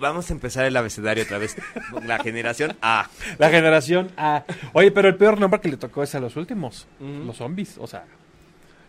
Vamos 0.00 0.30
a 0.30 0.32
empezar 0.32 0.64
el 0.64 0.76
abecedario 0.76 1.24
otra 1.24 1.38
vez. 1.38 1.56
La 2.06 2.18
generación 2.20 2.76
A. 2.82 3.08
la 3.38 3.50
generación 3.50 4.12
A. 4.16 4.44
Oye, 4.74 4.92
pero 4.92 5.08
el 5.08 5.16
peor 5.16 5.40
nombre 5.40 5.60
que 5.60 5.68
le 5.70 5.76
tocó 5.76 6.04
es 6.04 6.14
a 6.14 6.20
los 6.20 6.36
últimos, 6.36 6.86
los 7.00 7.36
zombies, 7.36 7.78
o 7.78 7.86
sea, 7.88 8.04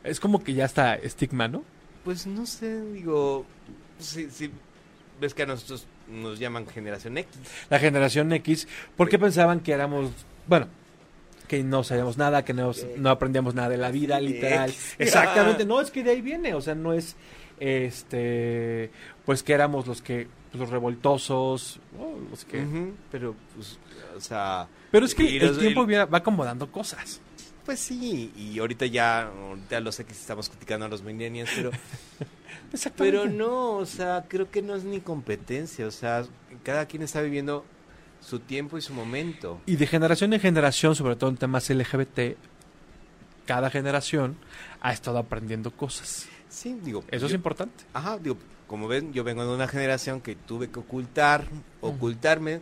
es 0.04 0.20
como 0.20 0.44
que 0.44 0.54
ya 0.54 0.66
está 0.66 0.94
estigma, 0.96 1.48
¿no? 1.48 1.64
Pues 2.04 2.28
no 2.28 2.46
sé, 2.46 2.80
digo, 2.92 3.44
si, 3.98 4.30
si 4.30 4.52
ves 5.20 5.34
que 5.34 5.44
a 5.44 5.46
nosotros 5.48 5.88
nos 6.08 6.38
llaman 6.38 6.68
generación 6.68 7.18
X. 7.18 7.32
La 7.72 7.80
generación 7.80 8.32
X, 8.34 8.68
¿por 8.96 9.10
qué 9.10 9.18
pensaban 9.18 9.62
que 9.62 9.72
éramos, 9.72 10.12
bueno, 10.48 10.68
que 11.48 11.64
no 11.64 11.84
sabíamos 11.84 12.18
nada, 12.18 12.44
que 12.46 12.54
no, 12.54 12.72
no 12.98 13.10
aprendíamos 13.10 13.54
nada 13.56 13.70
de 13.70 13.78
la 13.78 13.92
vida, 13.92 14.20
literal? 14.20 14.74
Exactamente, 14.98 15.66
no, 15.66 15.82
es 15.82 15.92
que 15.92 16.04
de 16.04 16.12
ahí 16.12 16.22
viene, 16.22 16.54
o 16.54 16.62
sea, 16.62 16.76
no 16.76 16.94
es, 16.94 17.16
este, 17.60 18.92
pues 19.26 19.44
que 19.44 19.54
éramos 19.54 19.88
los 19.88 20.02
que, 20.02 20.28
pues, 20.52 20.60
los 20.60 20.70
revoltosos, 20.70 21.80
¿no? 21.98 22.30
los 22.30 22.46
que... 22.46 22.66
Pero, 23.12 23.36
pues, 23.56 23.78
o 24.16 24.20
sea... 24.22 24.68
Pero 24.92 25.06
es 25.06 25.16
que 25.16 25.38
el 25.38 25.48
los- 25.48 25.60
tiempo 25.60 25.84
y- 25.90 25.94
va 25.96 26.18
acomodando 26.18 26.72
cosas. 26.72 27.20
Pues 27.66 27.80
sí, 27.80 28.32
y 28.36 28.60
ahorita 28.60 28.86
ya, 28.88 29.24
ahorita 29.28 29.80
los 29.80 29.98
X 30.00 30.20
estamos 30.20 30.50
criticando 30.50 30.86
a 30.86 30.90
los 30.90 31.02
millennials, 31.02 31.50
pero... 31.56 31.72
Exactamente. 32.74 33.18
pero 33.20 33.30
no, 33.32 33.74
o 33.78 33.86
sea, 33.86 34.26
creo 34.28 34.50
que 34.50 34.62
no 34.62 34.76
es 34.76 34.84
ni 34.84 35.00
competencia, 35.00 35.86
o 35.88 35.92
sea, 35.92 36.26
cada 36.64 36.88
quien 36.88 37.04
está 37.04 37.22
viviendo 37.22 37.64
su 38.24 38.40
tiempo 38.40 38.78
y 38.78 38.82
su 38.82 38.94
momento. 38.94 39.60
Y 39.66 39.76
de 39.76 39.86
generación 39.88 40.34
en 40.34 40.40
generación, 40.40 40.96
sobre 40.96 41.16
todo 41.16 41.30
en 41.30 41.38
temas 41.38 41.70
LGBT, 41.70 42.38
cada 43.46 43.70
generación 43.70 44.38
ha 44.82 44.94
estado 44.94 45.18
aprendiendo 45.18 45.72
cosas. 45.72 46.28
Sí, 46.50 46.78
digo... 46.84 47.04
Eso 47.12 47.26
es 47.26 47.34
importante. 47.34 47.84
Ajá, 47.94 48.18
digo, 48.18 48.38
como 48.68 48.88
ven, 48.88 49.12
yo 49.12 49.24
vengo 49.24 49.46
de 49.46 49.54
una 49.54 49.68
generación 49.68 50.22
que 50.22 50.36
tuve 50.36 50.70
que 50.70 50.80
ocultar, 50.80 51.46
ocultarme 51.82 52.62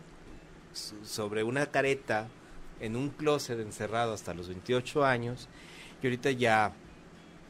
so- 0.74 0.96
sobre 1.06 1.44
una 1.44 1.68
careta 1.68 2.28
en 2.80 2.96
un 2.96 3.10
closet 3.10 3.60
encerrado 3.60 4.14
hasta 4.14 4.34
los 4.34 4.48
28 4.48 5.06
años 5.06 5.48
y 6.02 6.08
ahorita 6.08 6.32
ya 6.32 6.74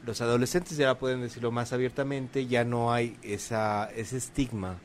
los 0.04 0.20
adolescentes 0.20 0.76
ya 0.76 0.98
pueden 0.98 1.22
decirlo 1.22 1.50
más 1.52 1.72
abiertamente, 1.72 2.46
ya 2.46 2.64
no 2.64 2.92
hay 2.92 3.16
esa 3.22 3.88
ese 3.94 4.18
estigma. 4.18 4.76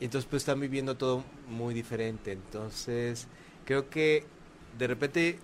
Entonces 0.00 0.28
pues 0.28 0.42
están 0.42 0.60
viviendo 0.60 0.96
todo 0.96 1.24
muy 1.48 1.74
diferente. 1.74 2.32
Entonces, 2.32 3.28
creo 3.64 3.88
que 3.90 4.24
de 4.78 4.86
repente 4.86 5.38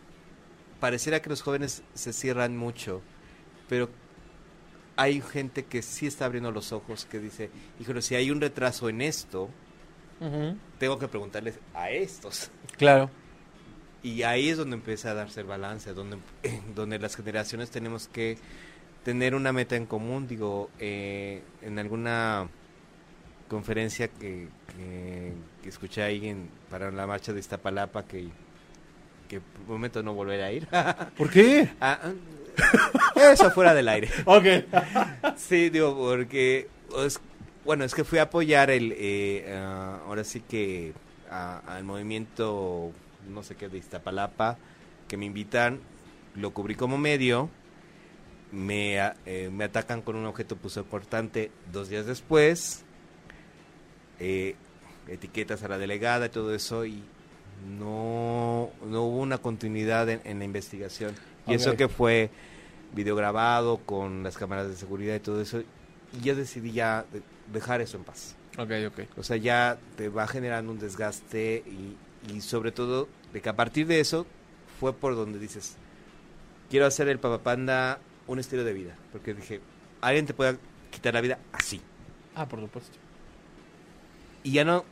pareciera 0.80 1.20
que 1.22 1.30
los 1.30 1.42
jóvenes 1.42 1.82
se 1.94 2.12
cierran 2.12 2.56
mucho, 2.56 3.02
pero 3.68 3.88
hay 4.96 5.20
gente 5.20 5.64
que 5.64 5.82
sí 5.82 6.06
está 6.06 6.26
abriendo 6.26 6.50
los 6.50 6.72
ojos, 6.72 7.04
que 7.04 7.18
dice, 7.18 7.50
híjole, 7.80 8.02
si 8.02 8.16
hay 8.16 8.30
un 8.30 8.40
retraso 8.40 8.88
en 8.88 9.00
esto, 9.00 9.48
tengo 10.78 10.98
que 10.98 11.08
preguntarles 11.08 11.58
a 11.72 11.90
estos. 11.90 12.50
Claro. 12.76 13.10
Y 14.02 14.22
ahí 14.22 14.48
es 14.48 14.58
donde 14.58 14.76
empieza 14.76 15.10
a 15.10 15.14
darse 15.14 15.40
el 15.40 15.46
balance, 15.46 15.92
donde, 15.94 16.18
donde 16.74 16.98
las 16.98 17.16
generaciones 17.16 17.70
tenemos 17.70 18.08
que 18.08 18.38
tener 19.04 19.34
una 19.34 19.52
meta 19.52 19.76
en 19.76 19.86
común. 19.86 20.26
Digo, 20.26 20.70
eh, 20.78 21.42
en 21.62 21.78
alguna 21.78 22.48
conferencia 23.50 24.08
que, 24.08 24.48
que, 24.76 25.32
que 25.62 25.68
escuché 25.68 26.02
ahí 26.02 26.28
en, 26.28 26.48
para 26.70 26.90
la 26.90 27.06
marcha 27.06 27.32
de 27.32 27.40
Iztapalapa, 27.40 28.04
que, 28.04 28.28
que 29.28 29.40
momento 29.68 30.02
no 30.02 30.14
volveré 30.14 30.44
a 30.44 30.52
ir. 30.52 30.68
¿Por 31.18 31.28
qué? 31.30 31.68
Ah, 31.80 31.98
ah, 32.02 33.32
eso 33.32 33.50
fuera 33.50 33.74
del 33.74 33.88
aire. 33.88 34.08
Ok. 34.24 34.44
Sí, 35.36 35.68
digo, 35.70 35.94
porque, 35.96 36.68
es- 37.04 37.20
bueno, 37.64 37.84
es 37.84 37.94
que 37.94 38.04
fui 38.04 38.18
a 38.18 38.22
apoyar 38.22 38.70
el, 38.70 38.94
eh, 38.96 39.52
ah, 39.54 40.00
ahora 40.06 40.24
sí 40.24 40.40
que, 40.40 40.92
al 41.30 41.84
movimiento, 41.84 42.92
no 43.28 43.42
sé 43.42 43.54
qué, 43.56 43.68
de 43.68 43.78
Iztapalapa, 43.78 44.56
que 45.08 45.16
me 45.16 45.26
invitan, 45.26 45.80
lo 46.36 46.52
cubrí 46.52 46.74
como 46.76 46.96
medio, 46.98 47.50
me, 48.52 48.96
eh, 49.26 49.50
me 49.52 49.64
atacan 49.64 50.02
con 50.02 50.16
un 50.16 50.26
objeto 50.26 50.56
puso 50.56 50.84
cortante 50.86 51.50
dos 51.72 51.88
días 51.88 52.06
después, 52.06 52.84
eh, 54.20 54.54
etiquetas 55.08 55.62
a 55.64 55.68
la 55.68 55.78
delegada 55.78 56.26
y 56.26 56.28
todo 56.28 56.54
eso, 56.54 56.84
y 56.84 57.02
no, 57.78 58.70
no 58.86 59.02
hubo 59.02 59.18
una 59.18 59.38
continuidad 59.38 60.08
en, 60.08 60.20
en 60.24 60.38
la 60.38 60.44
investigación. 60.44 61.14
Y 61.46 61.54
eso 61.54 61.76
que 61.76 61.88
fue 61.88 62.30
video 62.94 63.16
grabado 63.16 63.78
con 63.78 64.22
las 64.22 64.36
cámaras 64.36 64.68
de 64.68 64.76
seguridad 64.76 65.14
y 65.14 65.20
todo 65.20 65.40
eso, 65.40 65.60
y 66.12 66.20
yo 66.22 66.34
decidí 66.34 66.72
ya 66.72 67.04
de- 67.12 67.22
dejar 67.52 67.80
eso 67.80 67.96
en 67.96 68.04
paz. 68.04 68.36
Ok, 68.58 68.70
ok. 68.88 69.00
O 69.16 69.22
sea, 69.22 69.36
ya 69.36 69.78
te 69.96 70.08
va 70.08 70.26
generando 70.26 70.72
un 70.72 70.78
desgaste 70.78 71.62
y, 71.66 71.96
y 72.32 72.40
sobre 72.40 72.72
todo 72.72 73.08
de 73.32 73.40
que 73.40 73.48
a 73.48 73.56
partir 73.56 73.86
de 73.86 74.00
eso 74.00 74.26
fue 74.78 74.92
por 74.92 75.14
donde 75.14 75.38
dices, 75.38 75.76
quiero 76.68 76.86
hacer 76.86 77.08
el 77.08 77.18
papapanda 77.18 78.00
un 78.26 78.38
estilo 78.38 78.64
de 78.64 78.72
vida, 78.72 78.94
porque 79.12 79.34
dije, 79.34 79.60
alguien 80.00 80.26
te 80.26 80.34
puede 80.34 80.56
quitar 80.90 81.14
la 81.14 81.20
vida 81.20 81.38
así. 81.52 81.80
Ah, 82.34 82.46
por 82.46 82.60
supuesto. 82.60 82.96
Y 84.42 84.52
ya 84.52 84.64
no, 84.64 84.84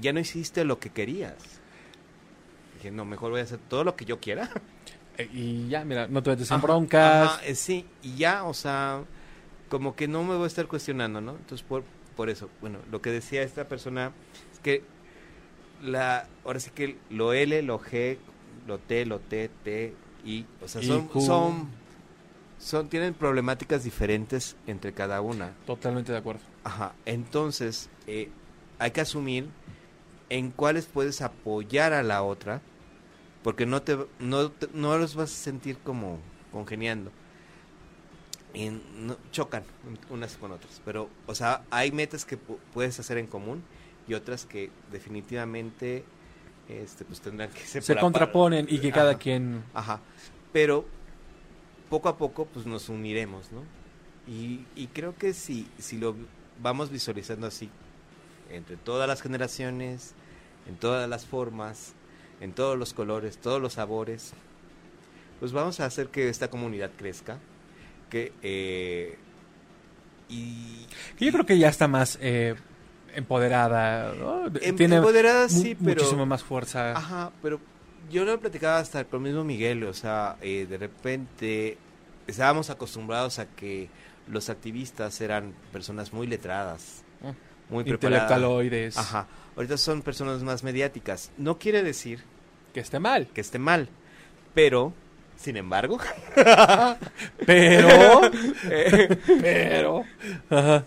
ya 0.00 0.12
no 0.12 0.20
hiciste 0.20 0.64
lo 0.64 0.78
que 0.78 0.90
querías. 0.90 1.34
dije, 2.76 2.90
no, 2.90 3.04
mejor 3.04 3.30
voy 3.30 3.40
a 3.40 3.44
hacer 3.44 3.58
todo 3.68 3.84
lo 3.84 3.96
que 3.96 4.04
yo 4.04 4.20
quiera. 4.20 4.48
Eh, 5.18 5.28
Y 5.30 5.68
ya, 5.68 5.84
mira, 5.84 6.08
no 6.08 6.22
te 6.22 6.30
metes 6.30 6.50
en 6.50 6.62
broncas. 6.62 7.32
ajá, 7.34 7.44
eh, 7.44 7.54
sí, 7.54 7.84
y 8.02 8.16
ya, 8.16 8.44
o 8.44 8.54
sea, 8.54 9.04
como 9.68 9.94
que 9.94 10.08
no 10.08 10.24
me 10.24 10.36
voy 10.36 10.44
a 10.44 10.46
estar 10.46 10.66
cuestionando, 10.66 11.20
¿no? 11.20 11.32
Entonces, 11.32 11.62
por, 11.62 11.84
por 12.16 12.30
eso, 12.30 12.48
bueno, 12.62 12.78
lo 12.90 13.02
que 13.02 13.10
decía 13.10 13.42
esta 13.42 13.68
persona 13.68 14.12
es 14.54 14.58
que 14.60 14.82
la, 15.82 16.26
ahora 16.46 16.60
sí 16.60 16.70
que 16.74 16.96
lo 17.10 17.34
L, 17.34 17.60
lo 17.60 17.78
G, 17.78 18.16
lo 18.66 18.78
T, 18.78 19.04
lo 19.04 19.18
T, 19.18 19.50
T, 19.62 19.94
I, 20.24 20.46
o 20.64 20.66
sea, 20.68 20.80
Y 20.80 20.86
son, 20.86 21.10
son, 21.20 21.68
son, 22.58 22.88
tienen 22.88 23.12
problemáticas 23.12 23.84
diferentes 23.84 24.56
entre 24.66 24.94
cada 24.94 25.20
una. 25.20 25.52
Totalmente 25.66 26.10
de 26.12 26.16
acuerdo. 26.18 26.40
Ajá, 26.64 26.94
entonces 27.04 27.90
eh, 28.06 28.30
hay 28.82 28.90
que 28.90 29.00
asumir 29.00 29.46
en 30.28 30.50
cuáles 30.50 30.86
puedes 30.86 31.22
apoyar 31.22 31.92
a 31.92 32.02
la 32.02 32.22
otra, 32.22 32.60
porque 33.42 33.64
no 33.66 33.82
te 33.82 33.96
no, 34.18 34.50
te- 34.50 34.68
no 34.74 34.96
los 34.98 35.14
vas 35.14 35.30
a 35.30 35.34
sentir 35.34 35.78
como 35.78 36.18
congeniando. 36.50 37.10
Y 38.54 38.68
no- 38.98 39.16
chocan 39.30 39.62
unas 40.10 40.36
con 40.36 40.52
otras, 40.52 40.80
pero 40.84 41.08
o 41.26 41.34
sea, 41.34 41.62
hay 41.70 41.90
metas 41.90 42.24
que 42.24 42.36
pu- 42.38 42.58
puedes 42.74 42.98
hacer 43.00 43.18
en 43.18 43.26
común 43.26 43.62
y 44.06 44.14
otras 44.14 44.44
que 44.44 44.70
definitivamente 44.90 46.04
este 46.68 47.04
pues 47.04 47.20
tendrán 47.20 47.50
que 47.50 47.60
ser 47.60 47.82
Se 47.82 47.96
contraponen 47.96 48.66
y 48.68 48.78
que 48.78 48.92
cada 48.92 49.16
quien... 49.16 49.62
Ajá. 49.74 50.00
Pero 50.52 50.84
poco 51.88 52.08
a 52.08 52.16
poco 52.18 52.46
pues 52.46 52.66
nos 52.66 52.88
uniremos, 52.88 53.50
¿no? 53.52 53.62
Y, 54.30 54.64
y 54.76 54.88
creo 54.88 55.16
que 55.16 55.32
si, 55.34 55.66
si 55.78 55.98
lo 55.98 56.14
vamos 56.62 56.90
visualizando 56.90 57.46
así, 57.46 57.70
entre 58.52 58.76
todas 58.76 59.08
las 59.08 59.22
generaciones, 59.22 60.14
en 60.68 60.76
todas 60.76 61.08
las 61.08 61.26
formas, 61.26 61.94
en 62.40 62.52
todos 62.52 62.78
los 62.78 62.92
colores, 62.92 63.38
todos 63.38 63.60
los 63.60 63.74
sabores, 63.74 64.32
pues 65.40 65.52
vamos 65.52 65.80
a 65.80 65.86
hacer 65.86 66.08
que 66.08 66.28
esta 66.28 66.48
comunidad 66.48 66.90
crezca, 66.96 67.38
que... 68.10 68.32
eh, 68.42 69.18
y, 70.28 70.86
yo 71.18 71.32
creo 71.32 71.46
que 71.46 71.58
ya 71.58 71.68
está 71.68 71.88
más 71.88 72.18
eh, 72.20 72.54
empoderada. 73.14 74.14
¿no? 74.14 74.46
Em- 74.60 74.76
Tiene 74.76 74.96
empoderada, 74.96 75.48
sí, 75.48 75.74
pero- 75.74 75.96
muchísimo 76.00 76.26
más 76.26 76.42
fuerza. 76.42 76.92
Ajá, 76.96 77.32
pero 77.42 77.60
yo 78.10 78.24
lo 78.24 78.38
platicaba 78.40 78.78
hasta 78.78 79.04
con 79.04 79.20
el 79.22 79.32
mismo 79.32 79.44
Miguel, 79.44 79.84
o 79.84 79.94
sea, 79.94 80.36
eh, 80.40 80.66
de 80.68 80.78
repente 80.78 81.78
estábamos 82.26 82.70
acostumbrados 82.70 83.38
a 83.38 83.46
que 83.46 83.88
los 84.28 84.48
activistas 84.48 85.20
eran 85.20 85.52
personas 85.72 86.12
muy 86.12 86.26
letradas. 86.26 87.02
Muy. 87.72 87.84
Intelectualoides. 87.88 88.96
Ajá, 88.96 89.26
ahorita 89.56 89.76
son 89.76 90.02
personas 90.02 90.42
más 90.42 90.62
mediáticas. 90.62 91.30
No 91.38 91.58
quiere 91.58 91.82
decir 91.82 92.22
Que 92.72 92.80
esté 92.80 92.98
mal. 93.00 93.26
que 93.34 93.40
esté 93.40 93.58
mal, 93.58 93.88
pero, 94.54 94.92
sin 95.36 95.56
embargo, 95.56 95.98
Pero... 97.46 98.20
eh, 98.70 99.18
pero... 99.40 100.04
Ajá. 100.50 100.84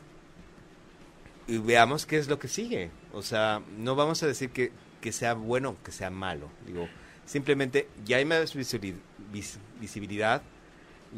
y 1.47 1.57
veamos 1.57 2.05
qué 2.05 2.17
es 2.17 2.27
lo 2.27 2.39
que 2.39 2.47
sigue. 2.47 2.89
O 3.13 3.21
sea, 3.21 3.61
no 3.77 3.95
vamos 3.95 4.23
a 4.23 4.27
decir 4.27 4.49
que, 4.49 4.71
que 5.01 5.11
sea 5.11 5.33
bueno 5.33 5.75
que 5.83 5.91
sea 5.91 6.09
malo. 6.09 6.49
Digo, 6.65 6.87
simplemente 7.25 7.87
ya 8.05 8.17
hay 8.17 8.25
más 8.25 8.55
visibili- 8.55 8.95
vis- 9.31 9.59
visibilidad, 9.79 10.41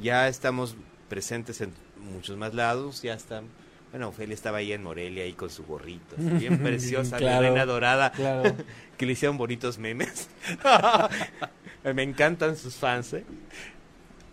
ya 0.02 0.28
estamos 0.28 0.76
presentes 1.10 1.62
en 1.62 1.74
muchos 2.00 2.38
más 2.38 2.54
lados, 2.54 3.02
ya 3.02 3.14
están. 3.14 3.46
Bueno, 3.98 4.10
Ofelia 4.10 4.36
estaba 4.36 4.60
ahí 4.60 4.74
en 4.74 4.84
Morelia, 4.84 5.24
ahí 5.24 5.34
con 5.34 5.50
su 5.50 5.66
gorrito, 5.66 6.16
bien 6.20 6.60
preciosa, 6.60 7.18
Claro. 7.18 7.42
reina 7.42 7.66
dorada, 7.66 8.12
Claro. 8.12 8.54
que 8.96 9.08
le 9.08 9.14
hicieron 9.14 9.40
bonitos 9.40 9.80
memes. 9.80 10.30
Me 11.96 12.04
encantan 12.04 12.56
sus 12.58 12.76
fans, 12.76 13.14
¿eh? 13.14 13.24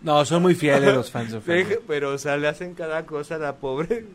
No, 0.03 0.23
son 0.23 0.43
muy 0.43 0.53
fieles 0.53 0.93
los 0.93 1.09
fans 1.09 1.31
de 1.31 1.37
Ofelia. 1.39 1.79
Pero, 1.87 2.11
o 2.13 2.17
sea, 2.19 2.37
le 2.37 2.47
hacen 2.47 2.75
cada 2.75 3.07
cosa 3.07 3.35
a 3.35 3.37
la 3.39 3.55
pobre. 3.55 4.05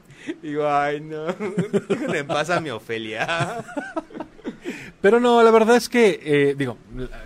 Digo, 0.41 0.69
ay, 0.69 1.01
no. 1.01 1.27
En 2.15 2.27
paz 2.29 2.49
a 2.51 2.61
mi 2.61 2.71
Ofelia. 2.71 3.65
Pero 5.01 5.19
no, 5.19 5.43
la 5.43 5.51
verdad 5.51 5.75
es 5.75 5.89
que, 5.89 6.21
eh, 6.23 6.55
digo, 6.57 6.77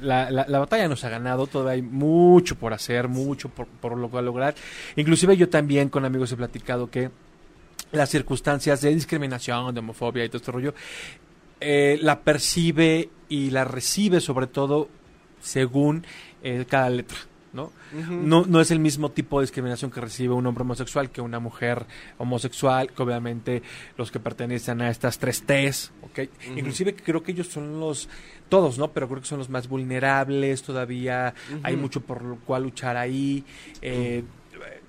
la, 0.01 0.31
la- 0.31 0.47
la 0.49 0.59
batalla 0.61 0.89
nos 0.89 1.05
ha 1.05 1.11
ganado, 1.11 1.47
todavía 1.47 1.72
hay 1.72 1.83
mucho 1.83 2.57
por 2.57 2.72
hacer, 2.72 3.09
mucho 3.09 3.51
por, 3.51 3.66
por 3.66 3.99
lo 3.99 4.09
cual 4.09 4.25
lograr. 4.25 4.55
Inclusive 4.97 5.37
yo 5.37 5.51
también 5.51 5.91
con 5.91 6.07
amigos 6.07 6.33
he 6.33 6.37
platicado 6.37 6.89
que 6.91 7.11
las 7.95 8.11
circunstancias 8.11 8.80
de 8.80 8.95
discriminación, 8.95 9.74
de 9.74 9.80
homofobia 9.80 10.24
y 10.24 10.28
todo 10.28 10.38
este 10.38 10.53
rollo, 10.53 10.74
eh, 11.61 11.99
la 12.03 12.20
percibe 12.20 13.09
y 13.28 13.51
la 13.51 13.64
recibe 13.64 14.20
sobre 14.20 14.47
todo 14.47 14.88
según 15.40 16.05
eh, 16.42 16.64
cada 16.68 16.90
letra, 16.90 17.18
¿no? 17.53 17.72
No, 17.92 18.45
no 18.45 18.61
es 18.61 18.70
el 18.72 18.80
mismo 18.80 19.12
tipo 19.12 19.38
de 19.38 19.45
discriminación 19.45 19.90
que 19.90 20.01
recibe 20.01 20.34
un 20.34 20.47
hombre 20.47 20.62
homosexual 20.62 21.11
que 21.11 21.20
una 21.20 21.38
mujer 21.38 21.86
homosexual, 22.18 22.90
que 22.90 23.03
obviamente 23.03 23.62
los 23.97 24.11
que 24.11 24.18
pertenecen 24.18 24.82
a 24.82 24.90
estas 24.90 25.18
tres 25.18 25.45
T's, 25.45 25.92
¿ok? 26.03 26.28
Ujú. 26.49 26.59
Inclusive 26.59 26.97
creo 26.97 27.22
que 27.22 27.32
ellos 27.32 27.47
son 27.47 27.78
los, 27.78 28.09
todos, 28.49 28.78
¿no? 28.78 28.90
Pero 28.90 29.09
creo 29.09 29.20
que 29.20 29.28
son 29.28 29.38
los 29.38 29.49
más 29.49 29.68
vulnerables, 29.68 30.62
todavía 30.62 31.34
hay 31.62 31.76
mucho 31.76 32.01
por 32.01 32.22
lo 32.22 32.36
cual 32.36 32.64
luchar 32.64 32.97
ahí. 32.97 33.45
eh, 33.80 34.24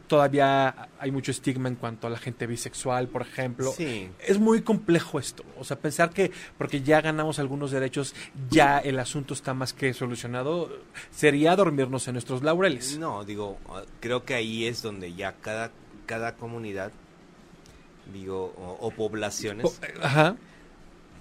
Todavía 0.08 0.90
hay 1.00 1.10
mucho 1.12 1.32
estigma 1.32 1.68
en 1.68 1.76
cuanto 1.76 2.06
a 2.06 2.10
la 2.12 2.18
gente 2.20 2.46
bisexual, 2.46 3.08
por 3.08 3.24
ejemplo. 3.24 3.72
Sí. 3.76 4.10
Es 4.20 4.38
muy 4.40 4.62
complejo 4.62 5.18
esto. 5.20 5.44
O 5.58 5.64
sea, 5.64 5.80
pensar 5.80 6.12
que 6.12 6.32
porque 6.60 6.82
ya 6.82 7.02
ganamos 7.02 7.40
algunos 7.40 7.72
derechos, 7.72 8.14
ya 8.52 8.78
el 8.78 9.00
asunto 9.00 9.34
está 9.34 9.54
más 9.56 9.74
que 9.74 9.94
solucionado, 9.96 10.70
sería 11.12 11.56
dormirnos 11.56 12.08
en 12.08 12.14
nuestros 12.14 12.44
laureles. 12.44 13.00
No, 13.00 13.24
digo, 13.26 13.58
creo 14.00 14.26
que 14.26 14.36
ahí 14.36 14.66
es 14.68 14.84
donde 14.84 15.14
ya 15.16 15.34
cada, 15.42 15.72
cada 16.06 16.36
comunidad, 16.36 16.92
digo, 18.14 18.54
o, 18.58 18.78
o 18.88 18.92
poblaciones, 18.92 19.64
Po- 19.64 19.86
eh, 19.86 19.94
Ajá. 20.02 20.36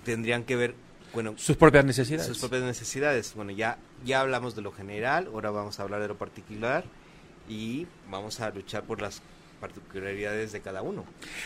tendrían 0.05 0.45
que 0.45 0.57
ver, 0.57 0.75
bueno, 1.15 1.35
Sus 1.37 1.57
propias 1.57 1.85
necesidades. 1.87 2.27
sus 2.27 2.39
propias 2.39 2.63
necesidades. 2.63 3.33
Bueno, 3.35 3.53
ya, 3.53 3.79
ya 4.05 4.21
hablamos 4.21 4.55
de 4.55 4.63
lo 4.63 4.73
general, 4.73 5.29
ahora 5.33 5.51
vamos 5.51 5.81
a 5.81 5.85
hablar 5.85 6.03
de 6.03 6.09
lo 6.09 6.19
particular 6.19 6.85
y 7.49 7.87
vamos 8.11 8.41
a 8.41 8.51
luchar 8.51 8.83
por 8.85 9.01
las 9.03 9.21
particularidades 9.61 10.53
de 10.53 10.61
cada 10.61 10.83
uno. 10.83 11.05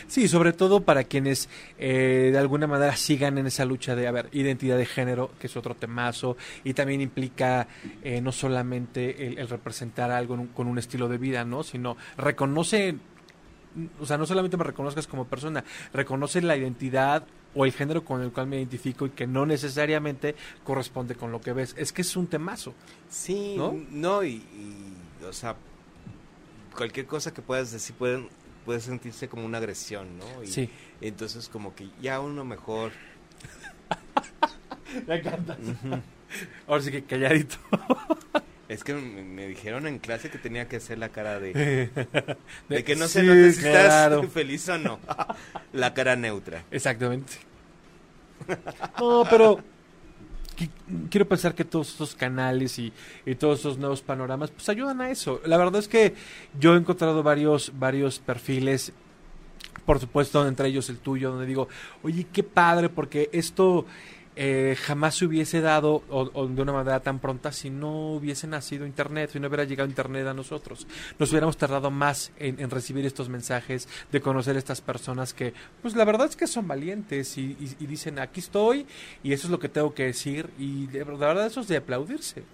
Sí, 0.09 0.27
sobre 0.27 0.53
todo 0.53 0.81
para 0.81 1.05
quienes 1.05 1.49
eh, 1.79 2.31
de 2.33 2.39
alguna 2.39 2.67
manera 2.67 2.97
sigan 2.97 3.39
en 3.39 3.47
esa 3.47 3.65
lucha 3.65 3.95
de, 3.95 4.09
a 4.09 4.11
ver, 4.11 4.29
identidad 4.33 4.77
de 4.77 4.87
género, 4.87 5.31
que 5.39 5.47
es 5.47 5.57
otro 5.57 5.77
temazo, 5.77 6.37
y 6.65 6.75
también 6.75 7.01
implica 7.01 7.69
eh, 8.03 8.21
no 8.21 8.33
solamente 8.33 9.27
el, 9.29 9.39
el 9.39 9.49
representar 9.49 10.11
algo 10.11 10.35
un- 10.35 10.49
con 10.49 10.67
un 10.67 10.79
estilo 10.79 11.09
de 11.09 11.19
vida, 11.19 11.45
¿no? 11.45 11.63
Sino 11.63 11.97
reconoce, 12.17 12.97
o 14.01 14.07
sea, 14.07 14.19
no 14.19 14.27
solamente 14.27 14.57
me 14.57 14.65
reconozcas 14.65 15.07
como 15.07 15.27
persona, 15.27 15.63
reconoce 15.93 16.41
la 16.43 16.57
identidad 16.57 17.25
o 17.55 17.65
el 17.65 17.73
género 17.73 18.05
con 18.05 18.21
el 18.23 18.33
cual 18.33 18.47
me 18.49 18.57
identifico 18.57 19.07
y 19.07 19.11
que 19.11 19.27
no 19.29 19.47
necesariamente 19.47 20.35
corresponde 20.65 21.15
con 21.15 21.31
lo 21.31 21.41
que 21.41 21.53
ves. 21.53 21.75
Es 21.79 21.93
que 21.93 22.03
es 22.03 22.17
un 22.17 22.27
temazo. 22.27 22.75
Sí, 23.09 23.55
¿No? 23.57 23.77
no, 23.93 24.25
y, 24.25 24.31
y, 24.35 25.25
o 25.25 25.33
sea, 25.33 25.55
cualquier 26.79 27.07
cosa 27.07 27.35
que 27.35 27.43
puedas 27.43 27.73
decir 27.73 27.97
pueden, 27.97 28.29
puede 28.65 28.81
sentirse 28.81 29.29
como 29.29 29.45
una 29.45 29.59
agresión, 29.59 30.17
¿no? 30.17 30.45
Y 30.45 30.47
Sí. 30.47 30.71
Entonces 31.01 31.49
como 31.49 31.75
que 31.75 31.91
ya 32.01 32.21
uno 32.21 32.45
mejor... 32.45 32.93
Me 35.07 35.17
encanta. 35.17 35.59
Ahora 36.67 36.83
sí 36.83 36.91
que 36.91 37.03
calladito. 37.05 37.57
Es 38.69 38.85
que 38.85 38.93
me, 38.93 39.23
me 39.23 39.49
dijeron 39.49 39.87
en 39.87 39.99
clase 39.99 40.29
que 40.29 40.37
tenía 40.37 40.69
que 40.69 40.77
hacer 40.77 40.99
la 40.99 41.09
cara 41.09 41.41
de... 41.41 41.55
De 41.55 42.37
De 42.69 42.85
que 42.85 42.97
no 42.97 43.07
sí, 43.07 43.15
se 43.15 43.23
note 43.23 43.53
si 43.55 43.63
claro. 43.63 44.17
estás 44.17 44.33
feliz 44.35 44.69
o 44.69 44.77
no. 44.77 45.01
la 45.73 45.95
cara 45.95 46.17
neutra. 46.17 46.65
Exactamente. 46.71 47.33
No, 49.01 49.25
pero 49.31 49.65
quiero 51.11 51.29
pensar 51.29 51.55
que 51.55 51.65
todos 51.65 51.91
estos 51.91 52.15
canales 52.15 52.79
y, 52.79 52.93
todos 53.39 53.59
estos 53.59 53.79
nuevos 53.79 54.03
panoramas 54.03 54.51
pues 54.51 54.69
ayudan 54.69 55.01
a 55.01 55.11
eso. 55.11 55.41
La 55.45 55.57
verdad 55.57 55.81
es 55.81 55.89
que 55.89 56.15
yo 56.59 56.75
he 56.75 56.79
encontrado 56.79 57.23
varios 57.23 57.73
varios 57.79 58.19
perfiles 58.19 58.93
por 59.85 60.01
supuesto 60.01 60.47
entre 60.47 60.69
ellos 60.69 60.91
el 60.91 60.99
tuyo 60.99 61.31
donde 61.31 61.47
digo, 61.47 61.69
"Oye, 62.03 62.27
qué 62.33 62.43
padre 62.43 62.89
porque 62.89 63.31
esto 63.33 63.87
eh, 64.41 64.77
jamás 64.81 65.17
se 65.17 65.27
hubiese 65.27 65.61
dado 65.61 66.05
o, 66.09 66.47
de 66.47 66.63
una 66.63 66.73
manera 66.73 67.01
tan 67.01 67.19
pronta 67.19 67.51
si 67.51 67.71
no 67.71 68.13
hubiese 68.13 68.47
nacido 68.47 68.87
Internet, 68.87 69.31
si 69.33 69.41
no 69.41 69.49
hubiera 69.49 69.65
llegado 69.65 69.89
Internet 69.89 70.29
a 70.29 70.33
nosotros. 70.33 70.87
Nos 71.19 71.31
hubiéramos 71.33 71.57
tardado 71.57 71.91
más 71.91 72.31
en, 72.39 72.71
recibir 72.71 73.05
estos 73.05 73.29
mensajes, 73.29 73.89
de 74.13 74.21
conocer 74.21 74.55
a 74.55 74.61
estas 74.61 74.81
personas 74.81 75.35
que, 75.35 75.53
pues 75.83 75.97
la 75.97 76.05
verdad 76.05 76.29
es 76.29 76.37
que 76.37 76.47
son 76.47 76.69
valientes 76.69 77.37
y, 77.37 77.57
y- 77.59 77.77
y 77.81 77.87
dicen, 77.87 78.21
aquí 78.21 78.39
estoy 78.39 78.87
y 79.25 79.33
eso 79.33 79.49
es 79.49 79.51
lo 79.51 79.59
que 79.59 79.69
tengo 79.69 79.93
que 79.93 80.05
decir 80.05 80.49
y 80.57 80.87
de, 80.87 81.01
la 81.05 81.27
verdad 81.27 81.47
eso 81.47 81.61
es 81.61 81.67
de 81.69 81.77
aplaudirse. 81.79 82.45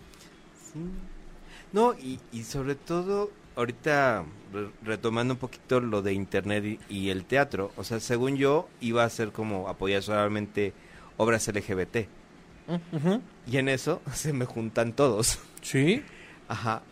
No, 1.72 1.94
y, 1.94 2.18
sobre 2.44 2.74
todo, 2.76 3.30
ahorita 3.56 4.24
re- 4.52 4.70
retomando 4.84 5.34
un 5.34 5.38
poquito 5.40 5.80
lo 5.80 6.02
de 6.02 6.12
internet 6.12 6.64
y, 6.64 6.78
y 6.88 7.10
el 7.10 7.24
teatro, 7.24 7.72
o 7.76 7.84
sea, 7.84 8.00
según 8.00 8.36
yo, 8.36 8.68
iba 8.80 9.04
a 9.04 9.10
ser 9.10 9.32
como 9.32 9.68
apoyar 9.68 10.02
solamente 10.02 10.72
obras 11.16 11.46
LGBT. 11.48 12.06
Y 13.46 13.56
en 13.58 13.68
eso 13.68 14.00
se 14.12 14.32
me 14.32 14.44
juntan 14.44 14.92
todos. 14.92 15.38
Sí. 15.62 16.02
Ajá. 16.48 16.82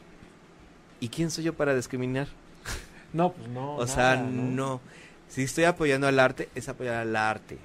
¿Y 1.00 1.08
quién 1.08 1.30
soy 1.30 1.44
yo 1.44 1.54
para 1.54 1.74
discriminar? 1.74 2.28
No, 3.12 3.32
pues 3.34 3.46
no. 3.50 3.76
O 3.76 3.86
sea, 3.86 4.16
nada, 4.16 4.22
no. 4.26 4.80
Si 5.28 5.42
estoy 5.42 5.64
apoyando 5.64 6.06
al 6.06 6.18
arte, 6.18 6.48
es 6.54 6.70
apoyar 6.70 6.94
al 6.94 7.14
arte. 7.14 7.58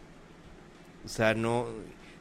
O 1.06 1.08
sea, 1.08 1.34
no. 1.36 1.68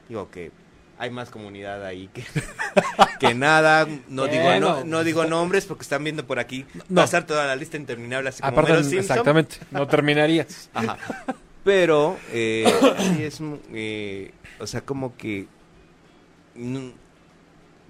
Digo 0.09 0.31
que 0.31 0.53
hay 0.97 1.11
más 1.11 1.31
comunidad 1.31 1.85
ahí 1.85 2.09
que, 2.15 2.25
que 3.19 3.35
nada. 3.35 3.85
No, 4.09 4.29
digo, 4.29 4.61
no, 4.61 4.85
no 4.85 5.03
digo 5.03 5.25
nombres 5.25 5.67
porque 5.67 5.83
están 5.83 6.05
viendo 6.05 6.25
por 6.25 6.39
aquí 6.39 6.67
No. 6.89 7.01
pasar 7.03 7.27
toda 7.27 7.47
la 7.47 7.57
lista 7.57 7.77
interminable 7.77 8.29
así 8.29 8.43
como 8.43 8.61
Aparte, 8.61 8.97
exactamente. 8.97 9.57
No 9.73 9.89
terminarías. 9.89 10.71
Ajá. 10.73 10.97
Pero, 11.67 12.17
eh, 12.31 12.65
sí 13.17 13.25
es, 13.25 13.41
eh, 13.73 14.31
o 14.61 14.69
sea, 14.69 14.83
como 14.83 15.17
que, 15.17 15.49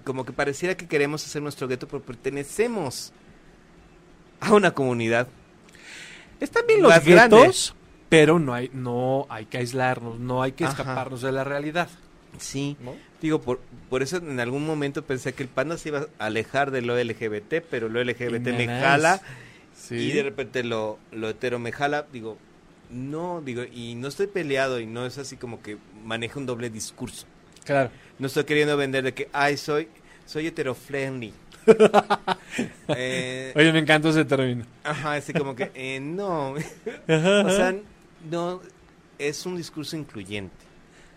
como 0.03 0.25
que 0.25 0.33
pareciera 0.33 0.79
que 0.79 0.89
queremos 0.89 1.27
hacer 1.27 1.43
nuestro 1.43 1.69
gueto, 1.69 1.87
pero 1.87 2.03
pertenecemos 2.03 3.13
a 4.41 4.55
una 4.55 4.71
comunidad. 4.71 5.29
Están 6.41 6.67
bien 6.67 6.81
los 6.81 7.05
guetos, 7.05 7.77
pero 8.09 8.39
no 8.39 8.55
hay, 8.55 8.71
no 8.73 9.27
hay 9.29 9.45
que 9.45 9.59
aislarnos, 9.59 10.19
no 10.19 10.43
hay 10.43 10.53
que 10.53 10.65
Ajá. 10.65 10.73
escaparnos 10.83 11.21
de 11.21 11.33
la 11.33 11.45
realidad. 11.45 11.91
Sí. 12.39 12.79
¿no? 12.81 12.95
Digo, 13.21 13.43
por, 13.43 13.61
por 13.91 14.03
eso 14.03 14.17
en 14.17 14.41
algún 14.41 14.65
momento 14.67 15.05
pensé 15.05 15.35
que 15.35 15.43
el 15.43 15.51
panda 15.51 15.77
se 15.77 15.91
iba 15.91 16.07
a 16.19 16.25
alejar 16.27 16.71
de 16.71 16.81
lo 16.81 16.97
LGBT, 16.99 17.63
pero 17.71 17.91
lo 17.91 18.03
LGBT 18.03 18.47
me 18.57 18.67
jala 18.69 19.21
Sí. 19.75 19.97
y 19.97 20.13
de 20.13 20.23
repente 20.23 20.65
lo, 20.65 20.99
lo 21.13 21.29
hetero 21.29 21.59
me 21.59 21.73
jala. 21.73 22.07
Digo, 22.11 22.39
no, 22.91 23.41
digo, 23.41 23.63
y 23.65 23.95
no 23.95 24.09
estoy 24.09 24.27
peleado 24.27 24.81
y 24.81 24.87
no 24.87 25.07
es 25.07 25.19
así 25.19 25.37
como 25.37 25.63
que 25.63 25.79
maneja 26.05 26.39
un 26.39 26.47
doble 26.47 26.71
discurso. 26.71 27.27
Claro. 27.65 27.91
No 28.19 28.29
estoy 28.29 28.45
queriendo 28.45 28.77
vender 28.77 29.05
de 29.05 29.15
que, 29.15 29.29
ay, 29.33 29.57
soy, 29.57 29.89
soy 30.25 30.47
hetero-friendly. 30.47 31.33
Eh, 32.89 33.53
Oye, 33.57 33.73
me 33.73 33.81
encanta 33.81 34.09
ese 34.09 34.25
término. 34.25 34.65
ajá, 34.85 35.15
así 35.15 35.33
como 35.33 35.55
que, 35.57 35.71
eh, 35.75 35.99
no. 36.01 36.53
O 37.09 37.51
sea, 37.51 37.75
no, 38.31 38.63
es 39.19 39.45
un 39.45 39.57
discurso 39.57 39.97
incluyente. 39.97 40.55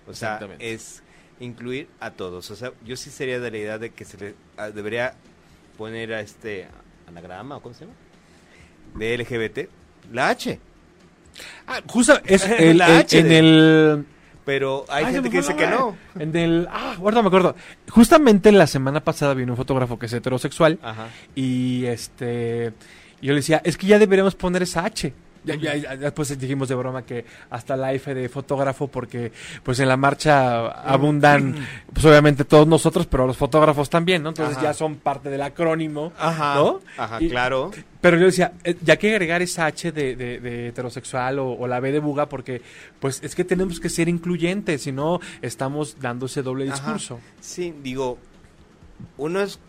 O 0.07 0.13
sea, 0.13 0.39
es 0.57 1.03
incluir 1.39 1.87
a 1.99 2.11
todos. 2.11 2.49
O 2.51 2.55
sea, 2.55 2.73
yo 2.83 2.97
sí 2.97 3.09
sería 3.11 3.39
de 3.39 3.51
la 3.51 3.57
idea 3.57 3.77
de 3.77 3.91
que 3.91 4.03
se 4.05 4.17
le 4.17 4.35
ah, 4.57 4.71
debería 4.71 5.13
poner 5.77 6.13
a 6.13 6.21
este 6.21 6.67
anagrama, 7.07 7.57
¿o 7.57 7.61
cómo 7.61 7.75
se 7.75 7.85
llama? 7.85 7.95
De 8.95 9.17
LGBT, 9.17 9.69
la 10.11 10.29
H. 10.29 10.59
Ah, 11.67 11.81
justo 11.87 12.13
es 12.25 12.45
el, 12.59 12.77
La 12.77 12.87
el- 12.87 12.97
H 13.01 13.19
en 13.19 13.27
de- 13.29 13.37
el 13.39 14.05
Pero 14.45 14.85
hay 14.89 15.05
Ay, 15.05 15.13
gente 15.13 15.29
que 15.29 15.37
dice 15.37 15.55
que 15.55 15.67
no. 15.67 15.95
En 16.19 16.35
el 16.35 16.67
ah, 16.71 16.95
ahorita 16.99 17.21
me 17.21 17.27
acuerdo. 17.27 17.55
Justamente 17.89 18.51
la 18.51 18.67
semana 18.67 18.99
pasada 19.03 19.33
vino 19.33 19.53
un 19.53 19.57
fotógrafo 19.57 19.97
que 19.99 20.07
es 20.07 20.13
heterosexual 20.13 20.79
Ajá. 20.81 21.07
y 21.35 21.85
este 21.85 22.73
yo 23.21 23.33
le 23.33 23.39
decía, 23.39 23.61
es 23.65 23.77
que 23.77 23.85
ya 23.87 23.99
deberíamos 23.99 24.35
poner 24.35 24.63
esa 24.63 24.85
H. 24.85 25.13
Ya, 25.57 25.75
ya- 25.75 25.93
ya 25.93 25.95
después 25.97 26.37
dijimos 26.39 26.67
de 26.69 26.75
broma 26.75 27.03
que 27.05 27.25
hasta 27.49 27.75
la 27.75 27.93
F 27.93 28.13
de 28.13 28.29
fotógrafo 28.29 28.87
porque 28.87 29.31
pues 29.63 29.79
en 29.79 29.87
la 29.87 29.97
marcha 29.97 30.67
abundan 30.67 31.55
pues 31.93 32.05
obviamente 32.05 32.45
todos 32.45 32.67
nosotros, 32.67 33.05
pero 33.07 33.25
los 33.27 33.37
fotógrafos 33.37 33.89
también, 33.89 34.23
¿no? 34.23 34.29
Entonces 34.29 34.57
Ajá. 34.57 34.67
ya 34.67 34.73
son 34.73 34.95
parte 34.95 35.29
del 35.29 35.41
acrónimo, 35.41 36.13
Ajá. 36.17 36.55
¿no? 36.55 36.81
Ajá, 36.97 37.17
Y- 37.21 37.29
claro. 37.29 37.71
Pero 38.01 38.17
yo 38.17 38.27
decía, 38.27 38.53
eh, 38.63 38.77
ya 38.81 38.95
que 38.97 39.11
agregar 39.11 39.41
esa 39.41 39.65
H 39.65 39.91
de, 39.91 40.15
de- 40.15 40.39
de 40.39 40.67
heterosexual 40.69 41.37
o, 41.39 41.51
o 41.51 41.67
la 41.67 41.81
B 41.81 41.91
de 41.91 41.99
buga, 41.99 42.29
porque 42.29 42.61
pues 42.99 43.21
es 43.23 43.35
que 43.35 43.43
tenemos 43.43 43.79
que 43.81 43.89
ser 43.89 44.07
incluyentes, 44.07 44.83
si 44.83 44.91
no 44.93 45.19
estamos 45.41 45.97
dando 45.99 46.27
ese 46.27 46.41
doble 46.41 46.63
discurso. 46.65 47.19
Sí, 47.41 47.73
digo, 47.83 48.17
uno 49.17 49.41
es, 49.41 49.59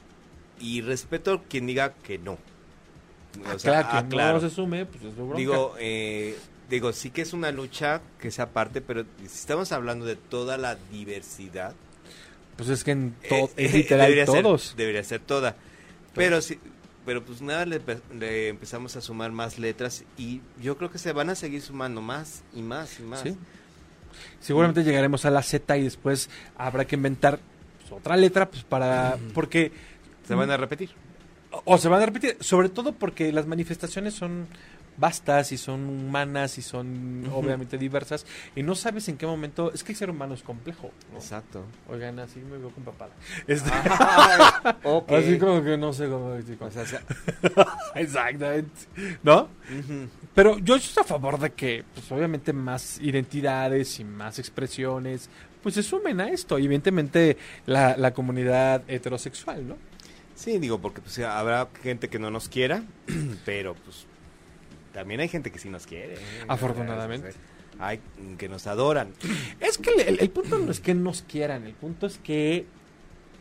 y 0.61 0.81
respeto 0.83 1.33
a 1.35 1.43
quien 1.43 1.67
diga 1.67 1.95
que 2.05 2.19
no. 2.19 2.39
O 3.55 3.59
sea, 3.59 3.73
claro, 3.83 3.89
que 3.91 3.97
ah, 3.97 4.07
claro. 4.09 4.41
no 4.41 4.49
se 4.49 4.55
sume, 4.55 4.87
pues 4.87 5.05
es 5.05 5.15
su 5.15 5.21
bronca. 5.23 5.37
Digo, 5.39 5.75
eh, 5.79 6.37
digo, 6.69 6.93
sí 6.93 7.11
que 7.11 7.23
es 7.23 7.33
una 7.33 7.51
lucha 7.53 8.01
que 8.19 8.31
sea 8.31 8.51
parte, 8.51 8.81
pero 8.81 9.05
si 9.19 9.25
estamos 9.27 9.73
hablando 9.73 10.05
de 10.05 10.17
toda 10.17 10.57
la 10.59 10.77
diversidad, 10.91 11.75
pues 12.57 12.69
es 12.69 12.85
que 12.85 12.91
en 12.93 13.15
eh, 13.23 13.49
es 13.57 13.75
eh, 13.75 13.77
literal 13.79 14.07
debería 14.09 14.27
ser- 14.27 14.43
todos. 14.43 14.75
debería 14.77 15.05
ser 15.05 15.21
toda. 15.21 15.57
Pero 16.15 16.41
sí, 16.43 16.59
pero 17.07 17.25
pues 17.25 17.41
nada, 17.41 17.65
le, 17.67 17.81
le 18.19 18.49
empezamos 18.49 18.97
a 18.97 19.01
sumar 19.01 19.31
más 19.33 19.59
letras 19.59 20.05
y 20.19 20.41
yo 20.61 20.77
creo 20.77 20.91
que 20.91 20.99
se 20.99 21.13
van 21.13 21.31
a 21.31 21.35
seguir 21.35 21.63
sumando 21.63 22.01
más 22.01 22.43
y 22.53 22.63
más 22.63 22.99
y 23.01 23.05
más. 23.05 23.21
Sí. 23.21 23.37
Seguramente 24.41 24.83
llegaremos 24.83 25.25
a 25.25 25.31
la 25.31 25.43
Z 25.43 25.77
y 25.79 25.85
después 25.85 26.29
habrá 26.57 26.85
que 26.85 26.97
inventar 26.97 27.39
pues, 27.81 27.93
otra 27.93 28.17
letra, 28.17 28.51
pues 28.51 28.65
para. 28.65 29.17
Porque. 29.35 29.73
Se 30.27 30.35
van 30.35 30.51
a 30.51 30.57
repetir. 30.57 30.91
O, 31.65 31.79
se 31.79 31.89
van 31.89 32.03
a 32.03 32.07
repetir, 32.07 32.37
sobre 32.41 32.69
todo 32.69 32.93
porque 32.93 33.33
las 33.33 33.47
manifestaciones 33.47 34.15
son 34.15 34.47
vastas 34.97 35.51
y 35.53 35.57
son 35.57 35.89
humanas 35.89 36.59
y 36.59 36.63
son 36.63 37.27
obviamente 37.33 37.79
diversas 37.79 38.27
y 38.55 38.63
no 38.63 38.75
sabes 38.75 39.09
en 39.09 39.17
qué 39.17 39.27
momento. 39.27 39.73
Es 39.73 39.83
que 39.83 39.93
el 39.93 39.99
ser 39.99 40.11
humano 40.11 40.35
es 40.35 40.43
complejo. 40.43 40.91
¿no? 41.11 41.19
Exacto. 41.19 41.65
Oigan, 41.89 42.19
así 42.19 42.39
me 42.41 42.59
veo 42.59 42.71
con 42.71 42.85
papada. 42.85 43.13
Este, 43.47 43.71
Ah, 43.89 44.77
ok. 44.85 45.11
Así 45.13 45.39
como 45.39 45.63
que 45.65 45.77
no 45.79 45.93
sé 45.93 46.07
cómo. 46.09 46.37
O 46.61 46.71
sea, 46.71 46.85
se- 46.87 47.01
Exactamente. 47.95 48.71
¿No? 49.23 49.49
Pero 50.35 50.59
yo 50.59 50.77
estoy 50.77 51.03
a 51.03 51.07
favor 51.07 51.39
de 51.39 51.51
que, 51.51 51.85
pues 51.95 52.11
obviamente, 52.13 52.53
más 52.53 52.99
identidades 53.01 53.99
y 54.01 54.05
más 54.05 54.39
expresiones, 54.39 55.29
pues 55.63 55.75
se 55.75 55.83
sumen 55.83 56.21
a 56.21 56.29
esto. 56.31 56.59
Evidentemente 56.59 57.37
la, 57.67 57.97
la 57.97 58.13
comunidad 58.13 58.83
heterosexual, 58.87 59.67
¿no? 59.67 59.77
Sí, 60.41 60.59
digo, 60.59 60.79
porque 60.81 61.03
pues 61.03 61.19
habrá 61.19 61.69
gente 61.83 62.09
que 62.09 62.19
no 62.19 62.31
nos 62.31 62.49
quiera, 62.49 62.83
pero 63.45 63.75
pues 63.75 64.07
también 64.95 65.21
hay 65.21 65.29
gente 65.29 65.53
que 65.53 65.59
sí 65.59 65.69
nos 65.69 65.87
quiere. 65.87 66.15
¿eh? 66.15 66.19
Afortunadamente. 66.49 67.33
Hay 67.79 68.01
que 68.39 68.49
nos 68.49 68.67
adoran. 68.67 69.13
Es 69.61 69.77
que 69.79 69.91
el, 69.91 70.19
el 70.21 70.31
punto 70.31 70.59
no 70.59 70.71
es 70.71 70.81
que 70.81 70.95
nos 70.95 71.23
quieran, 71.23 71.65
el 71.67 71.75
punto 71.75 72.07
es 72.07 72.19
que 72.19 72.65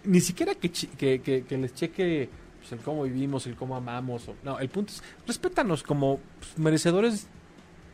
ni 0.04 0.20
siquiera 0.22 0.56
que, 0.56 0.70
que, 0.72 1.22
que- 1.22 1.44
que 1.44 1.58
les 1.58 1.74
cheque 1.74 2.30
pues, 2.60 2.72
el 2.74 2.80
cómo 2.80 3.04
vivimos, 3.04 3.48
el 3.48 3.56
cómo 3.56 3.76
amamos. 3.78 4.28
o- 4.30 4.36
no, 4.44 4.60
el 4.60 4.70
punto 4.70 4.92
es, 4.94 5.02
respétanos 5.28 5.84
como 5.84 6.20
pues, 6.40 6.58
merecedores 6.58 7.28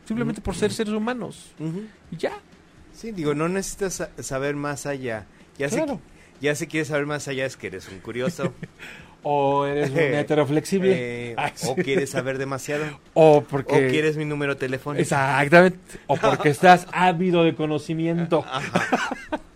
simplemente 0.04 0.40
por 0.40 0.54
ser 0.56 0.72
seres 0.72 0.92
humanos. 0.92 1.52
Y 2.12 2.16
ya. 2.16 2.38
Sí, 2.92 3.12
digo, 3.12 3.34
no 3.34 3.48
necesitas 3.48 3.94
sa- 3.94 4.10
saber 4.22 4.54
más 4.56 4.86
allá. 4.86 5.26
Ya 5.58 5.68
Claro. 5.68 5.94
si, 5.94 6.15
ya 6.40 6.54
si 6.54 6.66
quieres 6.66 6.88
saber 6.88 7.06
más 7.06 7.26
allá 7.28 7.46
es 7.46 7.56
que 7.56 7.68
eres 7.68 7.88
un 7.88 8.00
curioso. 8.00 8.52
O 9.28 9.66
eres 9.66 9.90
un 9.90 9.98
hetero 9.98 10.46
flexible. 10.46 10.92
Eh, 10.94 11.34
Ay, 11.36 11.50
o 11.66 11.74
quieres 11.74 12.10
saber 12.10 12.38
demasiado. 12.38 12.84
O 13.12 13.38
O 13.38 13.42
porque... 13.42 13.88
quieres 13.88 14.16
mi 14.16 14.24
número 14.24 14.56
telefónico. 14.56 15.02
Exactamente. 15.02 15.80
O 16.06 16.16
porque 16.16 16.50
estás 16.50 16.86
ávido 16.92 17.42
de 17.42 17.56
conocimiento. 17.56 18.44
Ajá. 18.48 19.10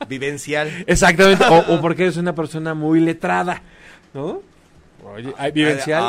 Vivencial. 0.09 0.69
Exactamente. 0.89 1.45
O, 1.45 1.77
o 1.77 1.81
porque 1.81 2.03
eres 2.03 2.17
una 2.17 2.35
persona 2.35 2.75
muy 2.75 2.99
letrada. 2.99 3.63
¿No? 4.13 4.43
Oye, 5.05 5.33
hay 5.39 5.53
vivencial. 5.53 6.03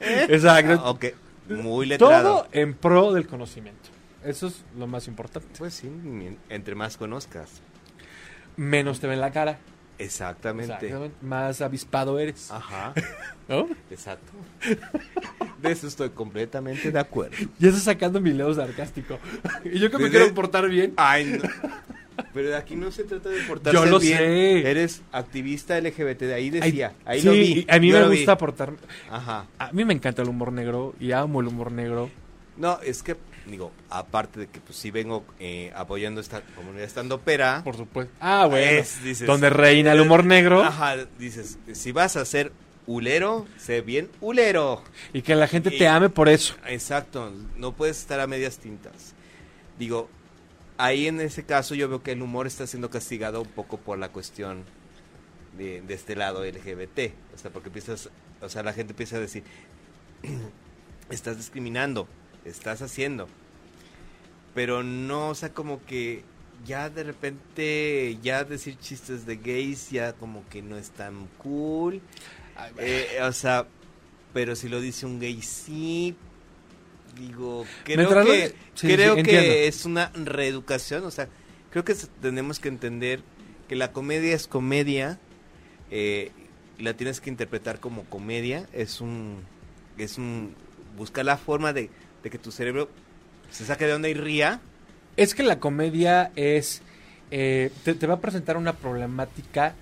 Exacto. 0.00 0.82
Ok, 0.90 1.04
muy 1.48 1.86
letrado. 1.86 2.22
Todo 2.22 2.48
en 2.50 2.74
pro 2.74 3.12
del 3.12 3.28
conocimiento. 3.28 3.91
Eso 4.24 4.46
es 4.48 4.64
lo 4.78 4.86
más 4.86 5.08
importante. 5.08 5.48
Pues 5.58 5.74
sí, 5.74 5.90
entre 6.48 6.74
más 6.74 6.96
conozcas. 6.96 7.60
Menos 8.56 9.00
te 9.00 9.06
ven 9.06 9.20
la 9.20 9.30
cara. 9.32 9.58
Exactamente. 9.98 10.72
Exactamente. 10.72 11.16
Más 11.22 11.60
avispado 11.60 12.18
eres. 12.18 12.50
Ajá, 12.50 12.92
¿No? 13.48 13.68
exacto. 13.90 14.32
De 15.60 15.70
eso 15.72 15.86
estoy 15.86 16.10
completamente 16.10 16.90
de 16.90 16.98
acuerdo. 16.98 17.36
Ya 17.58 17.68
estás 17.68 17.84
sacando 17.84 18.20
mi 18.20 18.32
leo 18.32 18.52
sarcástico. 18.54 19.18
y 19.64 19.78
yo 19.78 19.90
que 19.90 19.98
me 19.98 20.10
quiero 20.10 20.32
portar 20.34 20.68
bien. 20.68 20.92
Ay, 20.96 21.38
no. 21.42 21.48
Pero 22.34 22.48
de 22.48 22.56
aquí 22.56 22.74
no 22.76 22.90
se 22.90 23.04
trata 23.04 23.28
de 23.30 23.40
portarse 23.42 23.76
Yo 23.78 23.86
lo 23.86 23.98
bien. 23.98 24.18
sé. 24.18 24.70
Eres 24.70 25.02
activista 25.12 25.78
LGBT, 25.80 26.20
de 26.20 26.34
ahí 26.34 26.44
Ay, 26.44 26.50
decía. 26.50 26.92
ahí 27.04 27.20
sí, 27.20 27.26
lo 27.26 27.32
vi. 27.32 27.66
A 27.68 27.78
mí 27.78 27.88
yo 27.88 27.94
me 27.94 28.00
lo 28.00 28.10
vi. 28.10 28.16
gusta 28.18 28.36
portarme. 28.36 28.78
Ajá. 29.10 29.46
A 29.58 29.72
mí 29.72 29.84
me 29.84 29.94
encanta 29.94 30.22
el 30.22 30.28
humor 30.28 30.52
negro 30.52 30.94
y 31.00 31.12
amo 31.12 31.40
el 31.40 31.46
humor 31.48 31.70
negro. 31.72 32.10
No, 32.56 32.78
es 32.82 33.02
que, 33.02 33.16
digo, 33.46 33.72
aparte 33.90 34.40
de 34.40 34.46
que 34.48 34.60
pues 34.60 34.76
sí 34.78 34.90
vengo 34.90 35.24
eh, 35.40 35.72
apoyando 35.74 36.20
esta 36.20 36.42
comunidad 36.54 36.84
estando 36.84 37.20
pera. 37.20 37.62
Por 37.64 37.76
supuesto. 37.76 38.12
Ah, 38.20 38.46
bueno. 38.46 38.70
Es, 38.80 39.02
dices, 39.02 39.26
donde 39.26 39.50
reina 39.50 39.92
el 39.92 40.00
humor 40.00 40.24
negro 40.24 40.62
Ajá, 40.62 40.96
dices, 41.18 41.58
si 41.72 41.92
vas 41.92 42.16
a 42.16 42.24
ser 42.24 42.52
hulero, 42.86 43.46
sé 43.58 43.80
bien 43.80 44.08
hulero. 44.20 44.82
y 45.12 45.22
que 45.22 45.34
la 45.34 45.46
gente 45.48 45.74
Y- 45.74 45.78
te 45.78 45.88
ame 45.88 46.08
por 46.10 46.28
eso. 46.28 46.54
Exacto, 46.66 47.32
no 47.56 47.72
puedes 47.72 47.98
estar 47.98 48.20
a 48.20 48.26
medias 48.26 48.58
tintas. 48.58 49.14
Digo, 49.78 50.08
ahí 50.78 51.06
en 51.06 51.20
ese 51.20 51.44
caso 51.44 51.74
yo 51.74 51.88
veo 51.88 52.02
que 52.02 52.12
el 52.12 52.22
humor 52.22 52.46
está 52.46 52.66
siendo 52.66 52.90
castigado 52.90 53.40
un 53.42 53.48
poco 53.48 53.76
por 53.78 53.98
la 53.98 54.08
cuestión 54.10 54.64
de, 55.56 55.80
de 55.82 55.94
este 55.94 56.16
lado 56.16 56.44
LGBT. 56.44 57.12
O 57.34 57.38
sea, 57.38 57.50
porque 57.52 57.68
empiezas, 57.68 58.08
o 58.40 58.48
sea, 58.48 58.62
la 58.62 58.72
gente 58.72 58.92
empieza 58.92 59.16
a 59.16 59.20
decir, 59.20 59.42
estás 61.10 61.36
discriminando, 61.36 62.08
estás 62.44 62.82
haciendo. 62.82 63.28
Pero 64.54 64.82
no, 64.82 65.30
o 65.30 65.34
sea, 65.34 65.52
como 65.52 65.84
que 65.84 66.24
ya 66.66 66.90
de 66.90 67.04
repente, 67.04 68.18
ya 68.22 68.44
decir 68.44 68.78
chistes 68.78 69.26
de 69.26 69.36
gays 69.36 69.90
ya 69.90 70.12
como 70.12 70.48
que 70.48 70.62
no 70.62 70.76
es 70.76 70.90
tan 70.90 71.26
cool. 71.38 72.00
Eh, 72.78 73.18
o 73.22 73.32
sea, 73.32 73.66
pero 74.32 74.54
si 74.54 74.68
lo 74.68 74.80
dice 74.80 75.06
un 75.06 75.20
gay 75.20 75.40
sí, 75.42 76.14
digo, 77.18 77.64
creo 77.84 78.24
que, 78.24 78.54
sí, 78.74 78.88
creo 78.88 79.16
sí, 79.16 79.22
que 79.22 79.66
es 79.66 79.84
una 79.84 80.10
reeducación, 80.14 81.04
o 81.04 81.10
sea, 81.10 81.28
creo 81.70 81.84
que 81.84 81.94
tenemos 82.20 82.58
que 82.58 82.68
entender 82.68 83.22
que 83.68 83.76
la 83.76 83.92
comedia 83.92 84.34
es 84.34 84.46
comedia, 84.46 85.18
eh, 85.90 86.30
la 86.78 86.94
tienes 86.94 87.20
que 87.20 87.30
interpretar 87.30 87.80
como 87.80 88.04
comedia, 88.04 88.68
es 88.72 89.00
un, 89.00 89.42
es 89.98 90.18
un, 90.18 90.54
buscar 90.96 91.24
la 91.24 91.36
forma 91.36 91.72
de, 91.72 91.90
de 92.22 92.30
que 92.30 92.38
tu 92.38 92.50
cerebro 92.52 92.88
se 93.50 93.64
saque 93.64 93.86
de 93.86 93.94
onda 93.94 94.08
y 94.08 94.14
ría. 94.14 94.60
Es 95.16 95.34
que 95.34 95.42
la 95.42 95.58
comedia 95.60 96.32
es. 96.36 96.82
eh, 97.30 97.70
te, 97.84 97.94
te 97.94 98.06
va 98.06 98.14
a 98.14 98.20
presentar 98.20 98.56
una 98.56 98.72
problemática, 98.74 99.74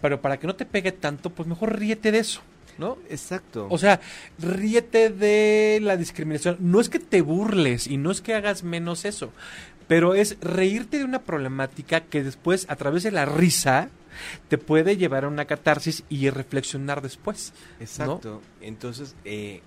pero 0.00 0.20
para 0.20 0.38
que 0.38 0.46
no 0.46 0.54
te 0.56 0.66
pegue 0.66 0.92
tanto, 0.92 1.30
pues 1.30 1.48
mejor 1.48 1.78
ríete 1.78 2.10
de 2.12 2.18
eso, 2.18 2.40
¿no? 2.78 2.98
Exacto. 3.08 3.66
O 3.70 3.78
sea, 3.78 4.00
ríete 4.38 5.10
de 5.10 5.78
la 5.82 5.96
discriminación. 5.96 6.56
No 6.60 6.80
es 6.80 6.88
que 6.88 6.98
te 6.98 7.20
burles 7.22 7.86
y 7.86 7.96
no 7.96 8.10
es 8.10 8.20
que 8.20 8.34
hagas 8.34 8.62
menos 8.62 9.04
eso, 9.04 9.30
pero 9.88 10.14
es 10.14 10.36
reírte 10.40 10.98
de 10.98 11.04
una 11.04 11.20
problemática 11.22 12.00
que 12.00 12.22
después, 12.22 12.66
a 12.68 12.76
través 12.76 13.02
de 13.02 13.10
la 13.10 13.26
risa, 13.26 13.88
te 14.48 14.58
puede 14.58 14.96
llevar 14.96 15.24
a 15.24 15.28
una 15.28 15.44
catarsis 15.46 16.04
y 16.08 16.28
reflexionar 16.30 17.00
después. 17.02 17.52
Exacto. 17.80 18.42
Entonces, 18.60 19.14
eh, 19.24 19.62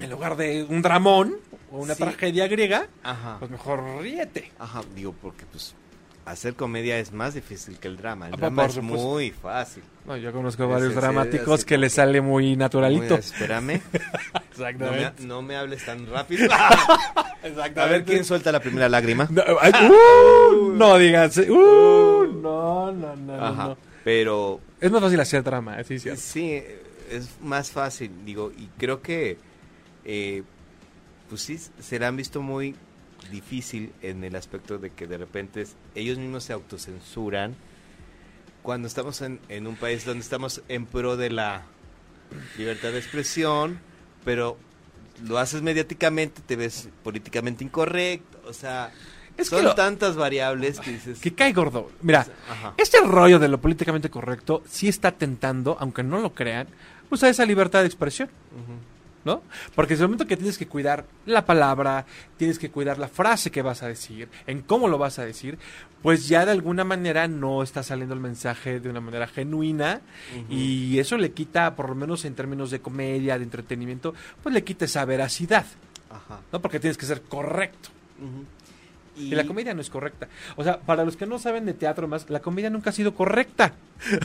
En 0.00 0.10
lugar 0.10 0.36
de 0.36 0.64
un 0.68 0.82
dramón 0.82 1.36
o 1.72 1.78
una 1.78 1.94
Sí. 1.94 2.02
tragedia 2.02 2.46
griega, 2.48 2.86
ajá. 3.02 3.36
pues 3.38 3.50
mejor 3.50 3.82
ríete. 4.00 4.52
Ajá, 4.58 4.82
digo, 4.94 5.14
porque 5.20 5.44
pues 5.50 5.74
hacer 6.26 6.54
comedia 6.54 6.98
es 6.98 7.12
más 7.12 7.34
difícil 7.34 7.78
que 7.78 7.88
el 7.88 7.96
drama. 7.96 8.26
El 8.28 8.34
Ah, 8.34 8.36
drama 8.36 8.62
por 8.62 8.70
es 8.70 8.82
muy 8.82 9.30
fácil. 9.30 9.82
No, 10.04 10.16
yo 10.16 10.32
conozco 10.32 10.68
varios 10.68 10.94
dramáticos 10.94 11.64
que 11.64 11.78
le 11.78 11.88
sale 11.88 12.20
muy 12.20 12.56
naturalito. 12.56 13.14
Muy- 13.14 13.20
espérame. 13.20 13.80
No 14.78 14.90
me, 14.90 15.12
no 15.26 15.42
me 15.42 15.54
hables 15.54 15.84
tan 15.84 16.06
rápido. 16.06 16.48
A 17.76 17.84
ver 17.86 18.04
quién 18.06 18.24
suelta 18.24 18.50
la 18.50 18.60
primera 18.60 18.88
lágrima. 18.88 19.28
No, 19.30 19.42
ay, 19.60 19.70
uh, 19.90 20.72
no 20.72 20.96
digas. 20.96 21.36
Uh, 21.36 22.24
no, 22.40 22.90
no, 22.90 23.14
no, 23.16 23.36
no, 23.36 23.44
Ajá. 23.44 23.64
no. 23.68 23.76
Pero 24.02 24.60
Es 24.80 24.90
más 24.90 25.02
fácil 25.02 25.20
hacer 25.20 25.42
drama, 25.44 25.76
sí, 25.84 25.98
sí. 25.98 26.08
sí, 26.16 26.62
es 27.10 27.28
más 27.42 27.70
fácil, 27.70 28.10
digo, 28.24 28.50
y 28.56 28.68
creo 28.78 29.02
que 29.02 29.36
eh, 30.06 30.42
pues 31.28 31.42
sí, 31.42 31.58
se 31.58 31.98
la 31.98 32.08
han 32.08 32.16
visto 32.16 32.40
muy 32.40 32.74
difícil 33.30 33.92
en 34.02 34.22
el 34.24 34.36
aspecto 34.36 34.78
de 34.78 34.90
que 34.90 35.06
de 35.06 35.18
repente 35.18 35.66
ellos 35.94 36.16
mismos 36.16 36.44
se 36.44 36.52
autocensuran 36.52 37.54
cuando 38.62 38.88
estamos 38.88 39.20
en, 39.22 39.40
en 39.48 39.66
un 39.66 39.76
país 39.76 40.04
donde 40.04 40.22
estamos 40.22 40.62
en 40.68 40.86
pro 40.86 41.16
de 41.16 41.30
la 41.30 41.62
libertad 42.58 42.90
de 42.92 42.98
expresión, 42.98 43.78
pero 44.24 44.56
lo 45.24 45.38
haces 45.38 45.62
mediáticamente, 45.62 46.42
te 46.46 46.56
ves 46.56 46.88
políticamente 47.02 47.64
incorrecto, 47.64 48.40
o 48.48 48.52
sea, 48.52 48.92
Es 49.36 49.48
que 49.50 49.56
son 49.56 49.64
lo- 49.64 49.74
tantas 49.74 50.16
variables 50.16 50.78
que 50.80 50.92
dices... 50.92 51.20
Que 51.20 51.32
cae 51.34 51.52
gordo. 51.52 51.90
Mira, 52.02 52.26
Ajá. 52.50 52.74
este 52.76 53.00
rollo 53.02 53.38
de 53.38 53.48
lo 53.48 53.60
políticamente 53.60 54.10
correcto 54.10 54.62
sí 54.68 54.88
está 54.88 55.12
tentando, 55.12 55.76
aunque 55.80 56.02
no 56.02 56.18
lo 56.20 56.34
crean, 56.34 56.66
pues 57.08 57.22
a 57.22 57.28
esa 57.28 57.46
libertad 57.46 57.80
de 57.80 57.86
expresión, 57.86 58.28
Ujú. 58.52 58.72
¿No? 59.26 59.42
Porque 59.74 59.94
es 59.94 60.00
el 60.00 60.06
momento 60.06 60.26
que 60.26 60.36
tienes 60.36 60.56
que 60.56 60.68
cuidar 60.68 61.04
la 61.26 61.44
palabra, 61.44 62.06
tienes 62.36 62.60
que 62.60 62.70
cuidar 62.70 62.96
la 62.96 63.08
frase 63.08 63.50
que 63.50 63.60
vas 63.60 63.82
a 63.82 63.88
decir, 63.88 64.28
en 64.46 64.62
cómo 64.62 64.86
lo 64.86 64.98
vas 64.98 65.18
a 65.18 65.24
decir, 65.24 65.58
pues 66.00 66.28
ya 66.28 66.46
de 66.46 66.52
alguna 66.52 66.84
manera 66.84 67.26
no 67.26 67.64
está 67.64 67.82
saliendo 67.82 68.14
el 68.14 68.20
mensaje 68.20 68.78
de 68.78 68.88
una 68.88 69.00
manera 69.00 69.26
genuina 69.26 70.00
y 70.48 71.00
eso 71.00 71.18
le 71.18 71.32
quita, 71.32 71.74
por 71.74 71.88
lo 71.88 71.96
menos 71.96 72.24
en 72.24 72.36
términos 72.36 72.70
de 72.70 72.80
comedia, 72.80 73.36
de 73.36 73.42
entretenimiento, 73.42 74.14
pues 74.44 74.54
le 74.54 74.62
quita 74.62 74.84
esa 74.84 75.04
veracidad, 75.04 75.66
Ajá. 76.08 76.40
¿no? 76.52 76.62
Porque 76.62 76.78
tienes 76.78 76.96
que 76.96 77.06
ser 77.06 77.22
correcto. 77.22 77.88
Ujú. 78.20 78.44
Y 79.16 79.30
la 79.30 79.46
comedia 79.46 79.74
no 79.74 79.80
es 79.80 79.90
correcta. 79.90 80.28
O 80.56 80.64
sea, 80.64 80.78
para 80.80 81.04
los 81.04 81.16
que 81.16 81.26
no 81.26 81.38
saben 81.38 81.64
de 81.64 81.74
teatro 81.74 82.06
más, 82.06 82.28
la 82.28 82.40
comedia 82.40 82.70
nunca 82.70 82.90
ha 82.90 82.92
sido 82.92 83.14
correcta. 83.14 83.72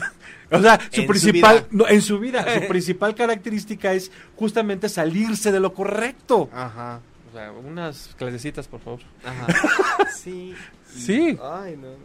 o 0.50 0.60
sea, 0.60 0.78
su 0.90 1.00
En 1.00 1.06
principal, 1.06 1.66
no, 1.70 1.88
en 1.88 2.02
su 2.02 2.18
vida, 2.18 2.44
su 2.54 2.60
principal 2.68 3.14
característica 3.14 3.92
es 3.94 4.12
justamente 4.36 4.88
salirse 4.88 5.50
de 5.50 5.60
lo 5.60 5.72
correcto. 5.72 6.50
Ajá. 6.52 7.00
O 7.30 7.34
sea, 7.34 7.50
unas 7.52 8.14
clasecitas, 8.18 8.68
por 8.68 8.80
favor. 8.80 9.00
Ajá. 9.24 9.46
Sí. 10.14 10.54
Sí. 10.86 11.38
Ay, 11.42 11.76
no. 11.76 11.88
no, 11.88 11.96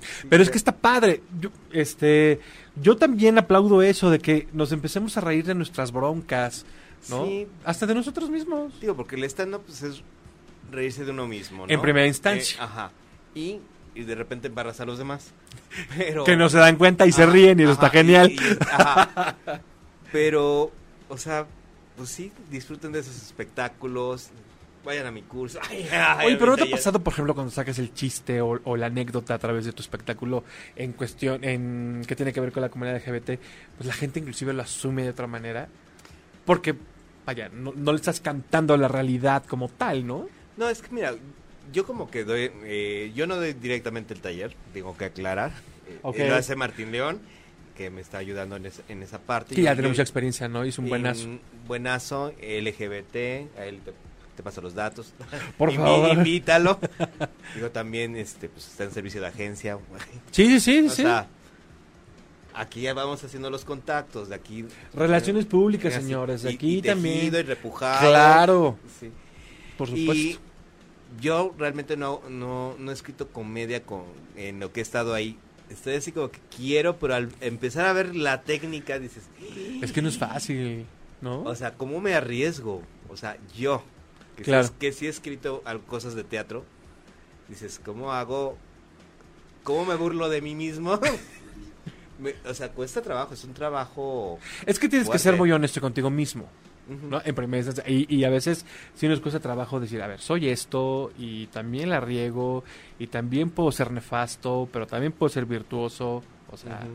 sí, 0.00 0.26
Pero 0.28 0.42
es 0.42 0.48
que 0.48 0.56
está 0.56 0.72
padre. 0.72 1.22
Yo, 1.40 1.50
este, 1.72 2.40
yo 2.76 2.96
también 2.96 3.36
aplaudo 3.36 3.82
eso 3.82 4.10
de 4.10 4.20
que 4.20 4.48
nos 4.52 4.72
empecemos 4.72 5.16
a 5.16 5.20
reír 5.20 5.44
de 5.44 5.54
nuestras 5.54 5.92
broncas, 5.92 6.64
¿no? 7.10 7.26
Sí. 7.26 7.46
Hasta 7.64 7.86
de 7.86 7.94
nosotros 7.94 8.30
mismos. 8.30 8.80
Digo, 8.80 8.94
porque 8.96 9.16
el 9.16 9.24
stand-up 9.24 9.62
pues, 9.66 9.82
es 9.82 10.02
reírse 10.72 11.04
de 11.04 11.10
uno 11.10 11.26
mismo, 11.28 11.66
¿no? 11.66 11.72
En 11.72 11.80
primera 11.80 12.06
instancia. 12.06 12.56
Eh, 12.60 12.64
ajá. 12.64 12.90
Y, 13.34 13.58
y 13.94 14.02
de 14.04 14.14
repente 14.14 14.48
embarras 14.48 14.80
a 14.80 14.84
los 14.84 14.98
demás. 14.98 15.30
Pero... 15.96 16.24
Que 16.24 16.36
no 16.36 16.48
se 16.48 16.58
dan 16.58 16.76
cuenta 16.76 17.06
y 17.06 17.12
se 17.12 17.26
ríen 17.26 17.60
y 17.60 17.64
eso 17.64 17.72
está 17.72 17.90
genial. 17.90 18.30
y- 18.30 18.34
y- 18.34 18.58
ajá. 18.70 19.36
Pero, 20.10 20.70
o 21.08 21.16
sea, 21.18 21.46
pues 21.96 22.08
sí, 22.10 22.32
disfruten 22.50 22.92
de 22.92 23.00
esos 23.00 23.16
espectáculos. 23.16 24.30
Vayan 24.84 25.06
a 25.06 25.10
mi 25.12 25.22
curso. 25.22 25.60
Ay, 25.70 25.86
ay, 25.92 26.26
Oye, 26.26 26.36
pero 26.36 26.50
¿no 26.50 26.56
te 26.56 26.64
ha 26.64 26.70
pasado, 26.70 26.98
por 26.98 27.12
ejemplo, 27.12 27.34
cuando 27.34 27.52
sacas 27.52 27.78
el 27.78 27.94
chiste 27.94 28.40
o, 28.40 28.60
o 28.64 28.76
la 28.76 28.86
anécdota 28.86 29.34
a 29.34 29.38
través 29.38 29.64
de 29.64 29.72
tu 29.72 29.80
espectáculo 29.80 30.42
en 30.74 30.92
cuestión, 30.92 31.44
en 31.44 32.02
que 32.04 32.16
tiene 32.16 32.32
que 32.32 32.40
ver 32.40 32.50
con 32.50 32.62
la 32.62 32.68
comunidad 32.68 32.96
LGBT, 32.96 33.38
pues 33.76 33.86
la 33.86 33.92
gente 33.92 34.18
inclusive 34.18 34.52
lo 34.52 34.62
asume 34.62 35.04
de 35.04 35.10
otra 35.10 35.28
manera? 35.28 35.68
Porque, 36.44 36.74
vaya, 37.24 37.48
no, 37.52 37.72
no 37.76 37.92
le 37.92 37.96
estás 37.96 38.20
cantando 38.20 38.76
la 38.76 38.88
realidad 38.88 39.44
como 39.46 39.68
tal, 39.68 40.04
¿no? 40.04 40.26
No, 40.62 40.68
es 40.68 40.80
que 40.80 40.94
mira, 40.94 41.14
yo 41.72 41.84
como 41.84 42.08
que 42.10 42.24
doy, 42.24 42.50
eh, 42.64 43.10
yo 43.14 43.26
no 43.26 43.36
doy 43.36 43.52
directamente 43.52 44.14
el 44.14 44.20
taller, 44.20 44.54
tengo 44.72 44.96
que 44.96 45.06
aclarar. 45.06 45.50
Eh, 45.88 45.98
Ok. 46.02 46.18
Lo 46.18 46.36
hace 46.36 46.54
Martín 46.56 46.92
León, 46.92 47.20
que 47.76 47.90
me 47.90 48.00
está 48.00 48.18
ayudando 48.18 48.54
en, 48.56 48.66
esa- 48.66 48.82
en 48.88 49.02
esa 49.02 49.18
parte. 49.18 49.54
Que 49.54 49.62
Yo- 49.62 49.64
ya 49.64 49.72
tiene 49.74 49.88
yo- 49.88 49.90
mucha 49.90 50.02
experiencia, 50.02 50.46
¿no? 50.48 50.64
Hizo 50.64 50.80
un 50.82 50.88
buenazo. 50.88 51.24
Un 51.24 51.40
buenazo, 51.66 52.32
LGBT, 52.40 53.48
a 53.58 53.64
él 53.66 53.80
te, 53.84 53.92
te 54.36 54.42
pasa 54.44 54.60
los 54.60 54.74
datos. 54.74 55.12
Por 55.58 55.72
favor. 55.74 56.12
Invítalo. 56.16 56.78
Digo, 57.56 57.70
también 57.70 58.14
este, 58.16 58.48
pues, 58.48 58.68
está 58.68 58.84
en 58.84 58.92
servicio 58.92 59.20
de 59.20 59.26
agencia. 59.26 59.78
Sí, 60.30 60.46
sí, 60.46 60.60
sí, 60.60 60.86
O 60.86 60.90
sí. 60.90 61.02
sea, 61.02 61.26
aquí 62.54 62.82
ya 62.82 62.94
vamos 62.94 63.24
haciendo 63.24 63.50
los 63.50 63.64
contactos, 63.64 64.28
de 64.28 64.34
aquí... 64.34 64.64
Relaciones 64.94 65.46
públicas, 65.46 65.92
señores. 65.94 66.44
y- 66.44 66.48
Aquí 66.54 66.78
y 66.78 66.82
también. 66.82 67.16
tejido 67.16 67.40
y 67.40 67.42
repujado. 67.42 68.08
Claro, 68.08 68.78
Sí. 69.00 69.10
por 69.76 69.88
supuesto. 69.88 70.14
Y 70.14 70.38
yo 71.20 71.54
realmente 71.58 71.96
no, 71.96 72.20
no, 72.28 72.74
no 72.78 72.90
he 72.90 72.94
escrito 72.94 73.28
comedia 73.28 73.84
con, 73.84 74.04
en 74.36 74.60
lo 74.60 74.72
que 74.72 74.80
he 74.80 74.82
estado 74.82 75.14
ahí. 75.14 75.38
Estoy 75.70 75.94
así 75.94 76.12
como 76.12 76.30
que 76.30 76.38
quiero, 76.54 76.98
pero 76.98 77.14
al 77.14 77.32
empezar 77.40 77.86
a 77.86 77.92
ver 77.92 78.14
la 78.14 78.42
técnica 78.42 78.98
dices, 78.98 79.24
Es 79.80 79.92
que 79.92 80.02
no 80.02 80.08
es 80.08 80.18
fácil, 80.18 80.84
¿no? 81.20 81.42
o 81.44 81.54
sea, 81.54 81.74
¿cómo 81.74 82.00
me 82.00 82.14
arriesgo? 82.14 82.82
O 83.08 83.16
sea, 83.16 83.36
yo, 83.56 83.82
que, 84.36 84.42
Claro. 84.42 84.68
sí, 84.68 84.72
que 84.78 84.92
sí 84.92 85.06
he 85.06 85.08
escrito 85.10 85.62
cosas 85.86 86.14
de 86.14 86.24
teatro, 86.24 86.64
dices, 87.48 87.80
¿cómo 87.84 88.12
hago? 88.12 88.56
¿Cómo 89.62 89.84
me 89.86 89.94
burlo 89.94 90.28
de 90.28 90.40
mí 90.42 90.54
mismo? 90.54 90.98
Me- 92.18 92.34
o 92.48 92.54
sea, 92.54 92.70
cuesta 92.70 93.00
trabajo, 93.02 93.34
es 93.34 93.42
un 93.44 93.54
trabajo... 93.54 94.38
es 94.66 94.78
que 94.78 94.88
tienes 94.88 95.08
que 95.08 95.18
ser 95.18 95.36
muy 95.36 95.50
honesto 95.52 95.80
contigo 95.80 96.10
mismo. 96.10 96.48
En 96.88 97.34
primera 97.34 97.58
instancia. 97.58 97.84
Y, 97.86 98.12
y 98.14 98.24
a 98.24 98.30
veces 98.30 98.66
sí 98.94 99.08
nos 99.08 99.20
cuesta 99.20 99.40
trabajo 99.40 99.80
decir, 99.80 100.02
a 100.02 100.06
ver, 100.06 100.20
soy 100.20 100.48
esto 100.48 101.12
y 101.16 101.46
también 101.46 101.90
la 101.90 102.00
riego 102.00 102.64
y 102.98 103.06
también 103.06 103.50
puedo 103.50 103.70
ser 103.72 103.90
nefasto, 103.90 104.68
pero 104.72 104.86
también 104.86 105.12
puedo 105.12 105.30
ser 105.30 105.46
virtuoso. 105.46 106.22
O 106.50 106.56
sea. 106.56 106.86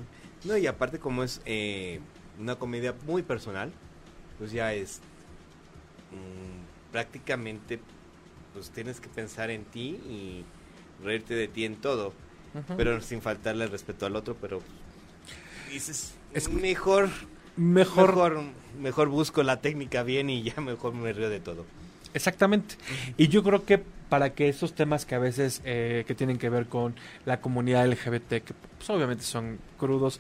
No, 0.44 0.58
y 0.58 0.68
aparte 0.68 1.00
como 1.00 1.24
es 1.24 1.42
eh, 1.46 2.00
una 2.40 2.56
comedia 2.56 2.94
muy 3.06 3.24
personal, 3.24 3.72
pues 4.38 4.52
ya 4.52 4.74
es 4.74 5.00
mm, 6.12 6.92
prácticamente, 6.92 7.80
pues 8.54 8.70
tienes 8.70 9.00
que 9.00 9.10
pensar 9.10 9.50
en 9.50 9.66
ti 9.66 10.00
y 10.10 10.46
reírte 11.04 11.34
de 11.34 11.48
ti 11.48 11.66
en 11.66 11.76
todo, 11.76 12.14
pero 12.76 13.02
sin 13.02 13.22
faltarle 13.22 13.66
el 13.66 13.72
respeto 13.72 14.06
al 14.06 14.16
otro, 14.16 14.36
pero 14.40 14.62
dices, 15.72 16.14
Es 16.34 16.50
mejor, 16.50 17.10
mejor, 17.58 18.10
mejor, 18.16 18.42
mejor 18.80 19.10
busco 19.10 19.44
la 19.44 19.60
técnica 19.62 20.04
bien 20.04 20.30
y 20.30 20.44
ya 20.44 20.60
mejor 20.62 20.94
me 20.94 21.12
río 21.14 21.30
de 21.30 21.40
todo. 21.40 21.66
Exactamente. 22.14 22.76
Y 23.18 23.28
yo 23.28 23.44
creo 23.44 23.66
que 23.66 23.78
para 24.10 24.32
que 24.34 24.48
esos 24.48 24.74
temas 24.74 25.06
que 25.06 25.16
a 25.16 25.20
veces 25.20 25.62
eh, 25.66 26.06
que 26.08 26.16
tienen 26.16 26.38
que 26.38 26.50
ver 26.50 26.68
con 26.68 26.96
la 27.26 27.42
comunidad 27.42 27.86
LGBT, 27.88 28.30
que 28.44 28.54
pues, 28.78 28.90
obviamente 28.90 29.24
son 29.24 29.60
crudos, 29.78 30.20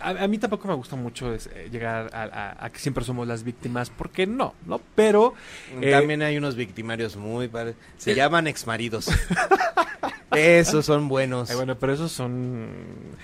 a, 0.00 0.10
a 0.10 0.28
mí 0.28 0.38
tampoco 0.38 0.68
me 0.68 0.74
gusta 0.74 0.96
mucho 0.96 1.34
es, 1.34 1.48
eh, 1.48 1.68
llegar 1.72 2.10
a, 2.14 2.22
a- 2.24 2.64
a 2.66 2.70
que 2.70 2.78
siempre 2.78 3.04
somos 3.04 3.26
las 3.26 3.42
víctimas, 3.42 3.90
porque 3.90 4.26
no, 4.26 4.54
¿no? 4.66 4.80
Pero 4.94 5.34
eh, 5.80 5.90
También 5.90 6.22
hay 6.22 6.36
unos 6.38 6.54
victimarios 6.54 7.16
muy 7.16 7.48
padres, 7.48 7.74
se 7.96 8.12
eh, 8.12 8.14
llaman 8.14 8.46
exmaridos. 8.46 9.08
Esos 10.30 10.84
son 10.86 11.08
buenos. 11.08 11.52
Bueno, 11.54 11.76
pero 11.78 11.94
esos 11.94 12.12
son... 12.12 12.68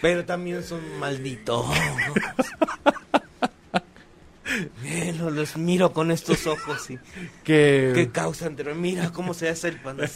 Pero 0.00 0.24
también 0.24 0.64
son 0.64 0.80
malditos. 0.98 1.66
Los 5.30 5.56
miro 5.56 5.92
con 5.92 6.10
estos 6.10 6.46
ojos 6.46 6.90
y 6.90 6.98
Que... 7.44 7.92
que 7.94 8.10
causan 8.10 8.56
terror. 8.56 8.74
Mira 8.74 9.10
cómo 9.10 9.34
se 9.34 9.48
hace 9.48 9.68
el 9.68 9.80
pan. 9.80 9.98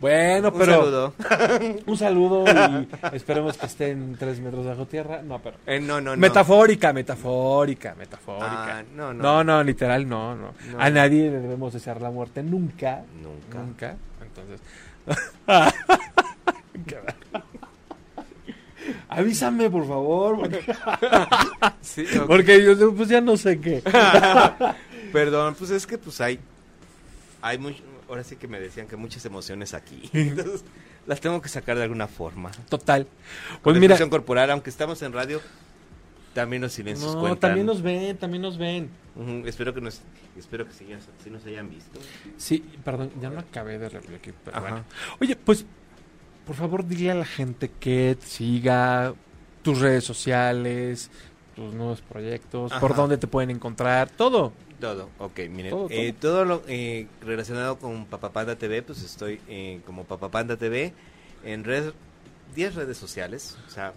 Bueno, 0.00 0.48
Un 0.48 0.58
pero... 0.58 0.72
saludo. 0.74 1.14
Un 1.86 1.96
saludo 1.96 2.44
y 2.46 3.16
esperemos 3.16 3.56
que 3.56 3.64
estén 3.64 4.14
tres 4.18 4.38
metros 4.40 4.66
bajo 4.66 4.84
tierra. 4.86 5.22
No, 5.22 5.38
pero... 5.38 5.56
Eh, 5.66 5.80
no, 5.80 5.98
no, 6.00 6.10
no. 6.10 6.20
Metafórica, 6.20 6.92
metafórica, 6.92 7.94
metafórica. 7.94 8.80
Ah, 8.80 8.82
no, 8.94 9.14
no. 9.14 9.22
No, 9.22 9.44
no, 9.44 9.64
literal, 9.64 10.06
no, 10.06 10.36
no, 10.36 10.52
No. 10.70 10.78
A 10.78 10.90
nadie 10.90 11.30
le 11.30 11.40
debemos 11.40 11.72
desear 11.72 12.02
la 12.02 12.10
muerte 12.10 12.42
nunca. 12.42 13.02
Nunca. 13.22 13.58
Nunca. 13.58 13.96
Entonces. 14.22 14.60
Avísame, 19.16 19.70
por 19.70 19.86
favor. 19.86 20.38
Porque, 20.40 20.60
Sí, 21.80 22.04
ok. 22.18 22.26
porque 22.26 22.62
yo 22.62 22.94
pues 22.94 23.08
ya 23.08 23.20
no 23.20 23.36
sé 23.36 23.58
qué. 23.60 23.82
Perdón, 25.12 25.54
pues 25.58 25.70
es 25.70 25.86
que 25.86 25.98
pues 25.98 26.20
hay 26.20 26.38
hay 27.42 27.58
much- 27.58 27.82
ahora 28.08 28.24
sí 28.24 28.36
que 28.36 28.48
me 28.48 28.60
decían 28.60 28.86
que 28.86 28.96
muchas 28.96 29.24
emociones 29.24 29.74
aquí. 29.74 30.08
Entonces, 30.12 30.64
las 31.06 31.20
tengo 31.20 31.40
que 31.40 31.48
sacar 31.48 31.76
de 31.76 31.84
alguna 31.84 32.08
forma. 32.08 32.50
Total. 32.68 33.06
Pues 33.62 33.76
mira. 33.78 33.96
corporal, 34.10 34.50
aunque 34.50 34.70
estamos 34.70 35.00
en 35.02 35.12
radio, 35.12 35.40
también 36.34 36.62
los 36.62 36.72
silencios 36.72 37.14
No, 37.14 37.20
cuentan. 37.20 37.40
también 37.50 37.66
nos 37.66 37.82
ven, 37.82 38.16
también 38.16 38.42
nos 38.42 38.58
ven. 38.58 38.90
Ujú, 39.14 39.46
espero 39.46 39.72
que 39.72 39.80
nos 39.80 40.02
espero 40.36 40.66
que 40.66 40.72
sí, 40.72 40.86
sí 41.24 41.30
nos 41.30 41.44
hayan 41.46 41.70
visto. 41.70 41.98
Sí, 42.36 42.62
perdón, 42.84 43.10
ya 43.20 43.30
no 43.30 43.40
acabé 43.40 43.78
de 43.78 43.88
pero 43.88 44.34
Ajá. 44.52 44.60
bueno. 44.60 44.84
Oye, 45.20 45.36
pues, 45.36 45.64
por 46.46 46.56
favor, 46.56 46.86
dile 46.86 47.10
a 47.10 47.14
la 47.14 47.24
gente 47.24 47.70
que 47.80 48.16
siga 48.20 49.14
tus 49.62 49.80
redes 49.80 50.04
sociales, 50.04 51.10
tus 51.54 51.74
nuevos 51.74 52.00
proyectos, 52.02 52.72
por 52.80 52.94
dónde 52.94 53.18
te 53.18 53.26
pueden 53.26 53.50
encontrar, 53.50 54.08
todo. 54.10 54.52
Todo, 54.80 55.08
ok, 55.18 55.40
miren, 55.50 55.70
Todo, 55.70 55.86
eh, 55.90 56.12
todo 56.20 56.44
lo 56.44 56.62
eh, 56.68 57.06
relacionado 57.22 57.78
con 57.78 58.04
Papapanda 58.04 58.56
TV, 58.56 58.82
pues 58.82 59.02
estoy 59.02 59.40
eh, 59.48 59.80
como 59.86 60.04
Papapanda 60.04 60.56
TV 60.58 60.92
en 61.44 61.64
red, 61.64 61.92
10 62.54 62.74
redes 62.74 62.98
sociales, 62.98 63.56
o 63.66 63.70
sea, 63.70 63.94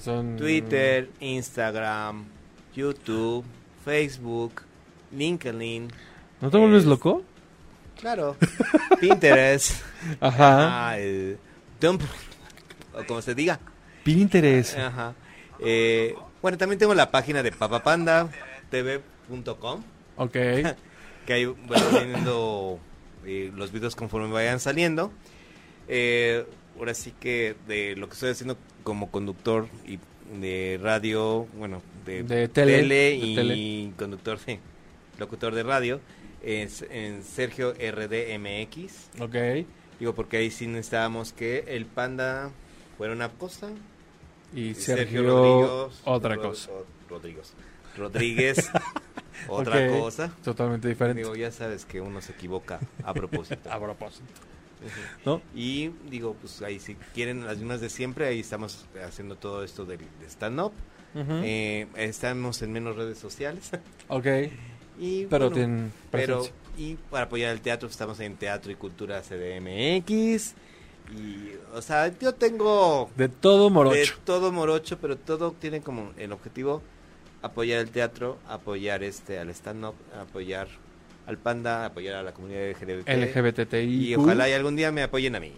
son 0.00 0.36
Twitter, 0.36 1.10
Instagram, 1.18 2.24
YouTube, 2.76 3.44
Facebook, 3.84 4.62
LinkedIn, 5.12 5.88
¿No 6.40 6.48
te 6.50 6.58
vuelves 6.58 6.82
es- 6.82 6.86
loco? 6.88 7.22
claro, 8.00 8.36
Pinterest, 9.00 9.82
Ajá. 10.20 10.90
ah, 10.90 10.98
el 10.98 11.38
Tumblr, 11.80 12.06
o 12.94 13.04
como 13.06 13.22
se 13.22 13.34
diga. 13.34 13.58
Pinterest. 14.04 14.76
Ajá. 14.78 15.14
Eh, 15.58 16.14
bueno, 16.42 16.56
también 16.58 16.78
tengo 16.78 16.94
la 16.94 17.10
página 17.10 17.42
de 17.42 17.50
papapandatv.com, 17.52 19.82
Ok. 20.16 20.32
que 21.26 21.32
ahí 21.32 21.44
bueno, 21.44 21.84
viendo 22.04 22.78
eh, 23.26 23.50
los 23.54 23.72
videos 23.72 23.94
conforme 23.96 24.32
vayan 24.32 24.60
saliendo. 24.60 25.12
Eh, 25.88 26.44
ahora 26.78 26.94
sí 26.94 27.12
que 27.18 27.56
de 27.66 27.96
lo 27.96 28.06
que 28.08 28.14
estoy 28.14 28.30
haciendo 28.30 28.56
como 28.84 29.10
conductor 29.10 29.66
y 29.86 29.98
de 30.40 30.78
radio, 30.80 31.48
bueno, 31.56 31.82
de, 32.06 32.22
De 32.22 32.46
tele, 32.48 32.84
de 32.86 33.14
y 33.16 33.34
tele. 33.34 33.92
conductor, 33.98 34.38
sí, 34.38 34.58
locutor 35.18 35.52
de 35.54 35.62
radio, 35.64 36.00
es 36.42 36.82
en 36.90 37.22
Sergio 37.24 37.72
RDMX. 37.74 39.10
Ok. 39.20 39.34
Digo, 40.00 40.14
porque 40.14 40.38
ahí 40.38 40.50
sí 40.50 40.66
necesitábamos 40.66 41.32
que 41.32 41.64
el 41.68 41.86
panda 41.86 42.50
fuera 42.98 43.12
una 43.12 43.28
cosa 43.28 43.68
Y 44.54 44.74
Sergio, 44.74 45.22
Rodríguez, 45.22 46.00
otra 46.04 46.36
cosa. 46.36 46.70
Ro- 46.70 46.86
Rodríguez. 47.08 47.52
Rodríguez, 47.96 48.70
otra 49.48 49.88
cosa. 49.88 50.32
Totalmente 50.42 50.88
diferente. 50.88 51.22
Digo, 51.22 51.36
ya 51.36 51.50
sabes 51.52 51.84
que 51.84 52.00
uno 52.00 52.20
se 52.20 52.32
equivoca 52.32 52.80
a 53.04 53.12
propósito. 53.14 53.70
a 53.72 53.78
propósito. 53.78 54.24
¿No? 55.26 55.42
Y 55.54 55.88
digo, 56.08 56.34
pues 56.40 56.62
ahí 56.62 56.80
si 56.80 56.94
quieren 57.14 57.44
las 57.44 57.58
mismas 57.58 57.80
de 57.82 57.90
siempre, 57.90 58.26
ahí 58.26 58.40
estamos 58.40 58.86
haciendo 59.06 59.36
todo 59.36 59.62
esto 59.62 59.84
de 59.84 59.98
stand-up. 60.28 60.72
Eh, 61.14 61.86
estamos 61.96 62.62
en 62.62 62.72
menos 62.72 62.96
redes 62.96 63.18
sociales. 63.18 63.70
ok. 64.08 64.26
y 64.98 65.26
Pero 65.26 65.46
bueno, 65.50 65.50
tienen 65.54 65.92
pero 66.10 66.38
presencia. 66.38 66.54
Y 66.80 66.96
para 67.10 67.24
apoyar 67.26 67.50
el 67.52 67.60
teatro 67.60 67.90
estamos 67.90 68.18
en 68.20 68.36
Teatro 68.36 68.72
y 68.72 68.74
Cultura 68.74 69.20
CDMX. 69.20 70.54
Y, 71.14 71.50
o 71.74 71.82
sea, 71.82 72.10
yo 72.18 72.32
tengo 72.32 73.10
De 73.16 73.28
todo 73.28 73.64
de 73.64 73.70
morocho. 73.70 74.14
todo 74.24 74.50
morocho, 74.50 74.96
pero 74.98 75.16
todo 75.16 75.52
tiene 75.52 75.82
como 75.82 76.12
el 76.16 76.32
objetivo 76.32 76.82
apoyar 77.42 77.80
el 77.80 77.90
teatro, 77.90 78.38
apoyar 78.48 79.02
este 79.02 79.38
al 79.38 79.50
stand-up, 79.50 79.94
apoyar 80.18 80.68
al 81.26 81.36
panda, 81.36 81.84
apoyar 81.84 82.14
a 82.14 82.22
la 82.22 82.32
comunidad 82.32 82.70
LGBT. 82.70 83.08
LGBTI. 83.08 84.08
Y 84.08 84.14
ojalá 84.14 84.48
y 84.48 84.52
algún 84.52 84.74
día 84.74 84.90
me 84.90 85.02
apoyen 85.02 85.36
a 85.36 85.40
mí. 85.40 85.52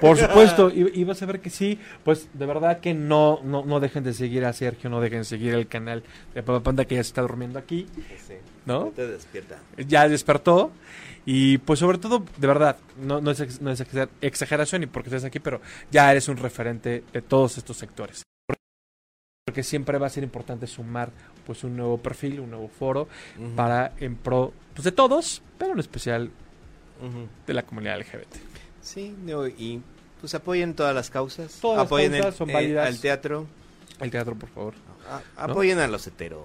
Por 0.00 0.16
supuesto, 0.18 0.70
y, 0.70 0.90
y 1.00 1.04
vas 1.04 1.22
a 1.22 1.26
ver 1.26 1.40
que 1.40 1.50
sí, 1.50 1.78
pues 2.04 2.28
de 2.34 2.46
verdad 2.46 2.80
que 2.80 2.94
no, 2.94 3.40
no, 3.42 3.64
no 3.64 3.80
dejen 3.80 4.04
de 4.04 4.12
seguir 4.12 4.44
a 4.44 4.52
Sergio, 4.52 4.90
no 4.90 5.00
dejen 5.00 5.20
de 5.20 5.24
seguir 5.24 5.54
el 5.54 5.66
canal 5.68 6.02
de 6.34 6.42
Papá 6.42 6.62
Panda 6.62 6.84
que 6.84 6.96
ya 6.96 7.02
se 7.02 7.08
está 7.08 7.22
durmiendo 7.22 7.58
aquí, 7.58 7.86
Sí. 8.26 8.34
¿no? 8.66 8.86
Te 8.94 9.06
despierta. 9.06 9.58
Ya 9.78 10.08
despertó 10.08 10.72
y 11.24 11.58
pues 11.58 11.78
sobre 11.80 11.98
todo, 11.98 12.24
de 12.36 12.46
verdad, 12.46 12.76
no, 13.00 13.20
no 13.20 13.30
es, 13.30 13.60
no 13.60 13.70
es 13.70 13.82
exageración 14.20 14.82
y 14.82 14.86
porque 14.86 15.08
estés 15.08 15.24
aquí, 15.24 15.40
pero 15.40 15.60
ya 15.90 16.10
eres 16.10 16.28
un 16.28 16.36
referente 16.36 17.02
de 17.12 17.22
todos 17.22 17.58
estos 17.58 17.76
sectores. 17.76 18.22
Porque 19.46 19.62
siempre 19.62 19.98
va 19.98 20.08
a 20.08 20.10
ser 20.10 20.24
importante 20.24 20.66
sumar 20.66 21.10
pues 21.46 21.62
un 21.62 21.76
nuevo 21.76 21.98
perfil, 21.98 22.40
un 22.40 22.50
nuevo 22.50 22.68
foro 22.68 23.08
para 23.54 23.92
en 23.98 24.16
pro 24.16 24.52
pues, 24.74 24.84
de 24.84 24.92
todos, 24.92 25.40
pero 25.56 25.72
en 25.72 25.78
especial 25.78 26.30
de 27.46 27.54
la 27.54 27.62
comunidad 27.62 27.98
LGBT. 28.00 28.36
Sí, 28.86 29.14
digo, 29.24 29.46
y 29.48 29.80
pues 30.20 30.34
apoyen 30.34 30.74
todas 30.74 30.94
las 30.94 31.10
causas. 31.10 31.58
Todas 31.60 31.78
las 31.78 31.86
apoyen 31.86 32.12
causas 32.12 32.26
el- 32.26 32.34
son 32.38 32.50
eh, 32.50 32.52
válidas. 32.54 32.86
al 32.86 33.00
teatro. 33.00 33.46
El 34.00 34.10
teatro, 34.10 34.34
por 34.36 34.48
favor. 34.50 34.74
A- 35.36 35.44
apoyen 35.44 35.78
a 35.78 35.86
los 35.88 36.06
heteros. 36.06 36.44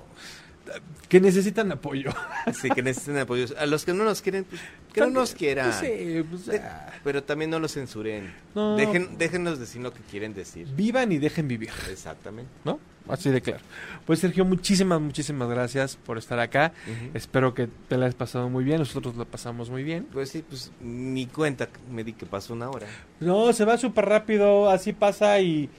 Que 1.10 1.20
necesitan 1.20 1.72
apoyo. 1.72 2.12
Así 2.46 2.70
que 2.70 2.82
necesiten 2.82 3.18
apoyo. 3.18 3.46
A 3.60 3.66
los 3.66 3.84
que 3.84 3.94
no 3.94 4.04
nos 4.06 4.22
quieren, 4.22 4.46
pues, 4.46 4.62
que 4.94 5.02
no 5.02 5.10
nos 5.10 5.34
quieran. 5.34 5.74
Sí, 5.74 6.24
pues, 6.30 6.46
De- 6.46 6.60
ah. 6.60 6.94
Pero 7.04 7.24
también 7.24 7.50
no 7.52 7.60
los 7.60 7.74
censuren. 7.74 8.34
No. 8.56 8.76
Dejen, 8.78 9.18
déjenlos 9.18 9.60
decir 9.60 9.82
lo 9.82 9.94
que 9.94 10.02
quieren 10.02 10.34
decir. 10.34 10.68
Vivan 10.76 11.12
y 11.12 11.18
dejen 11.18 11.48
vivir, 11.48 11.72
Exactamente. 11.90 12.50
¿no? 12.64 12.80
Así 13.12 13.30
de 13.30 13.42
claro. 13.42 13.60
Pues 14.06 14.20
Sergio, 14.20 14.46
muchísimas, 14.46 15.00
muchísimas 15.02 15.50
gracias 15.50 15.98
por 15.98 16.18
estar 16.18 16.40
acá. 16.40 16.72
Ujú. 16.88 17.12
Espero 17.14 17.54
que 17.54 17.68
te 17.88 17.98
la 17.98 18.06
hayas 18.06 18.16
pasado 18.16 18.50
muy 18.50 18.64
bien. 18.64 18.80
Nosotros 18.80 19.16
la 19.18 19.26
pasamos 19.26 19.70
muy 19.70 19.84
bien. 19.84 20.08
Pues 20.12 20.30
sí, 20.30 20.44
pues 20.48 20.72
ni 20.80 21.28
cuenta 21.28 21.68
me 21.92 22.04
di 22.04 22.14
que 22.14 22.26
pasó 22.26 22.54
una 22.54 22.70
hora. 22.70 22.88
No, 23.20 23.52
se 23.54 23.66
va 23.66 23.78
súper 23.78 24.06
rápido. 24.06 24.70
Así 24.70 24.94
pasa 24.94 25.40
y. 25.42 25.70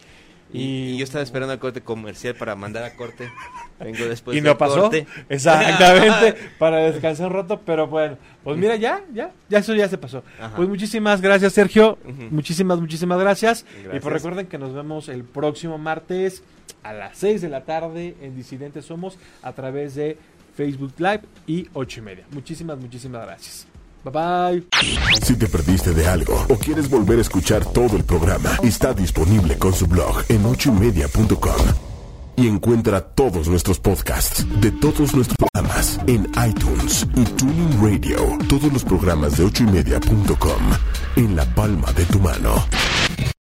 Y, 0.54 0.90
y 0.92 0.98
yo 0.98 1.04
estaba 1.04 1.24
esperando 1.24 1.54
el 1.54 1.58
corte 1.58 1.80
comercial 1.80 2.34
para 2.34 2.54
mandar 2.54 2.84
a 2.84 2.94
corte. 2.94 3.32
Vengo 3.80 4.04
después 4.04 4.36
y 4.36 4.40
del 4.40 4.50
no 4.52 4.58
pasó. 4.58 4.82
corte. 4.82 5.06
Exactamente. 5.30 6.38
para 6.58 6.76
descansar 6.80 7.28
un 7.28 7.32
rato. 7.32 7.62
Pero 7.64 7.86
bueno, 7.86 8.18
pues 8.44 8.58
mira, 8.58 8.76
ya, 8.76 9.02
ya. 9.14 9.32
Ya 9.48 9.58
eso 9.60 9.74
ya 9.74 9.88
se 9.88 9.96
pasó. 9.96 10.22
Ajá. 10.38 10.54
Pues 10.54 10.68
muchísimas 10.68 11.22
gracias, 11.22 11.54
Sergio. 11.54 11.98
Ujú. 12.04 12.24
Muchísimas, 12.30 12.78
muchísimas 12.78 13.18
gracias. 13.18 13.64
Y 13.78 13.84
Gracias. 13.84 14.02
pues 14.02 14.12
recuerden 14.12 14.46
que 14.46 14.58
nos 14.58 14.74
vemos 14.74 15.08
el 15.08 15.24
próximo 15.24 15.78
martes 15.78 16.42
a 16.82 16.92
las 16.92 17.18
6 17.18 17.42
de 17.42 17.48
la 17.48 17.64
tarde 17.64 18.16
en 18.20 18.36
Disidentes 18.36 18.84
Somos 18.84 19.18
a 19.42 19.52
través 19.52 19.94
de 19.94 20.18
Facebook 20.54 20.94
Live 20.98 21.22
y 21.46 21.68
8 21.72 22.00
y 22.00 22.02
media. 22.02 22.24
Muchísimas, 22.30 22.78
muchísimas 22.78 23.24
gracias. 23.24 23.66
Bye 24.04 24.12
bye. 24.12 24.66
Si 25.22 25.36
te 25.36 25.46
perdiste 25.46 25.94
de 25.94 26.06
algo 26.06 26.34
o 26.48 26.56
quieres 26.56 26.90
volver 26.90 27.18
a 27.18 27.22
escuchar 27.22 27.64
todo 27.64 27.96
el 27.96 28.04
programa, 28.04 28.50
está 28.62 28.92
disponible 28.92 29.56
con 29.58 29.72
su 29.72 29.86
blog 29.86 30.24
en 30.28 30.44
ochoymedia.com. 30.44 31.92
Y 32.34 32.48
encuentra 32.48 33.00
todos 33.00 33.46
nuestros 33.48 33.78
podcasts 33.78 34.46
de 34.60 34.70
todos 34.72 35.14
nuestros 35.14 35.36
programas 35.36 36.00
en 36.06 36.28
iTunes 36.48 37.06
y 37.14 37.24
Tuning 37.24 37.80
Radio. 37.82 38.38
Todos 38.48 38.72
los 38.72 38.84
programas 38.84 39.36
de 39.36 39.44
ochoymedia.com 39.44 40.62
en 41.16 41.36
la 41.36 41.44
palma 41.54 41.92
de 41.92 42.04
tu 42.06 42.18
mano. 42.18 42.64